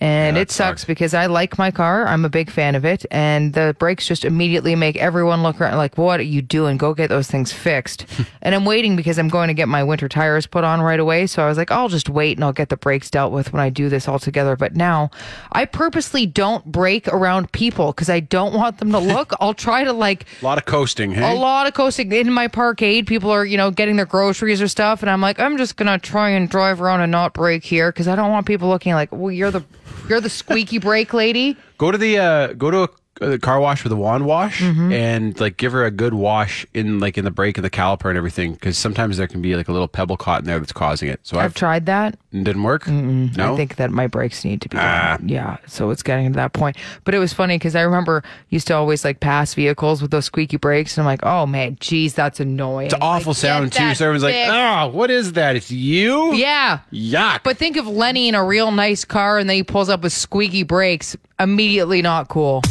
And 0.00 0.36
Yeah, 0.36 0.42
it 0.42 0.50
sucks 0.50 0.82
sucks. 0.82 0.84
because 0.84 1.12
I 1.14 1.26
like 1.26 1.58
my 1.58 1.70
car. 1.70 2.06
I'm 2.06 2.24
a 2.24 2.28
big 2.28 2.50
fan 2.50 2.74
of 2.76 2.84
it. 2.84 3.04
And 3.10 3.52
the 3.52 3.74
brakes 3.78 4.06
just 4.06 4.24
immediately 4.24 4.76
make 4.76 4.96
everyone 4.96 5.42
look 5.42 5.60
around 5.60 5.76
like, 5.76 5.98
what 5.98 6.20
are 6.20 6.24
you 6.24 6.40
doing? 6.40 6.76
Go 6.76 6.94
get 6.94 7.08
those 7.08 7.26
things 7.26 7.52
fixed. 7.52 8.06
and 8.42 8.54
I'm 8.54 8.64
waiting 8.64 8.94
because 8.94 9.18
I'm 9.18 9.28
going 9.28 9.48
to 9.48 9.54
get 9.54 9.66
my 9.68 9.82
winter 9.82 10.08
tires 10.08 10.46
put 10.46 10.62
on 10.62 10.80
right 10.80 11.00
away. 11.00 11.26
So 11.26 11.42
I 11.42 11.48
was 11.48 11.58
like, 11.58 11.72
I'll 11.72 11.88
just 11.88 12.08
wait 12.08 12.36
and 12.36 12.44
I'll 12.44 12.52
get 12.52 12.68
the 12.68 12.76
brakes 12.76 13.10
dealt 13.10 13.32
with 13.32 13.52
when 13.52 13.60
I 13.60 13.70
do 13.70 13.88
this 13.88 14.06
all 14.06 14.18
together. 14.20 14.54
But 14.54 14.76
now 14.76 15.10
I 15.50 15.64
purposely 15.64 16.26
don't 16.26 16.64
brake 16.66 17.08
around 17.08 17.50
people 17.52 17.92
because 17.92 18.08
I 18.08 18.20
don't 18.20 18.54
want 18.54 18.78
them 18.78 18.92
to 18.92 18.98
look. 19.00 19.32
I'll 19.40 19.54
try 19.54 19.82
to 19.84 19.92
like 19.92 20.26
A 20.40 20.44
lot 20.44 20.58
of 20.58 20.64
coasting, 20.64 21.10
hey? 21.10 21.32
a 21.36 21.38
lot 21.38 21.66
of 21.66 21.74
coasting 21.74 22.12
in 22.12 22.32
my 22.32 22.46
parkade. 22.46 23.06
People 23.08 23.30
are, 23.30 23.44
you 23.44 23.56
know, 23.56 23.70
getting 23.72 23.96
their 23.96 24.06
groceries 24.06 24.62
or 24.62 24.68
stuff, 24.68 25.02
and 25.02 25.10
I'm 25.10 25.20
like, 25.20 25.40
I'm 25.40 25.56
just 25.58 25.76
gonna 25.76 25.98
try 25.98 26.30
and 26.30 26.48
drive 26.48 26.80
around 26.80 27.00
and 27.00 27.10
not 27.10 27.32
brake 27.34 27.64
here 27.64 27.90
because 27.90 28.06
I 28.06 28.14
don't 28.14 28.30
want 28.30 28.46
people 28.46 28.68
looking 28.68 28.94
like, 28.94 29.10
well, 29.10 29.32
you're 29.32 29.50
the 29.50 29.64
you're 30.08 30.20
the 30.20 30.30
squeaky 30.30 30.78
brake 30.78 31.12
lady. 31.12 31.56
Go 31.76 31.90
to 31.90 31.98
the 31.98 32.18
uh, 32.18 32.52
go 32.54 32.70
to 32.70 32.82
a, 32.84 32.88
a 33.20 33.38
car 33.38 33.58
wash 33.60 33.82
with 33.84 33.92
a 33.92 33.96
wand 33.96 34.24
wash 34.26 34.60
Mm-hmm. 34.60 34.92
and 34.92 35.40
like 35.40 35.56
give 35.56 35.72
her 35.72 35.84
a 35.84 35.90
good 35.90 36.14
wash 36.14 36.66
in 36.74 36.98
like 37.00 37.16
in 37.18 37.24
the 37.24 37.30
brake 37.30 37.56
and 37.58 37.64
the 37.64 37.70
caliper 37.70 38.08
and 38.08 38.16
everything 38.18 38.52
because 38.52 38.76
sometimes 38.78 39.16
there 39.16 39.26
can 39.26 39.40
be 39.42 39.56
like 39.56 39.68
a 39.68 39.72
little 39.72 39.88
pebble 39.88 40.16
caught 40.16 40.40
in 40.40 40.46
there 40.46 40.58
that's 40.58 40.72
causing 40.72 41.08
it. 41.08 41.20
So 41.22 41.38
I've 41.38 41.46
I've, 41.46 41.54
tried 41.54 41.86
that. 41.86 42.18
didn't 42.32 42.62
work. 42.62 42.86
No, 42.86 43.54
I 43.54 43.56
think 43.56 43.76
that 43.76 43.90
my 43.90 44.06
brakes 44.06 44.44
need 44.44 44.60
to 44.62 44.68
be 44.68 44.76
Ah. 44.78 45.18
Yeah, 45.24 45.56
so 45.66 45.90
it's 45.90 46.02
getting 46.02 46.32
to 46.32 46.36
that 46.36 46.52
point. 46.52 46.76
But 47.04 47.14
it 47.14 47.18
was 47.18 47.32
funny 47.32 47.56
because 47.56 47.74
I 47.76 47.80
remember 47.82 48.22
used 48.50 48.66
to 48.68 48.74
always 48.76 49.04
like 49.04 49.20
pass 49.20 49.54
vehicles 49.54 50.00
with 50.02 50.10
those 50.10 50.24
squeaky 50.26 50.56
brakes, 50.56 50.96
and 50.96 51.02
I'm 51.02 51.06
like, 51.06 51.24
oh 51.24 51.46
man, 51.46 51.76
geez, 51.80 52.14
that's 52.14 52.40
annoying. 52.40 52.86
it's 52.86 52.94
an 52.94 53.00
awful 53.02 53.34
sound 53.34 53.72
too. 53.72 53.94
So 53.94 54.04
everyone's 54.06 54.22
like, 54.22 54.34
"Oh, 54.48 54.88
what 54.88 55.10
is 55.10 55.32
that? 55.32 55.56
It's 55.56 55.70
you? 55.70 56.32
yeah. 56.34 56.80
yuck." 56.92 57.40
But 57.42 57.56
think 57.56 57.76
of 57.76 57.86
Lenny 57.86 58.28
in 58.28 58.34
a 58.34 58.44
real 58.44 58.70
nice 58.70 59.04
car, 59.04 59.38
and 59.38 59.48
then 59.48 59.56
he 59.56 59.62
pulls 59.62 59.88
up 59.88 60.02
with 60.02 60.12
squeaky 60.12 60.62
brakes. 60.62 61.16
Immediately 61.40 62.02
not 62.02 62.28
cool. 62.28 62.62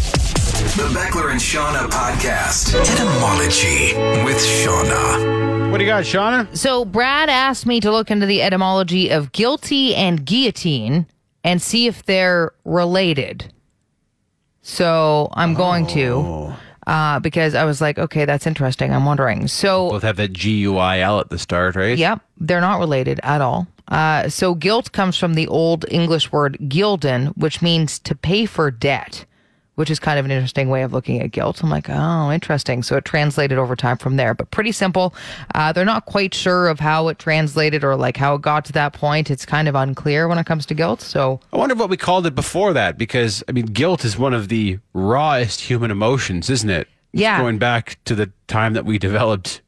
The 0.76 0.84
Beckler 0.94 1.32
and 1.32 1.40
Seanna 1.40 1.88
podcast. 1.90 2.76
Etymology 2.76 3.94
with 4.26 4.38
Seanna. 4.38 5.72
what 5.72 5.78
do 5.78 5.84
you 5.84 5.90
got, 5.90 6.04
Seanna? 6.04 6.56
So 6.56 6.84
Brad 6.86 7.30
asked 7.30 7.66
me 7.66 7.80
to 7.80 7.92
look 7.92 8.12
into 8.12 8.26
the 8.26 8.42
etymology 8.42 9.10
of 9.10 9.32
guilty 9.32 9.96
and 9.96 10.26
guillotine 10.26 11.08
and 11.44 11.62
see 11.62 11.88
if 11.88 12.04
they're 12.04 12.52
related. 12.66 13.52
So 14.62 15.30
I'm 15.34 15.54
going 15.54 15.88
to 15.88 16.54
uh, 16.86 17.20
because 17.22 17.56
I 17.56 17.64
was 17.64 17.80
like, 17.82 17.98
okay, 17.98 18.26
that's 18.26 18.46
interesting. 18.46 18.94
I'm 18.94 19.06
wondering. 19.06 19.48
So 19.48 19.90
Both 19.90 20.04
have 20.04 20.18
that 20.18 20.34
G 20.34 20.52
U 20.60 20.78
I 20.78 21.00
L 21.00 21.20
at 21.20 21.30
the 21.30 21.40
start, 21.40 21.76
right? 21.76 21.98
Yep, 21.98 22.22
they're 22.40 22.62
not 22.62 22.80
related 22.80 23.20
at 23.24 23.42
all. 23.42 23.68
Uh, 23.88 24.28
so 24.30 24.54
guilt 24.54 24.92
comes 24.92 25.18
from 25.18 25.34
the 25.36 25.48
Old 25.48 25.86
English 25.90 26.32
word 26.32 26.58
gilden, 26.64 27.36
which 27.38 27.62
means 27.62 28.00
to 28.00 28.14
pay 28.14 28.46
for 28.46 28.70
debt, 28.70 29.26
which 29.78 29.92
is 29.92 30.00
kind 30.00 30.18
of 30.18 30.26
an 30.26 30.32
interesting 30.32 30.70
way 30.70 30.82
of 30.82 30.92
looking 30.92 31.22
at 31.22 31.32
guilt. 31.32 31.62
I'm 31.62 31.70
like, 31.70 31.88
oh, 31.88 32.32
interesting. 32.32 32.82
So 32.82 32.98
it 32.98 33.06
translated 33.06 33.60
over 33.60 33.76
time 33.76 33.98
from 33.98 34.16
there, 34.18 34.34
but 34.34 34.50
pretty 34.50 34.72
simple. 34.72 35.14
Uh, 35.54 35.72
they're 35.72 35.86
not 35.86 36.08
quite 36.08 36.34
sure 36.34 36.68
of 36.68 36.80
how 36.80 37.10
it 37.10 37.20
translated 37.20 37.84
or 37.84 37.96
like 37.96 38.18
how 38.18 38.34
it 38.34 38.42
got 38.42 38.66
to 38.66 38.74
that 38.74 38.94
point. 38.94 39.30
It's 39.30 39.46
kind 39.46 39.68
of 39.68 39.76
unclear 39.76 40.28
when 40.28 40.40
it 40.40 40.48
comes 40.48 40.66
to 40.66 40.74
guilt. 40.74 41.02
So 41.02 41.40
I 41.54 41.58
wonder 41.58 41.76
what 41.76 41.92
we 41.92 41.98
called 41.98 42.26
it 42.26 42.34
before 42.34 42.74
that 42.74 42.98
because 42.98 43.44
I 43.48 43.52
mean, 43.52 43.68
guilt 43.68 44.04
is 44.04 44.18
one 44.18 44.34
of 44.34 44.48
the 44.48 44.80
rawest 44.94 45.62
human 45.62 45.92
emotions, 45.92 46.50
isn't 46.50 46.72
it? 46.72 46.88
Yeah. 47.14 47.40
Going 47.40 47.60
back 47.60 48.00
to 48.06 48.16
the 48.16 48.32
time 48.48 48.74
that 48.74 48.84
we 48.84 48.98
developed, 48.98 49.62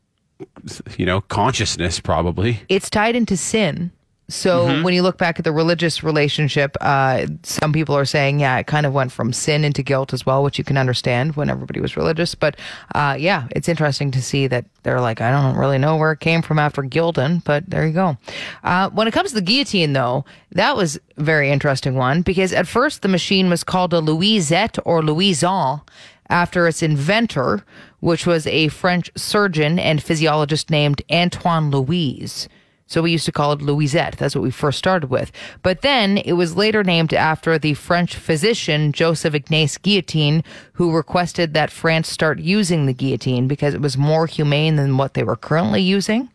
you 0.98 1.06
know, 1.06 1.22
consciousness, 1.22 2.00
probably. 2.00 2.62
it's 2.68 2.90
tied 2.90 3.16
into 3.16 3.38
sin. 3.38 3.92
So 4.30 4.84
when 4.84 4.94
you 4.94 5.02
look 5.02 5.18
back 5.18 5.40
at 5.40 5.44
the 5.44 5.52
religious 5.52 6.04
relationship, 6.04 6.78
uh, 6.82 7.26
some 7.42 7.74
people 7.74 7.98
are 7.98 8.06
saying, 8.06 8.40
yeah, 8.40 8.60
it 8.60 8.68
kind 8.68 8.86
of 8.86 8.94
went 8.94 9.12
from 9.12 9.34
sin 9.34 9.66
into 9.66 9.82
guilt 9.82 10.14
as 10.14 10.24
well, 10.26 10.44
which 10.44 10.60
you 10.60 10.64
can 10.64 10.78
understand 10.78 11.36
when 11.36 11.50
everybody 11.50 11.82
was 11.82 11.98
religious. 11.98 12.36
But 12.36 12.56
uh, 12.94 13.18
yeah, 13.20 13.48
it's 13.52 13.68
interesting 13.68 14.12
to 14.12 14.22
see 14.22 14.46
that 14.46 14.66
they're 14.84 15.02
like, 15.02 15.20
I 15.20 15.32
don't 15.32 15.58
really 15.58 15.80
know 15.80 15.98
where 15.98 16.12
it 16.12 16.20
came 16.20 16.44
from 16.44 16.60
after 16.60 16.84
Gildan, 16.84 17.44
but 17.44 17.68
there 17.70 17.88
you 17.88 17.94
go. 17.94 18.18
Uh, 18.64 18.92
when 18.92 19.08
it 19.08 19.14
comes 19.14 19.30
to 19.30 19.36
the 19.36 19.42
guillotine, 19.42 19.94
though, 19.94 20.26
that 20.52 20.78
was 20.78 21.00
a 21.18 21.24
very 21.24 21.50
interesting 21.50 21.96
one 21.96 22.22
because 22.22 22.54
at 22.54 22.68
first 22.68 23.02
the 23.02 23.08
machine 23.08 23.50
was 23.50 23.64
called 23.64 23.94
a 23.94 24.00
Louisette 24.00 24.78
or 24.86 25.02
Louison 25.02 25.82
after 26.30 26.68
its 26.68 26.84
inventor, 26.84 27.66
which 28.00 28.28
was 28.28 28.46
a 28.46 28.68
French 28.68 29.10
surgeon 29.18 29.80
and 29.80 30.04
physiologist 30.04 30.70
named 30.70 31.02
Antoine 31.12 31.72
Louise. 31.72 32.48
So 32.90 33.04
we 33.04 33.12
used 33.12 33.26
to 33.26 33.32
call 33.32 33.52
it 33.52 33.60
Louisette. 33.60 34.16
That's 34.16 34.34
what 34.34 34.44
we 34.44 34.50
first 34.50 34.80
started 34.80 35.12
with. 35.12 35.32
But 35.62 35.84
then 35.84 36.18
it 36.18 36.34
was 36.34 36.58
later 36.58 36.84
named 36.84 37.14
after 37.14 37.60
the 37.60 37.76
French 37.76 38.16
physician 38.16 38.92
Joseph 38.94 39.36
Ignace 39.36 39.78
Guillotine, 39.78 40.44
who 40.74 40.92
requested 40.92 41.54
that 41.54 41.70
France 41.70 42.10
start 42.10 42.40
using 42.40 42.88
the 42.88 42.94
guillotine 42.94 43.48
because 43.48 43.76
it 43.76 43.82
was 43.82 43.96
more 43.96 44.26
humane 44.26 44.76
than 44.76 44.98
what 44.98 45.14
they 45.14 45.22
were 45.24 45.36
currently 45.36 45.84
using, 45.84 46.30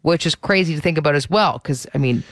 which 0.00 0.24
is 0.24 0.34
crazy 0.34 0.74
to 0.74 0.80
think 0.80 0.96
about 0.96 1.14
as 1.14 1.28
well. 1.28 1.58
Because, 1.62 1.86
I 1.94 1.98
mean, 1.98 2.24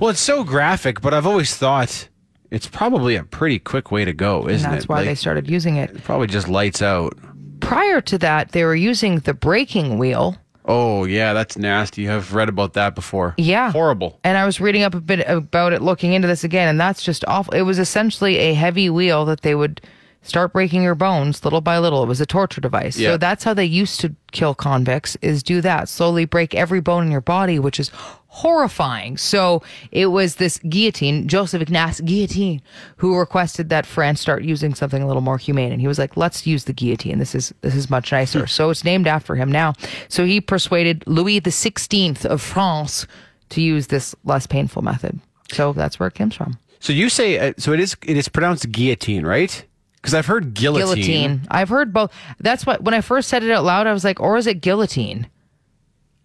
Well, 0.00 0.10
it's 0.10 0.18
so 0.18 0.42
graphic, 0.42 1.00
but 1.00 1.14
I've 1.14 1.26
always 1.26 1.54
thought 1.56 2.08
it's 2.50 2.66
probably 2.66 3.14
a 3.14 3.22
pretty 3.22 3.60
quick 3.60 3.92
way 3.92 4.04
to 4.04 4.12
go, 4.12 4.48
isn't 4.48 4.62
that's 4.62 4.64
it? 4.64 4.70
That's 4.70 4.88
why 4.88 4.96
Like, 4.98 5.06
they 5.06 5.14
started 5.14 5.48
using 5.48 5.76
it. 5.76 5.90
it 5.90 6.02
probably 6.02 6.26
just 6.26 6.48
lights 6.48 6.82
out. 6.82 7.16
Prior 7.60 8.00
to 8.00 8.18
that, 8.18 8.50
they 8.50 8.64
were 8.64 8.74
using 8.74 9.20
the 9.20 9.34
breaking 9.34 9.98
wheel. 9.98 10.36
Oh 10.64 11.04
yeah, 11.04 11.32
that's 11.34 11.58
nasty. 11.58 12.08
I've 12.08 12.32
read 12.34 12.48
about 12.48 12.72
that 12.74 12.94
before. 12.94 13.34
Yeah. 13.36 13.72
horrible. 13.72 14.18
And 14.24 14.38
I 14.38 14.46
was 14.46 14.60
reading 14.60 14.82
up 14.82 14.94
a 14.94 15.00
bit 15.00 15.28
about 15.28 15.72
it, 15.72 15.82
looking 15.82 16.12
into 16.12 16.28
this 16.28 16.44
again, 16.44 16.68
and 16.68 16.80
that's 16.80 17.02
just 17.02 17.24
awful. 17.28 17.52
It 17.54 17.62
was 17.62 17.78
essentially 17.78 18.36
a 18.36 18.54
heavy 18.54 18.88
wheel 18.88 19.24
that 19.26 19.42
they 19.42 19.54
would 19.54 19.80
start 20.22 20.54
breaking 20.54 20.82
your 20.82 20.94
bones 20.94 21.44
little 21.44 21.60
by 21.60 21.78
little. 21.78 22.02
It 22.02 22.06
was 22.06 22.20
a 22.20 22.26
torture 22.26 22.60
device. 22.62 22.96
Yeah. 22.96 23.10
So 23.10 23.16
that's 23.18 23.44
how 23.44 23.52
they 23.52 23.66
used 23.66 24.00
to 24.00 24.14
kill 24.32 24.54
convicts 24.54 25.16
is 25.20 25.42
do 25.42 25.60
that. 25.60 25.88
Slowly 25.88 26.24
break 26.24 26.54
every 26.54 26.80
bone 26.80 27.04
in 27.04 27.12
your 27.12 27.20
body, 27.20 27.58
which 27.58 27.78
is 27.78 27.90
horrifying. 28.34 29.16
So 29.16 29.62
it 29.92 30.06
was 30.06 30.36
this 30.36 30.58
guillotine, 30.58 31.28
Joseph 31.28 31.62
Ignace 31.62 32.00
Guillotine, 32.00 32.60
who 32.96 33.16
requested 33.16 33.68
that 33.68 33.86
France 33.86 34.20
start 34.20 34.42
using 34.42 34.74
something 34.74 35.00
a 35.00 35.06
little 35.06 35.22
more 35.22 35.38
humane. 35.38 35.70
And 35.70 35.80
he 35.80 35.86
was 35.86 36.00
like, 36.00 36.16
let's 36.16 36.44
use 36.44 36.64
the 36.64 36.72
guillotine. 36.72 37.20
This 37.20 37.36
is 37.36 37.54
this 37.60 37.76
is 37.76 37.88
much 37.88 38.10
nicer. 38.10 38.48
so 38.48 38.70
it's 38.70 38.82
named 38.82 39.06
after 39.06 39.36
him 39.36 39.52
now. 39.52 39.74
So 40.08 40.24
he 40.24 40.40
persuaded 40.40 41.04
Louis 41.06 41.38
the 41.38 41.52
Sixteenth 41.52 42.26
of 42.26 42.42
France 42.42 43.06
to 43.50 43.62
use 43.62 43.86
this 43.86 44.16
less 44.24 44.48
painful 44.48 44.82
method. 44.82 45.20
So 45.52 45.72
that's 45.72 46.00
where 46.00 46.08
it 46.08 46.14
comes 46.14 46.34
from. 46.34 46.58
So 46.80 46.92
you 46.92 47.08
say 47.08 47.38
uh, 47.38 47.52
so? 47.56 47.72
It 47.72 47.78
is. 47.78 47.96
It 48.04 48.16
is 48.16 48.28
pronounced 48.28 48.70
guillotine, 48.72 49.24
right? 49.24 49.64
Because 49.94 50.12
I've 50.12 50.26
heard 50.26 50.54
guillotine. 50.54 50.94
Guillotine. 50.96 51.46
I've 51.52 51.68
heard 51.68 51.92
both. 51.92 52.12
That's 52.40 52.66
what 52.66 52.82
when 52.82 52.94
I 52.94 53.00
first 53.00 53.28
said 53.28 53.44
it 53.44 53.52
out 53.52 53.62
loud, 53.62 53.86
I 53.86 53.92
was 53.92 54.02
like, 54.02 54.18
or 54.18 54.36
is 54.36 54.48
it 54.48 54.60
guillotine? 54.60 55.28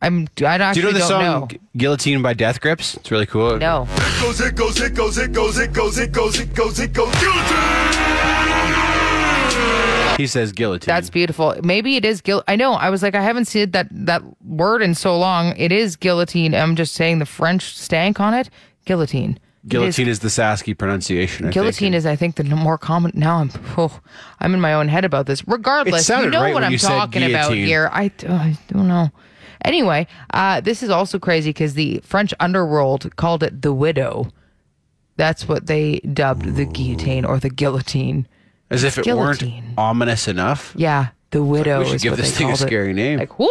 I'm. 0.02 0.24
I 0.24 0.26
Do 0.36 0.45
actually 0.45 0.82
you 0.82 0.88
know 0.88 0.93
the 0.93 1.00
don't 1.00 1.08
song 1.08 1.22
know. 1.24 1.47
"Guillotine" 1.78 2.22
by 2.22 2.34
Death 2.34 2.62
Grips? 2.62 2.95
It's 2.95 3.12
really 3.12 3.26
cool. 3.26 3.58
No. 3.58 3.88
It 3.91 4.22
goes, 4.22 4.39
it 4.41 4.56
goes, 4.56 4.80
it 4.80 4.93
goes, 4.93 5.18
it 5.18 5.34
goes, 5.34 5.58
it 5.58 5.74
goes, 5.74 5.97
it 5.97 6.12
goes, 6.14 6.39
it 6.39 6.54
goes, 6.54 6.80
it 6.80 6.93
goes. 6.93 7.16
He 10.18 10.28
says 10.28 10.52
guillotine. 10.52 10.86
That's 10.93 11.10
beautiful. 11.10 11.56
Maybe 11.64 11.95
it 11.95 12.04
is 12.04 12.22
guil. 12.22 12.43
I 12.47 12.58
know. 12.58 12.74
I 12.74 12.89
was 12.89 13.02
like, 13.02 13.16
I 13.16 13.22
haven't 13.22 13.45
seen 13.45 13.72
that 13.72 13.88
that 13.91 14.22
word 14.43 14.82
in 14.82 14.93
so 14.95 15.18
long. 15.18 15.56
It 15.56 15.72
is 15.72 15.95
guillotine. 15.95 16.54
I'm 16.54 16.76
just 16.76 16.93
saying 16.93 17.20
the 17.20 17.26
French 17.26 17.78
stank 17.78 18.20
on 18.20 18.34
it. 18.34 18.50
Guillotine. 18.86 19.39
Guillotine 19.68 20.08
is, 20.08 20.20
the 20.20 20.30
Sasky 20.30 20.78
pronunciation. 20.78 21.45
I 21.47 21.52
Guillotine 21.52 21.91
think. 21.91 21.95
is, 21.95 22.06
I 22.06 22.16
think, 22.16 22.36
the 22.36 22.43
more 22.43 22.78
common. 22.78 23.12
Now 23.14 23.38
I'm, 23.38 23.52
oh, 23.78 24.00
I'm 24.39 24.54
in 24.54 24.62
my 24.62 24.74
own 24.74 24.88
head 24.88 25.06
about 25.06 25.26
this. 25.26 25.45
Regardless, 25.47 26.08
you 26.10 26.16
know 26.30 26.41
right 26.41 26.54
what 26.54 26.56
when 26.56 26.64
I'm 26.64 26.72
you 26.72 26.78
said 26.78 26.89
talking 26.89 27.24
about 27.24 27.50
guillotine. 27.50 27.66
here. 27.66 27.89
I, 27.91 28.12
oh, 28.28 28.34
I 28.34 28.58
don't 28.72 28.88
know. 28.88 29.12
Anyway, 29.66 30.07
uh, 30.34 30.62
this 30.62 30.82
is 30.84 30.89
also 30.89 31.20
crazy 31.20 31.49
because 31.49 31.74
the 31.74 31.99
French 32.03 32.34
underworld 32.39 33.16
called 33.18 33.43
it 33.43 33.62
the 33.62 33.74
widow. 33.74 34.32
That's 35.18 35.47
what 35.47 35.68
they 35.68 35.99
dubbed 35.99 36.55
the 36.55 36.66
guillotine 36.66 37.26
or 37.26 37.39
the 37.39 37.49
guillotine. 37.49 38.28
as 38.70 38.84
if 38.84 38.97
it 38.97 39.03
guillotine. 39.03 39.64
weren't 39.66 39.78
ominous 39.78 40.28
enough. 40.28 40.74
Yeah, 40.78 41.07
the 41.32 41.43
widow. 41.43 41.80
we 41.80 41.86
should 41.86 41.95
is 41.95 42.03
give 42.03 42.12
what 42.14 42.18
this 42.20 42.32
they 42.32 42.38
thing 42.38 42.47
a 42.47 42.49
called 42.51 42.62
it. 42.62 42.68
scary 42.68 42.93
name. 42.93 43.20
Like, 43.20 43.38
whoo, 43.38 43.49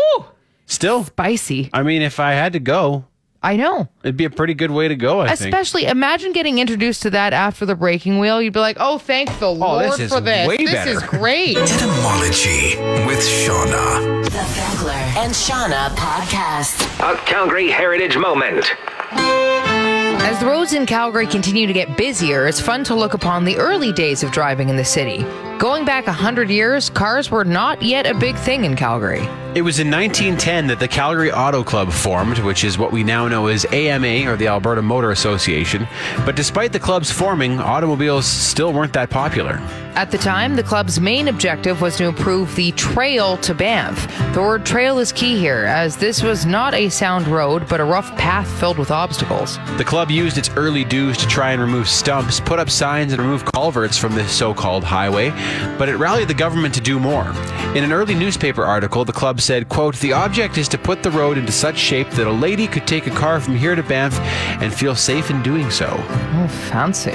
Still, 0.66 1.04
spicy. 1.04 1.70
I 1.72 1.82
mean, 1.82 2.02
if 2.02 2.20
I 2.20 2.32
had 2.32 2.52
to 2.54 2.58
go, 2.60 3.04
I 3.42 3.56
know. 3.56 3.88
it'd 4.02 4.16
be 4.16 4.24
a 4.24 4.30
pretty 4.30 4.54
good 4.54 4.72
way 4.72 4.88
to 4.88 4.96
go. 4.96 5.20
I 5.20 5.34
think. 5.36 5.54
Especially, 5.54 5.84
imagine 5.86 6.32
getting 6.32 6.58
introduced 6.58 7.02
to 7.02 7.10
that 7.10 7.32
after 7.32 7.64
the 7.64 7.76
breaking 7.76 8.18
wheel. 8.18 8.42
You'd 8.42 8.52
be 8.52 8.58
like, 8.60 8.78
"Oh, 8.80 8.98
thank 8.98 9.28
the 9.38 9.46
oh, 9.46 9.52
Lord 9.52 9.84
this 9.92 10.00
is 10.00 10.12
for 10.12 10.20
this. 10.20 10.48
way 10.48 10.56
this 10.56 10.72
better." 10.72 10.90
is 10.90 11.02
great." 11.04 11.56
Etymology 11.56 12.76
with 13.06 13.20
Seanna. 13.20 14.24
The 14.24 14.30
Beckler 14.30 14.92
and 15.18 15.32
Seanna 15.32 15.88
podcast. 15.94 16.82
A 17.00 17.16
Calgary 17.26 17.70
Heritage 17.70 18.16
Moment. 18.16 18.74
As 19.12 20.38
the 20.40 20.46
roads 20.46 20.72
in 20.72 20.84
Calgary 20.84 21.26
continue 21.26 21.66
to 21.66 21.72
get 21.72 21.96
busier, 21.96 22.46
it's 22.46 22.60
fun 22.60 22.84
to 22.84 22.94
look 22.94 23.14
upon 23.14 23.44
the 23.44 23.56
early 23.56 23.92
days 23.92 24.22
of 24.22 24.30
driving 24.32 24.68
in 24.68 24.76
the 24.76 24.84
city. 24.84 25.24
Going 25.58 25.84
back 25.84 26.06
100 26.06 26.50
years, 26.50 26.88
cars 26.88 27.32
were 27.32 27.44
not 27.44 27.82
yet 27.82 28.06
a 28.06 28.14
big 28.14 28.36
thing 28.36 28.64
in 28.64 28.76
Calgary. 28.76 29.28
It 29.56 29.62
was 29.62 29.80
in 29.80 29.90
1910 29.90 30.68
that 30.68 30.78
the 30.78 30.86
Calgary 30.86 31.32
Auto 31.32 31.64
Club 31.64 31.90
formed, 31.90 32.38
which 32.40 32.62
is 32.62 32.78
what 32.78 32.92
we 32.92 33.02
now 33.02 33.26
know 33.26 33.48
as 33.48 33.64
AMA 33.72 34.30
or 34.30 34.36
the 34.36 34.46
Alberta 34.46 34.82
Motor 34.82 35.10
Association. 35.10 35.88
But 36.24 36.36
despite 36.36 36.72
the 36.72 36.78
club's 36.78 37.10
forming, 37.10 37.58
automobiles 37.58 38.24
still 38.24 38.72
weren't 38.72 38.92
that 38.92 39.10
popular. 39.10 39.60
At 39.94 40.12
the 40.12 40.18
time, 40.18 40.54
the 40.54 40.62
club's 40.62 41.00
main 41.00 41.26
objective 41.26 41.80
was 41.80 41.96
to 41.96 42.04
improve 42.04 42.54
the 42.54 42.70
trail 42.72 43.36
to 43.38 43.52
Banff. 43.52 44.06
The 44.32 44.40
word 44.40 44.64
trail 44.64 45.00
is 45.00 45.10
key 45.10 45.36
here, 45.36 45.64
as 45.64 45.96
this 45.96 46.22
was 46.22 46.46
not 46.46 46.72
a 46.72 46.88
sound 46.88 47.26
road, 47.26 47.66
but 47.68 47.80
a 47.80 47.84
rough 47.84 48.16
path 48.16 48.48
filled 48.60 48.78
with 48.78 48.92
obstacles. 48.92 49.58
The 49.76 49.84
club 49.84 50.08
used 50.08 50.38
its 50.38 50.50
early 50.50 50.84
dues 50.84 51.16
to 51.16 51.26
try 51.26 51.50
and 51.50 51.60
remove 51.60 51.88
stumps, 51.88 52.38
put 52.38 52.60
up 52.60 52.70
signs, 52.70 53.12
and 53.12 53.20
remove 53.20 53.44
culverts 53.46 53.98
from 53.98 54.14
the 54.14 54.28
so 54.28 54.54
called 54.54 54.84
highway, 54.84 55.30
but 55.78 55.88
it 55.88 55.96
rallied 55.96 56.28
the 56.28 56.34
government 56.34 56.74
to 56.74 56.80
do 56.80 56.98
more. 56.98 57.26
In 57.74 57.84
an 57.84 57.92
early 57.92 58.14
newspaper 58.14 58.64
article, 58.64 59.04
the 59.04 59.12
club 59.12 59.40
said, 59.40 59.68
quote, 59.68 59.96
The 59.96 60.12
object 60.12 60.56
is 60.56 60.68
to 60.68 60.78
put 60.78 61.02
the 61.02 61.10
road 61.10 61.36
into 61.36 61.52
such 61.52 61.76
shape 61.76 62.10
that 62.12 62.26
a 62.26 62.32
lady 62.32 62.66
could 62.66 62.86
take 62.86 63.06
a 63.06 63.10
car 63.10 63.40
from 63.40 63.56
here 63.56 63.74
to 63.74 63.82
Banff 63.82 64.18
and 64.62 64.72
feel 64.72 64.94
safe 64.94 65.30
in 65.30 65.42
doing 65.42 65.70
so. 65.70 65.88
Oh, 65.90 66.48
fancy. 66.70 67.12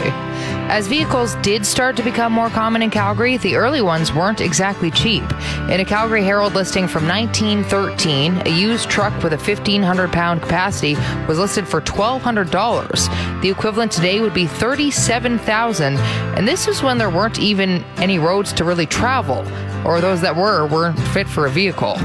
As 0.70 0.88
vehicles 0.88 1.36
did 1.42 1.66
start 1.66 1.96
to 1.98 2.04
become 2.04 2.32
more 2.32 2.50
common 2.50 2.82
in 2.82 2.90
Calgary, 2.90 3.38
the 3.38 3.56
early 3.56 3.82
ones 3.82 4.14
weren't 4.14 4.42
exactly 4.42 4.90
cheap. 4.90 5.24
In 5.70 5.80
a 5.80 5.86
Calgary 5.86 6.24
Herald 6.24 6.54
listing 6.54 6.88
from 6.88 7.08
1913, 7.08 8.48
a 8.48 8.50
used 8.50 8.90
truck 8.90 9.14
with 9.22 9.34
a 9.34 9.38
1,500 9.38 10.12
pound 10.12 10.42
capacity 10.42 10.96
was 11.28 11.38
listed 11.38 11.68
for 11.68 11.82
$1,200. 11.82 13.42
The 13.42 13.50
equivalent 13.50 13.92
today 13.92 14.22
would 14.22 14.34
be 14.34 14.48
37,000, 14.48 15.98
and 15.98 16.48
this 16.48 16.66
was 16.66 16.82
when 16.82 16.98
there 16.98 17.10
weren't 17.10 17.40
even 17.40 17.84
any 17.98 18.18
roads 18.24 18.54
to 18.54 18.64
really 18.64 18.86
travel, 18.86 19.40
or 19.86 20.02
those 20.02 20.22
that 20.22 20.36
were 20.36 20.66
weren't 20.68 21.00
fit 21.10 21.28
for 21.28 21.46
a 21.46 21.50
vehicle. 21.50 21.96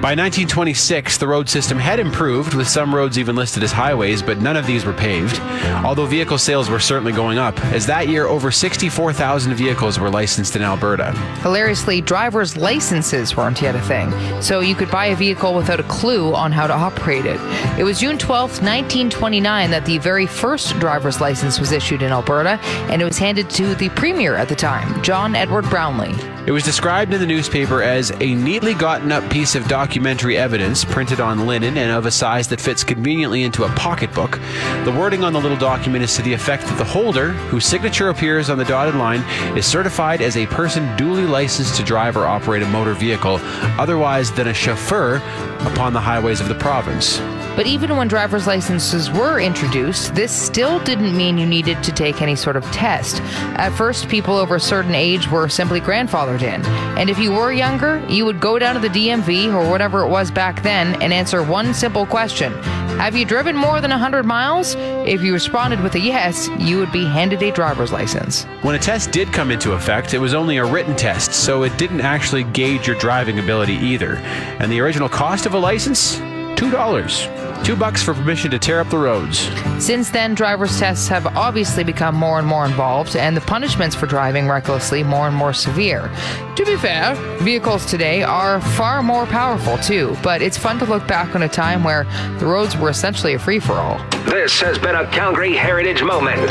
By 0.00 0.12
1926, 0.12 1.18
the 1.18 1.26
road 1.26 1.46
system 1.46 1.76
had 1.76 2.00
improved, 2.00 2.54
with 2.54 2.66
some 2.66 2.94
roads 2.94 3.18
even 3.18 3.36
listed 3.36 3.62
as 3.62 3.70
highways, 3.70 4.22
but 4.22 4.38
none 4.38 4.56
of 4.56 4.66
these 4.66 4.86
were 4.86 4.94
paved. 4.94 5.38
Although 5.84 6.06
vehicle 6.06 6.38
sales 6.38 6.70
were 6.70 6.80
certainly 6.80 7.12
going 7.12 7.36
up, 7.36 7.62
as 7.66 7.84
that 7.84 8.08
year 8.08 8.24
over 8.24 8.50
64,000 8.50 9.52
vehicles 9.52 9.98
were 9.98 10.08
licensed 10.08 10.56
in 10.56 10.62
Alberta. 10.62 11.12
Hilariously, 11.42 12.00
driver's 12.00 12.56
licenses 12.56 13.36
weren't 13.36 13.60
yet 13.60 13.74
a 13.74 13.80
thing, 13.82 14.10
so 14.40 14.60
you 14.60 14.74
could 14.74 14.90
buy 14.90 15.04
a 15.04 15.14
vehicle 15.14 15.54
without 15.54 15.80
a 15.80 15.82
clue 15.82 16.34
on 16.34 16.50
how 16.50 16.66
to 16.66 16.72
operate 16.72 17.26
it. 17.26 17.38
It 17.78 17.84
was 17.84 18.00
June 18.00 18.16
12, 18.16 18.62
1929, 18.62 19.70
that 19.70 19.84
the 19.84 19.98
very 19.98 20.26
first 20.26 20.78
driver's 20.80 21.20
license 21.20 21.60
was 21.60 21.72
issued 21.72 22.00
in 22.00 22.10
Alberta, 22.10 22.58
and 22.90 23.02
it 23.02 23.04
was 23.04 23.18
handed 23.18 23.50
to 23.50 23.74
the 23.74 23.90
premier 23.90 24.34
at 24.34 24.48
the 24.48 24.56
time, 24.56 25.02
John 25.02 25.36
Edward 25.36 25.68
Brownlee. 25.68 26.14
It 26.46 26.52
was 26.52 26.64
described 26.64 27.12
in 27.12 27.20
the 27.20 27.26
newspaper 27.26 27.82
as 27.82 28.10
a 28.18 28.34
neatly 28.34 28.72
gotten 28.72 29.12
up 29.12 29.30
piece 29.30 29.54
of 29.54 29.68
documentary 29.90 30.38
evidence 30.38 30.84
printed 30.84 31.18
on 31.18 31.48
linen 31.48 31.76
and 31.76 31.90
of 31.90 32.06
a 32.06 32.12
size 32.12 32.46
that 32.46 32.60
fits 32.60 32.84
conveniently 32.84 33.42
into 33.42 33.64
a 33.64 33.68
pocketbook. 33.70 34.38
The 34.84 34.94
wording 34.96 35.24
on 35.24 35.32
the 35.32 35.40
little 35.40 35.58
document 35.58 36.04
is 36.04 36.14
to 36.14 36.22
the 36.22 36.32
effect 36.32 36.64
that 36.66 36.78
the 36.78 36.84
holder, 36.84 37.32
whose 37.50 37.66
signature 37.66 38.08
appears 38.08 38.50
on 38.50 38.56
the 38.56 38.64
dotted 38.64 38.94
line, 38.94 39.22
is 39.58 39.66
certified 39.66 40.22
as 40.22 40.36
a 40.36 40.46
person 40.46 40.96
duly 40.96 41.26
licensed 41.26 41.74
to 41.74 41.82
drive 41.82 42.16
or 42.16 42.24
operate 42.24 42.62
a 42.62 42.68
motor 42.68 42.94
vehicle, 42.94 43.40
otherwise 43.80 44.30
than 44.30 44.46
a 44.46 44.54
chauffeur 44.54 45.16
upon 45.72 45.92
the 45.92 46.00
highways 46.00 46.40
of 46.40 46.46
the 46.46 46.54
province. 46.54 47.18
But 47.56 47.66
even 47.66 47.96
when 47.96 48.08
driver's 48.08 48.46
licenses 48.46 49.10
were 49.10 49.40
introduced, 49.40 50.14
this 50.14 50.32
still 50.32 50.82
didn't 50.84 51.16
mean 51.16 51.36
you 51.36 51.46
needed 51.46 51.82
to 51.82 51.92
take 51.92 52.22
any 52.22 52.36
sort 52.36 52.56
of 52.56 52.64
test. 52.72 53.20
At 53.56 53.70
first, 53.70 54.08
people 54.08 54.36
over 54.36 54.56
a 54.56 54.60
certain 54.60 54.94
age 54.94 55.28
were 55.28 55.48
simply 55.48 55.80
grandfathered 55.80 56.42
in. 56.42 56.64
And 56.98 57.10
if 57.10 57.18
you 57.18 57.32
were 57.32 57.52
younger, 57.52 58.04
you 58.08 58.24
would 58.24 58.40
go 58.40 58.58
down 58.58 58.74
to 58.74 58.80
the 58.80 58.88
DMV 58.88 59.52
or 59.52 59.68
whatever 59.70 60.02
it 60.02 60.08
was 60.08 60.30
back 60.30 60.62
then 60.62 61.00
and 61.02 61.12
answer 61.12 61.42
one 61.42 61.74
simple 61.74 62.06
question 62.06 62.52
Have 62.98 63.16
you 63.16 63.24
driven 63.24 63.56
more 63.56 63.80
than 63.80 63.90
100 63.90 64.24
miles? 64.24 64.74
If 65.06 65.22
you 65.22 65.32
responded 65.32 65.80
with 65.80 65.94
a 65.96 66.00
yes, 66.00 66.48
you 66.58 66.78
would 66.78 66.92
be 66.92 67.04
handed 67.04 67.42
a 67.42 67.50
driver's 67.50 67.92
license. 67.92 68.44
When 68.62 68.74
a 68.74 68.78
test 68.78 69.10
did 69.10 69.32
come 69.32 69.50
into 69.50 69.72
effect, 69.72 70.14
it 70.14 70.18
was 70.18 70.34
only 70.34 70.58
a 70.58 70.64
written 70.64 70.96
test, 70.96 71.32
so 71.32 71.64
it 71.64 71.76
didn't 71.78 72.02
actually 72.02 72.44
gauge 72.44 72.86
your 72.86 72.96
driving 72.96 73.38
ability 73.38 73.74
either. 73.74 74.16
And 74.60 74.70
the 74.70 74.80
original 74.80 75.08
cost 75.08 75.46
of 75.46 75.54
a 75.54 75.58
license? 75.58 76.20
two 76.60 76.70
dollars. 76.70 77.26
Two 77.64 77.76
bucks 77.76 78.02
for 78.02 78.14
permission 78.14 78.50
to 78.50 78.58
tear 78.58 78.80
up 78.80 78.88
the 78.88 78.98
roads. 78.98 79.50
Since 79.78 80.10
then, 80.10 80.34
driver's 80.34 80.78
tests 80.78 81.08
have 81.08 81.26
obviously 81.36 81.84
become 81.84 82.14
more 82.14 82.38
and 82.38 82.46
more 82.46 82.64
involved, 82.64 83.14
and 83.16 83.36
the 83.36 83.40
punishments 83.42 83.94
for 83.94 84.06
driving 84.06 84.48
recklessly 84.48 85.02
more 85.02 85.28
and 85.28 85.36
more 85.36 85.52
severe. 85.52 86.10
To 86.56 86.64
be 86.64 86.76
fair, 86.76 87.14
vehicles 87.40 87.86
today 87.86 88.22
are 88.22 88.60
far 88.60 89.02
more 89.02 89.26
powerful 89.26 89.78
too, 89.78 90.16
but 90.22 90.42
it's 90.42 90.58
fun 90.58 90.78
to 90.80 90.84
look 90.84 91.06
back 91.06 91.34
on 91.34 91.42
a 91.42 91.48
time 91.48 91.84
where 91.84 92.04
the 92.38 92.46
roads 92.46 92.76
were 92.76 92.90
essentially 92.90 93.34
a 93.34 93.38
free 93.38 93.60
for 93.60 93.74
all. 93.74 93.98
This 94.24 94.60
has 94.60 94.78
been 94.78 94.96
a 94.96 95.06
Calgary 95.08 95.54
Heritage 95.54 96.02
Moment. 96.02 96.50